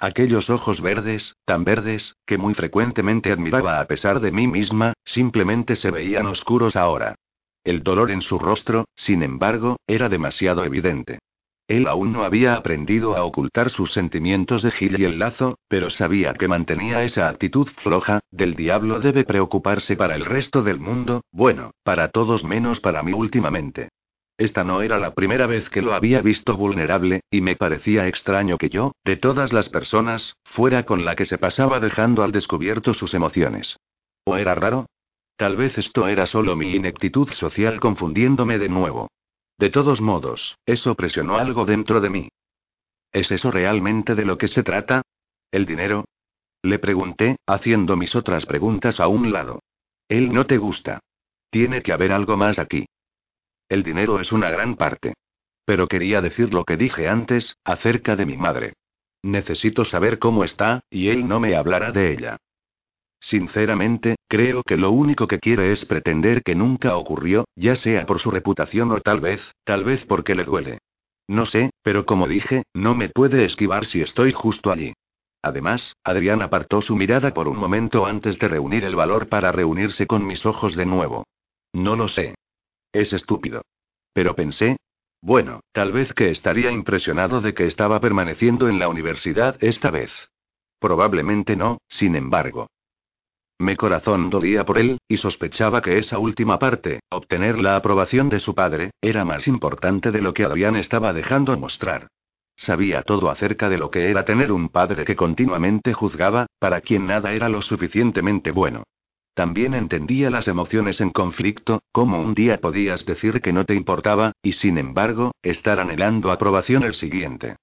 [0.00, 5.74] Aquellos ojos verdes, tan verdes, que muy frecuentemente admiraba a pesar de mí misma, simplemente
[5.74, 7.16] se veían oscuros ahora.
[7.64, 11.18] El dolor en su rostro, sin embargo, era demasiado evidente.
[11.66, 15.90] Él aún no había aprendido a ocultar sus sentimientos de Gil y el lazo, pero
[15.90, 21.22] sabía que mantenía esa actitud floja, del diablo debe preocuparse para el resto del mundo,
[21.32, 23.88] bueno, para todos menos para mí últimamente.
[24.38, 28.56] Esta no era la primera vez que lo había visto vulnerable, y me parecía extraño
[28.56, 32.94] que yo, de todas las personas, fuera con la que se pasaba dejando al descubierto
[32.94, 33.76] sus emociones.
[34.24, 34.86] ¿O era raro?
[35.36, 39.08] Tal vez esto era solo mi ineptitud social confundiéndome de nuevo.
[39.58, 42.28] De todos modos, eso presionó algo dentro de mí.
[43.10, 45.02] ¿Es eso realmente de lo que se trata?
[45.50, 46.04] ¿El dinero?
[46.62, 49.62] Le pregunté, haciendo mis otras preguntas a un lado.
[50.08, 51.00] Él no te gusta.
[51.50, 52.86] Tiene que haber algo más aquí.
[53.68, 55.14] El dinero es una gran parte.
[55.64, 58.74] Pero quería decir lo que dije antes, acerca de mi madre.
[59.22, 62.36] Necesito saber cómo está, y él no me hablará de ella.
[63.20, 68.20] Sinceramente, creo que lo único que quiere es pretender que nunca ocurrió, ya sea por
[68.20, 70.78] su reputación o tal vez, tal vez porque le duele.
[71.26, 74.94] No sé, pero como dije, no me puede esquivar si estoy justo allí.
[75.42, 80.06] Además, Adrián apartó su mirada por un momento antes de reunir el valor para reunirse
[80.06, 81.24] con mis ojos de nuevo.
[81.72, 82.34] No lo sé.
[82.98, 83.62] Es estúpido.
[84.12, 84.76] Pero pensé,
[85.22, 90.10] bueno, tal vez que estaría impresionado de que estaba permaneciendo en la universidad esta vez.
[90.80, 92.66] Probablemente no, sin embargo.
[93.60, 98.40] Mi corazón dolía por él, y sospechaba que esa última parte, obtener la aprobación de
[98.40, 102.08] su padre, era más importante de lo que Adrián estaba dejando mostrar.
[102.56, 107.06] Sabía todo acerca de lo que era tener un padre que continuamente juzgaba, para quien
[107.06, 108.82] nada era lo suficientemente bueno.
[109.38, 114.32] También entendía las emociones en conflicto, como un día podías decir que no te importaba,
[114.42, 117.54] y sin embargo, estar anhelando aprobación el siguiente.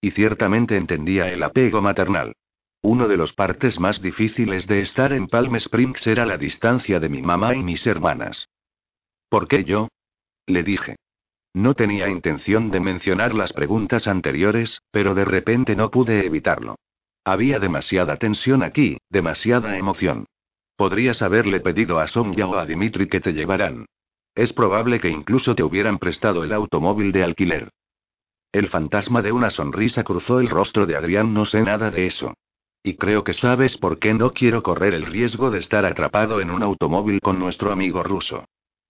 [0.00, 2.36] Y ciertamente entendía el apego maternal.
[2.82, 7.08] Uno de los partes más difíciles de estar en Palm Springs era la distancia de
[7.08, 8.48] mi mamá y mis hermanas.
[9.28, 9.88] ¿Por qué yo?
[10.46, 10.94] Le dije.
[11.52, 16.76] No tenía intención de mencionar las preguntas anteriores, pero de repente no pude evitarlo.
[17.24, 20.26] Había demasiada tensión aquí, demasiada emoción.
[20.76, 23.86] Podrías haberle pedido a Sonia o a Dimitri que te llevaran.
[24.34, 27.70] Es probable que incluso te hubieran prestado el automóvil de alquiler.
[28.52, 32.34] El fantasma de una sonrisa cruzó el rostro de Adrián, no sé nada de eso.
[32.82, 36.50] Y creo que sabes por qué no quiero correr el riesgo de estar atrapado en
[36.50, 38.44] un automóvil con nuestro amigo ruso.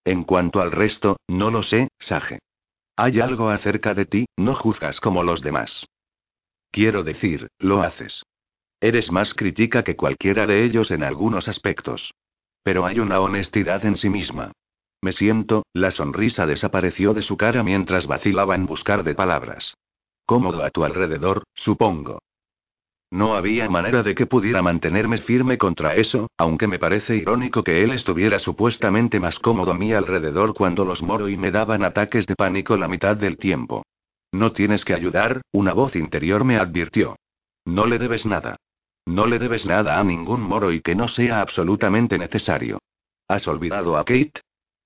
[0.05, 2.41] En cuanto al resto, no lo sé, Sage.
[2.97, 5.87] Hay algo acerca de ti, no juzgas como los demás.
[6.71, 8.23] Quiero decir, lo haces.
[8.85, 12.13] Eres más crítica que cualquiera de ellos en algunos aspectos.
[12.63, 14.53] Pero hay una honestidad en sí misma.
[15.01, 19.75] Me siento, la sonrisa desapareció de su cara mientras vacilaba en buscar de palabras.
[20.27, 22.19] Cómodo a tu alrededor, supongo.
[23.11, 27.85] No había manera de que pudiera mantenerme firme contra eso, aunque me parece irónico que
[27.85, 32.27] él estuviera supuestamente más cómodo a mi alrededor cuando los moro y me daban ataques
[32.27, 33.83] de pánico la mitad del tiempo.
[34.31, 37.17] No tienes que ayudar, una voz interior me advirtió.
[37.65, 38.59] No le debes nada.
[39.07, 42.79] No le debes nada a ningún moro y que no sea absolutamente necesario.
[43.29, 44.41] ¿Has olvidado a Kate?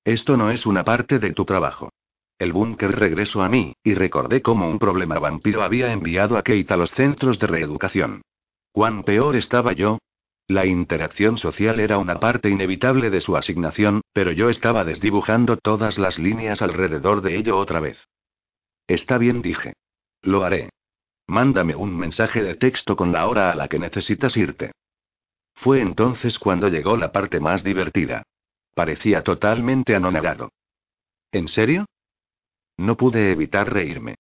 [0.05, 1.91] Esto no es una parte de tu trabajo.
[2.39, 6.67] El búnker regresó a mí, y recordé cómo un problema vampiro había enviado a Kate
[6.69, 8.23] a los centros de reeducación.
[8.73, 9.99] ¿Cuán peor estaba yo?
[10.47, 15.99] La interacción social era una parte inevitable de su asignación, pero yo estaba desdibujando todas
[15.99, 17.99] las líneas alrededor de ello otra vez.
[18.87, 19.75] Está bien, dije.
[20.23, 20.71] Lo haré.
[21.29, 24.73] Mándame un mensaje de texto con la hora a la que necesitas irte.
[25.55, 28.23] Fue entonces cuando llegó la parte más divertida.
[28.75, 30.51] Parecía totalmente anonadado.
[31.31, 31.85] ¿En serio?
[32.79, 34.15] No pude evitar reírme.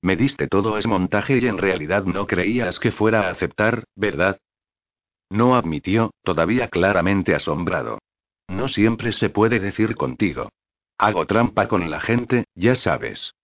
[0.00, 4.38] Me diste todo ese montaje y en realidad no creías que fuera a aceptar, ¿verdad?
[5.28, 7.98] No admitió, todavía claramente asombrado.
[8.48, 10.48] No siempre se puede decir contigo.
[10.96, 13.34] Hago trampa con la gente, ya sabes.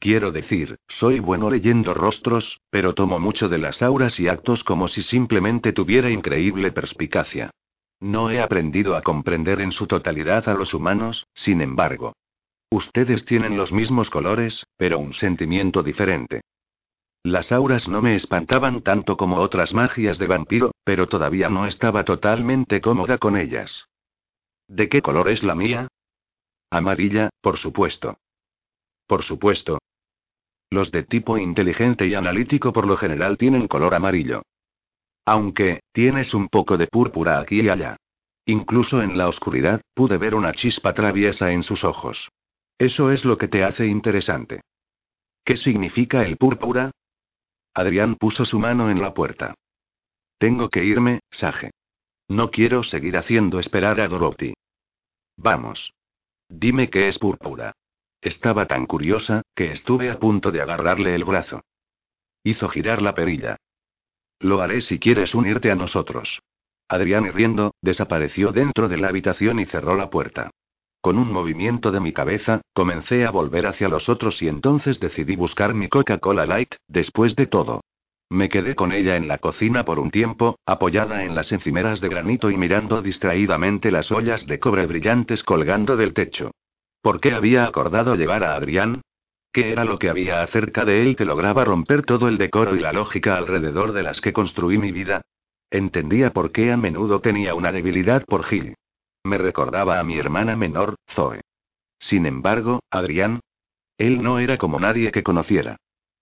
[0.00, 4.88] Quiero decir, soy bueno leyendo rostros, pero tomo mucho de las auras y actos como
[4.88, 7.50] si simplemente tuviera increíble perspicacia.
[8.00, 12.14] No he aprendido a comprender en su totalidad a los humanos, sin embargo.
[12.70, 16.40] Ustedes tienen los mismos colores, pero un sentimiento diferente.
[17.22, 22.04] Las auras no me espantaban tanto como otras magias de vampiro, pero todavía no estaba
[22.04, 23.84] totalmente cómoda con ellas.
[24.66, 25.88] ¿De qué color es la mía?
[26.70, 28.16] Amarilla, por supuesto.
[29.06, 29.78] Por supuesto.
[30.70, 34.42] Los de tipo inteligente y analítico por lo general tienen color amarillo.
[35.26, 37.96] Aunque, tienes un poco de púrpura aquí y allá.
[38.46, 42.30] Incluso en la oscuridad, pude ver una chispa traviesa en sus ojos.
[42.78, 44.62] Eso es lo que te hace interesante.
[45.44, 46.92] ¿Qué significa el púrpura?
[47.74, 49.54] Adrián puso su mano en la puerta.
[50.38, 51.70] Tengo que irme, Sage.
[52.28, 54.54] No quiero seguir haciendo esperar a Dorothy.
[55.36, 55.92] Vamos.
[56.48, 57.72] Dime qué es púrpura.
[58.22, 61.62] Estaba tan curiosa, que estuve a punto de agarrarle el brazo.
[62.44, 63.56] Hizo girar la perilla.
[64.40, 66.40] Lo haré si quieres unirte a nosotros.
[66.88, 70.50] Adrián, riendo, desapareció dentro de la habitación y cerró la puerta.
[71.00, 75.34] Con un movimiento de mi cabeza, comencé a volver hacia los otros y entonces decidí
[75.34, 77.80] buscar mi Coca-Cola Light, después de todo.
[78.28, 82.10] Me quedé con ella en la cocina por un tiempo, apoyada en las encimeras de
[82.10, 86.52] granito y mirando distraídamente las ollas de cobre brillantes colgando del techo.
[87.02, 89.00] ¿Por qué había acordado llevar a Adrián?
[89.52, 92.80] ¿Qué era lo que había acerca de él que lograba romper todo el decoro y
[92.80, 95.22] la lógica alrededor de las que construí mi vida?
[95.70, 98.74] Entendía por qué a menudo tenía una debilidad por Gil.
[99.24, 101.40] Me recordaba a mi hermana menor, Zoe.
[101.98, 103.40] Sin embargo, Adrián.
[103.98, 105.76] Él no era como nadie que conociera.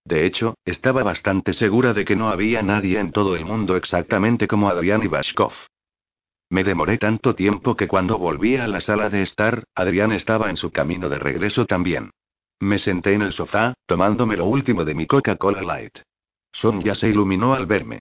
[0.05, 4.47] De hecho, estaba bastante segura de que no había nadie en todo el mundo exactamente
[4.47, 5.53] como Adrián Ibashkov.
[6.49, 10.57] Me demoré tanto tiempo que cuando volví a la sala de estar, Adrián estaba en
[10.57, 12.11] su camino de regreso también.
[12.59, 15.99] Me senté en el sofá, tomándome lo último de mi Coca-Cola Light.
[16.51, 17.99] Sonia se iluminó al verme.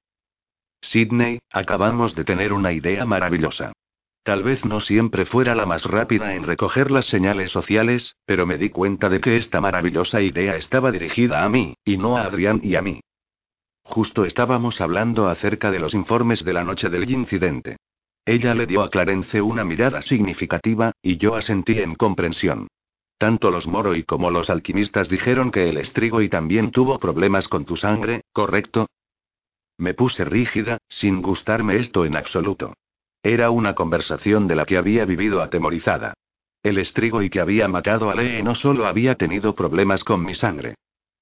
[0.81, 3.73] Sidney, acabamos de tener una idea maravillosa.
[4.23, 8.59] Tal vez no siempre fuera la más rápida en recoger las señales sociales, pero me
[8.59, 12.61] di cuenta de que esta maravillosa idea estaba dirigida a mí, y no a Adrián
[12.63, 13.01] y a mí.
[13.83, 17.77] Justo estábamos hablando acerca de los informes de la noche del incidente.
[18.29, 22.69] Ella le dio a Clarence una mirada significativa, y yo asentí en comprensión.
[23.17, 27.65] Tanto los Moroi como los alquimistas dijeron que el estrigo y también tuvo problemas con
[27.65, 28.87] tu sangre, ¿correcto?
[29.79, 32.75] Me puse rígida, sin gustarme esto en absoluto.
[33.23, 36.13] Era una conversación de la que había vivido atemorizada.
[36.63, 40.35] El estrigo y que había matado a Lee no solo había tenido problemas con mi
[40.35, 40.75] sangre.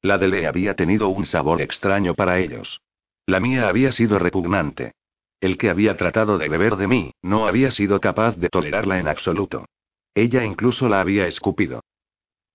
[0.02, 2.80] La de Lee había tenido un sabor extraño para ellos.
[3.26, 4.90] La mía había sido repugnante.
[5.40, 9.08] El que había tratado de beber de mí, no había sido capaz de tolerarla en
[9.08, 9.66] absoluto.
[10.14, 11.82] Ella incluso la había escupido.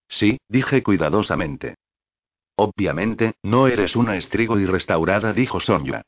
[0.07, 1.75] Sí, dije cuidadosamente.
[2.55, 6.01] Obviamente, no eres una estrigo y restaurada, dijo Sonja.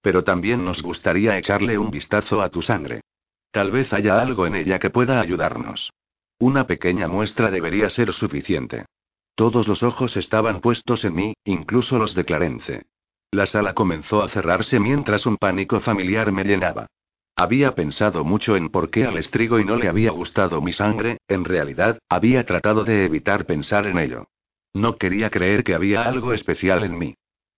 [0.00, 3.02] Pero también nos gustaría echarle un vistazo a tu sangre.
[3.50, 5.92] Tal vez haya algo en ella que pueda ayudarnos.
[6.38, 8.86] Una pequeña muestra debería ser suficiente.
[9.34, 12.86] Todos los ojos estaban puestos en mí, incluso los de Clarence.
[13.32, 16.86] La sala comenzó a cerrarse mientras un pánico familiar me llenaba.
[17.36, 21.18] Había pensado mucho en por qué al estrigo y no le había gustado mi sangre,
[21.28, 24.26] en realidad, había tratado de evitar pensar en ello.
[24.74, 27.14] No quería creer que había algo especial en mí.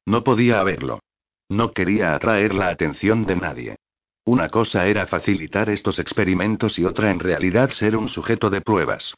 [0.07, 1.01] No podía haberlo.
[1.49, 3.77] No quería atraer la atención de nadie.
[4.25, 9.15] Una cosa era facilitar estos experimentos y otra en realidad ser un sujeto de pruebas.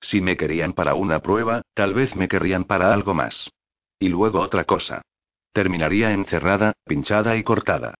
[0.00, 3.50] Si me querían para una prueba, tal vez me querrían para algo más.
[4.00, 5.02] Y luego otra cosa.
[5.58, 7.94] Terminaría encerrada, pinchada y cortada.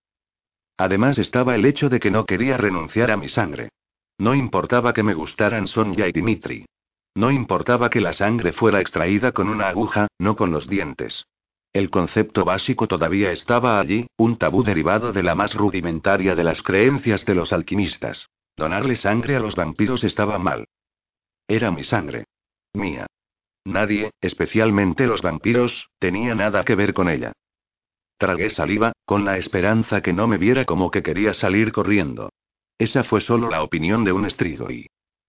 [0.76, 3.70] Además estaba el hecho de que no quería renunciar a mi sangre.
[4.16, 6.66] No importaba que me gustaran Sonia y Dimitri.
[7.16, 11.26] No importaba que la sangre fuera extraída con una aguja, no con los dientes.
[11.72, 16.62] El concepto básico todavía estaba allí, un tabú derivado de la más rudimentaria de las
[16.62, 18.28] creencias de los alquimistas.
[18.56, 20.68] Donarle sangre a los vampiros estaba mal.
[21.48, 22.26] Era mi sangre.
[22.72, 23.08] Mía.
[23.64, 27.32] Nadie, especialmente los vampiros, tenía nada que ver con ella.
[28.18, 32.30] Tragué saliva, con la esperanza que no me viera como que quería salir corriendo.
[32.76, 34.86] Esa fue solo la opinión de un estrigoi.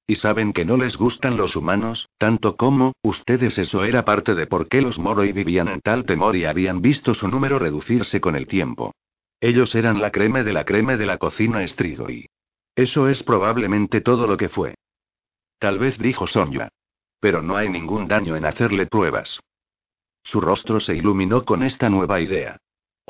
[0.08, 4.48] Y saben que no les gustan los humanos, tanto como, ustedes eso era parte de
[4.48, 8.36] por qué los Moroi vivían en tal temor y habían visto su número reducirse con
[8.36, 8.96] el tiempo.
[9.40, 12.26] Ellos eran la creme de la creme de la cocina Strigoi.
[12.76, 14.74] Eso es probablemente todo lo que fue.
[15.60, 16.70] Tal vez dijo Sonja.
[17.20, 19.40] Pero no hay ningún daño en hacerle pruebas.
[20.24, 22.58] Su rostro se iluminó con esta nueva idea.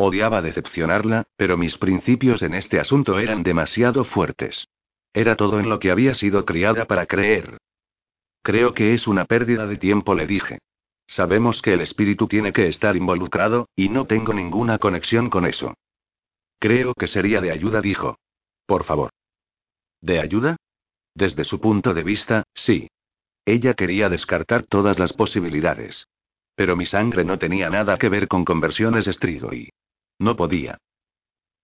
[0.02, 4.70] Odiaba decepcionarla, pero mis principios en este asunto eran demasiado fuertes.
[5.12, 7.58] Era todo en lo que había sido criada para creer.
[8.42, 10.60] Creo que es una pérdida de tiempo, le dije.
[11.06, 15.74] Sabemos que el espíritu tiene que estar involucrado, y no tengo ninguna conexión con eso.
[16.60, 18.20] Creo que sería de ayuda, dijo.
[18.66, 19.10] Por favor.
[20.00, 20.56] ¿De ayuda?
[21.14, 22.88] Desde su punto de vista, sí.
[23.44, 26.08] Ella quería descartar todas las posibilidades.
[26.56, 29.06] Pero mi sangre no tenía nada que ver con conversiones
[29.52, 29.70] y
[30.20, 30.78] No podía.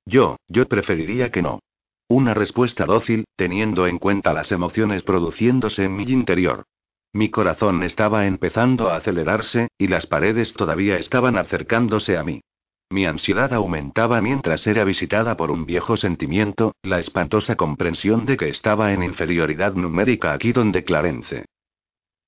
[0.05, 1.59] Yo, yo preferiría que no.
[2.07, 6.65] Una respuesta dócil, teniendo en cuenta las emociones produciéndose en mi interior.
[7.11, 12.41] Mi corazón estaba empezando a acelerarse, y las paredes todavía estaban acercándose a mí.
[12.89, 18.49] Mi ansiedad aumentaba mientras era visitada por un viejo sentimiento, la espantosa comprensión de que
[18.49, 21.45] estaba en inferioridad numérica aquí donde Clarence.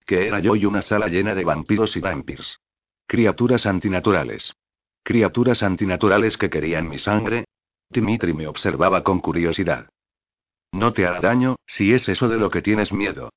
[0.06, 2.60] Que era yo y una sala llena de vampiros y vampirs.
[3.06, 4.56] Criaturas antinaturales.
[5.08, 7.46] Criaturas antinaturales que querían mi sangre.
[7.90, 9.88] Dimitri me observaba con curiosidad.
[10.74, 13.30] No te hará daño, si es eso de lo que tienes miedo.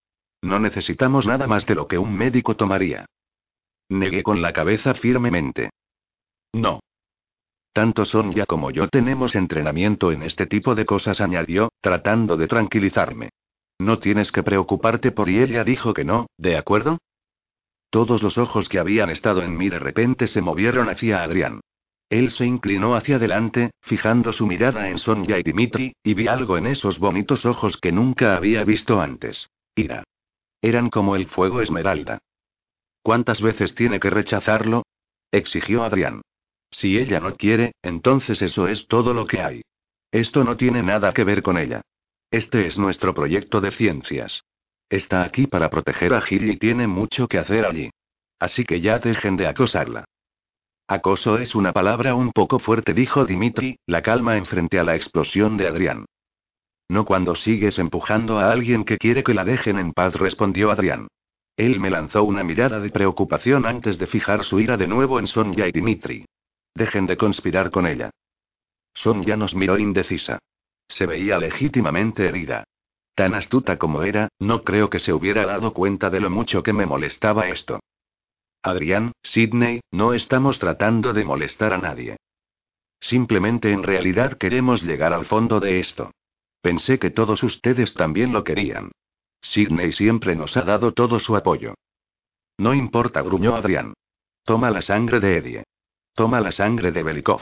[0.42, 3.06] No necesitamos nada más de lo que un médico tomaría.
[3.88, 5.70] Negué con la cabeza firmemente.
[6.52, 6.80] No.
[7.72, 13.30] Tanto Sonia como yo tenemos entrenamiento en este tipo de cosas, añadió, tratando de tranquilizarme.
[13.78, 16.98] No tienes que preocuparte por y ella dijo que no, ¿de acuerdo?
[17.90, 21.60] Todos los ojos que habían estado en mí de repente se movieron hacia Adrián.
[22.08, 26.56] Él se inclinó hacia adelante, fijando su mirada en Sonia y Dimitri, y vi algo
[26.56, 29.48] en esos bonitos ojos que nunca había visto antes.
[29.74, 30.04] Ira.
[30.62, 32.18] Eran como el fuego esmeralda.
[33.02, 34.84] ¿Cuántas veces tiene que rechazarlo?
[35.30, 36.22] exigió Adrián.
[36.70, 39.62] Si ella no quiere, entonces eso es todo lo que hay.
[40.12, 41.82] Esto no tiene nada que ver con ella.
[42.30, 44.44] Este es nuestro proyecto de ciencias.
[44.90, 47.90] Está aquí para proteger a Gil y tiene mucho que hacer allí.
[48.40, 50.04] Así que ya dejen de acosarla.
[50.88, 55.56] Acoso es una palabra un poco fuerte, dijo Dimitri, la calma enfrente a la explosión
[55.56, 56.06] de Adrián.
[56.88, 61.06] No cuando sigues empujando a alguien que quiere que la dejen en paz, respondió Adrián.
[61.56, 65.28] Él me lanzó una mirada de preocupación antes de fijar su ira de nuevo en
[65.28, 66.24] Sonia y Dimitri.
[66.74, 68.10] Dejen de conspirar con ella.
[68.92, 70.40] Sonia nos miró indecisa.
[70.88, 72.64] Se veía legítimamente herida.
[73.15, 76.73] Tan astuta como era, no creo que se hubiera dado cuenta de lo mucho que
[76.73, 77.81] me molestaba esto.
[78.62, 82.16] Adrián, Sidney, no estamos tratando de molestar a nadie.
[83.01, 86.11] Simplemente en realidad queremos llegar al fondo de esto.
[86.61, 88.93] Pensé que todos ustedes también lo querían.
[89.41, 91.74] Sidney siempre nos ha dado todo su apoyo.
[92.59, 93.95] No importa, gruñó Adrián.
[94.45, 95.65] Toma la sangre de Eddie.
[96.15, 97.41] Toma la sangre de Belikov.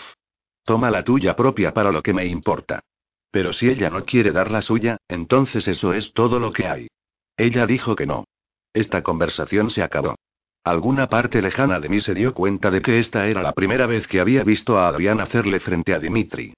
[0.65, 2.81] Toma la tuya propia para lo que me importa.
[3.30, 6.88] Pero si ella no quiere dar la suya, entonces eso es todo lo que hay.
[7.36, 8.24] Ella dijo que no.
[8.72, 10.16] Esta conversación se acabó.
[10.64, 14.06] Alguna parte lejana de mí se dio cuenta de que esta era la primera vez
[14.06, 16.55] que había visto a Adrián hacerle frente a Dimitri.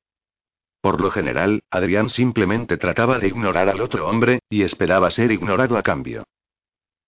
[0.81, 5.77] Por lo general, Adrián simplemente trataba de ignorar al otro hombre, y esperaba ser ignorado
[5.77, 6.25] a cambio.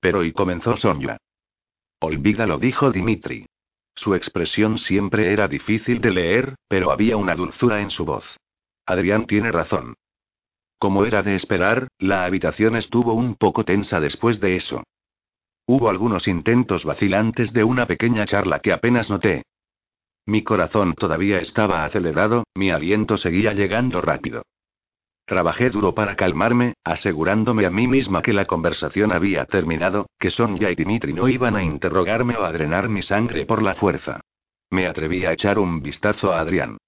[0.00, 1.16] Pero y comenzó Sonia.
[2.00, 3.46] Olvídalo, dijo Dimitri.
[3.94, 8.36] Su expresión siempre era difícil de leer, pero había una dulzura en su voz.
[8.86, 9.94] Adrián tiene razón.
[10.78, 14.82] Como era de esperar, la habitación estuvo un poco tensa después de eso.
[15.66, 19.44] Hubo algunos intentos vacilantes de una pequeña charla que apenas noté.
[20.26, 24.42] Mi corazón todavía estaba acelerado, mi aliento seguía llegando rápido.
[25.24, 30.70] Trabajé duro para calmarme, asegurándome a mí misma que la conversación había terminado, que Sonia
[30.70, 34.20] y Dimitri no iban a interrogarme o a drenar mi sangre por la fuerza.
[34.70, 36.78] Me atreví a echar un vistazo a Adrián.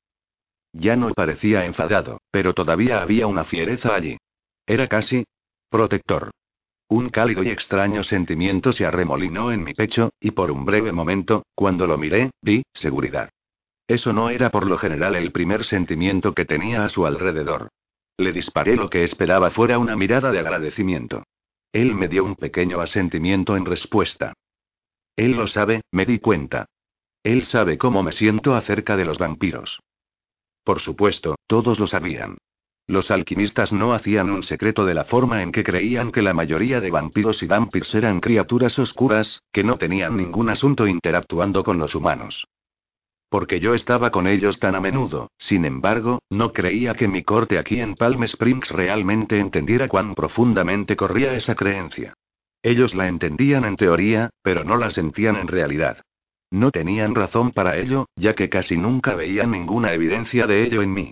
[0.74, 4.18] Ya no parecía enfadado, pero todavía había una fiereza allí.
[4.66, 5.24] Era casi
[5.70, 6.30] protector.
[6.88, 11.44] Un cálido y extraño sentimiento se arremolinó en mi pecho, y por un breve momento,
[11.54, 13.30] cuando lo miré, vi seguridad.
[13.86, 17.68] Eso no era por lo general el primer sentimiento que tenía a su alrededor.
[18.16, 21.22] Le disparé lo que esperaba fuera una mirada de agradecimiento.
[21.72, 24.32] Él me dio un pequeño asentimiento en respuesta.
[25.16, 26.66] Él lo sabe, me di cuenta.
[27.22, 29.80] Él sabe cómo me siento acerca de los vampiros.
[30.64, 32.38] Por supuesto, todos lo sabían.
[32.86, 36.80] Los alquimistas no hacían un secreto de la forma en que creían que la mayoría
[36.80, 41.94] de vampiros y vampirs eran criaturas oscuras, que no tenían ningún asunto interactuando con los
[41.94, 42.46] humanos.
[43.30, 47.58] Porque yo estaba con ellos tan a menudo, sin embargo, no creía que mi corte
[47.58, 52.14] aquí en Palm Springs realmente entendiera cuán profundamente corría esa creencia.
[52.62, 56.02] Ellos la entendían en teoría, pero no la sentían en realidad.
[56.54, 60.94] No tenían razón para ello, ya que casi nunca veían ninguna evidencia de ello en
[60.94, 61.10] mí.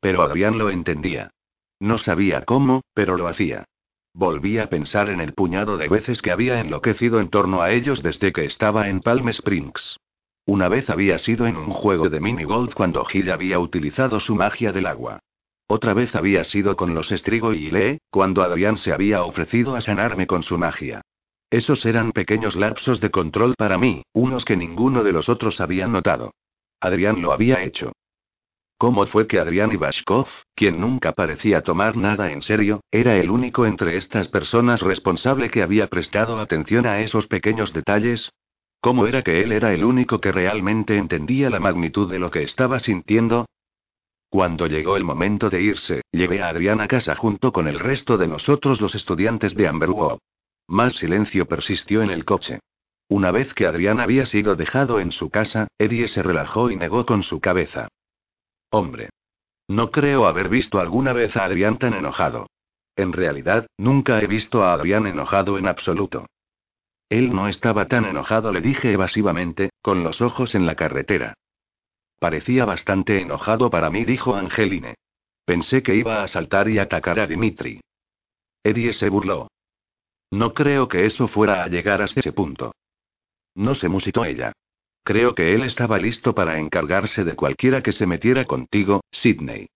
[0.00, 1.30] Pero Adrián lo entendía.
[1.78, 3.66] No sabía cómo, pero lo hacía.
[4.14, 8.02] Volví a pensar en el puñado de veces que había enloquecido en torno a ellos
[8.02, 9.96] desde que estaba en Palm Springs.
[10.44, 14.34] Una vez había sido en un juego de mini golf cuando Gil había utilizado su
[14.34, 15.20] magia del agua.
[15.68, 19.80] Otra vez había sido con los Estrigo y Lee, cuando Adrián se había ofrecido a
[19.82, 21.02] sanarme con su magia.
[21.50, 25.86] Esos eran pequeños lapsos de control para mí, unos que ninguno de los otros había
[25.86, 26.34] notado.
[26.80, 27.92] Adrián lo había hecho.
[28.76, 33.66] ¿Cómo fue que Adrián Ibashkov, quien nunca parecía tomar nada en serio, era el único
[33.66, 38.30] entre estas personas responsable que había prestado atención a esos pequeños detalles?
[38.80, 42.44] ¿Cómo era que él era el único que realmente entendía la magnitud de lo que
[42.44, 43.46] estaba sintiendo?
[44.28, 48.18] Cuando llegó el momento de irse, llevé a Adrián a casa junto con el resto
[48.18, 50.18] de nosotros los estudiantes de Amberwood.
[50.68, 52.60] Más silencio persistió en el coche.
[53.08, 57.06] Una vez que Adrián había sido dejado en su casa, Eddie se relajó y negó
[57.06, 57.88] con su cabeza.
[58.70, 59.08] Hombre.
[59.66, 62.48] No creo haber visto alguna vez a Adrián tan enojado.
[62.96, 66.26] En realidad, nunca he visto a Adrián enojado en absoluto.
[67.08, 71.34] Él no estaba tan enojado, le dije evasivamente, con los ojos en la carretera.
[72.18, 74.94] Parecía bastante enojado para mí, dijo Angeline.
[75.46, 77.80] Pensé que iba a saltar y atacar a Dimitri.
[78.62, 79.48] Eddie se burló.
[80.30, 82.74] No creo que eso fuera a llegar hasta ese punto.
[83.54, 84.52] No se musitó ella.
[85.02, 89.68] Creo que él estaba listo para encargarse de cualquiera que se metiera contigo, Sidney.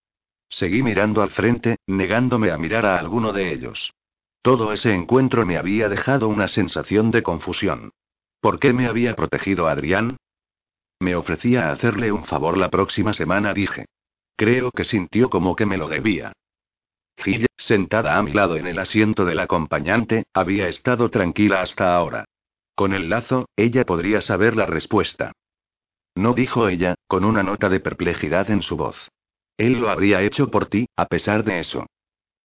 [0.49, 3.95] Seguí mirando al frente, negándome a mirar a alguno de ellos.
[4.43, 7.93] Todo ese encuentro me había dejado una sensación de confusión.
[8.41, 10.17] ¿Por qué me había protegido Adrián?
[11.01, 13.87] Me ofrecía hacerle un favor la próxima semana, dije.
[14.37, 16.33] Creo que sintió como que me lo debía.
[17.17, 22.25] Gilla, sentada a mi lado en el asiento del acompañante, había estado tranquila hasta ahora.
[22.75, 25.33] Con el lazo, ella podría saber la respuesta.
[26.15, 29.11] No dijo ella, con una nota de perplejidad en su voz.
[29.57, 31.87] Él lo habría hecho por ti, a pesar de eso.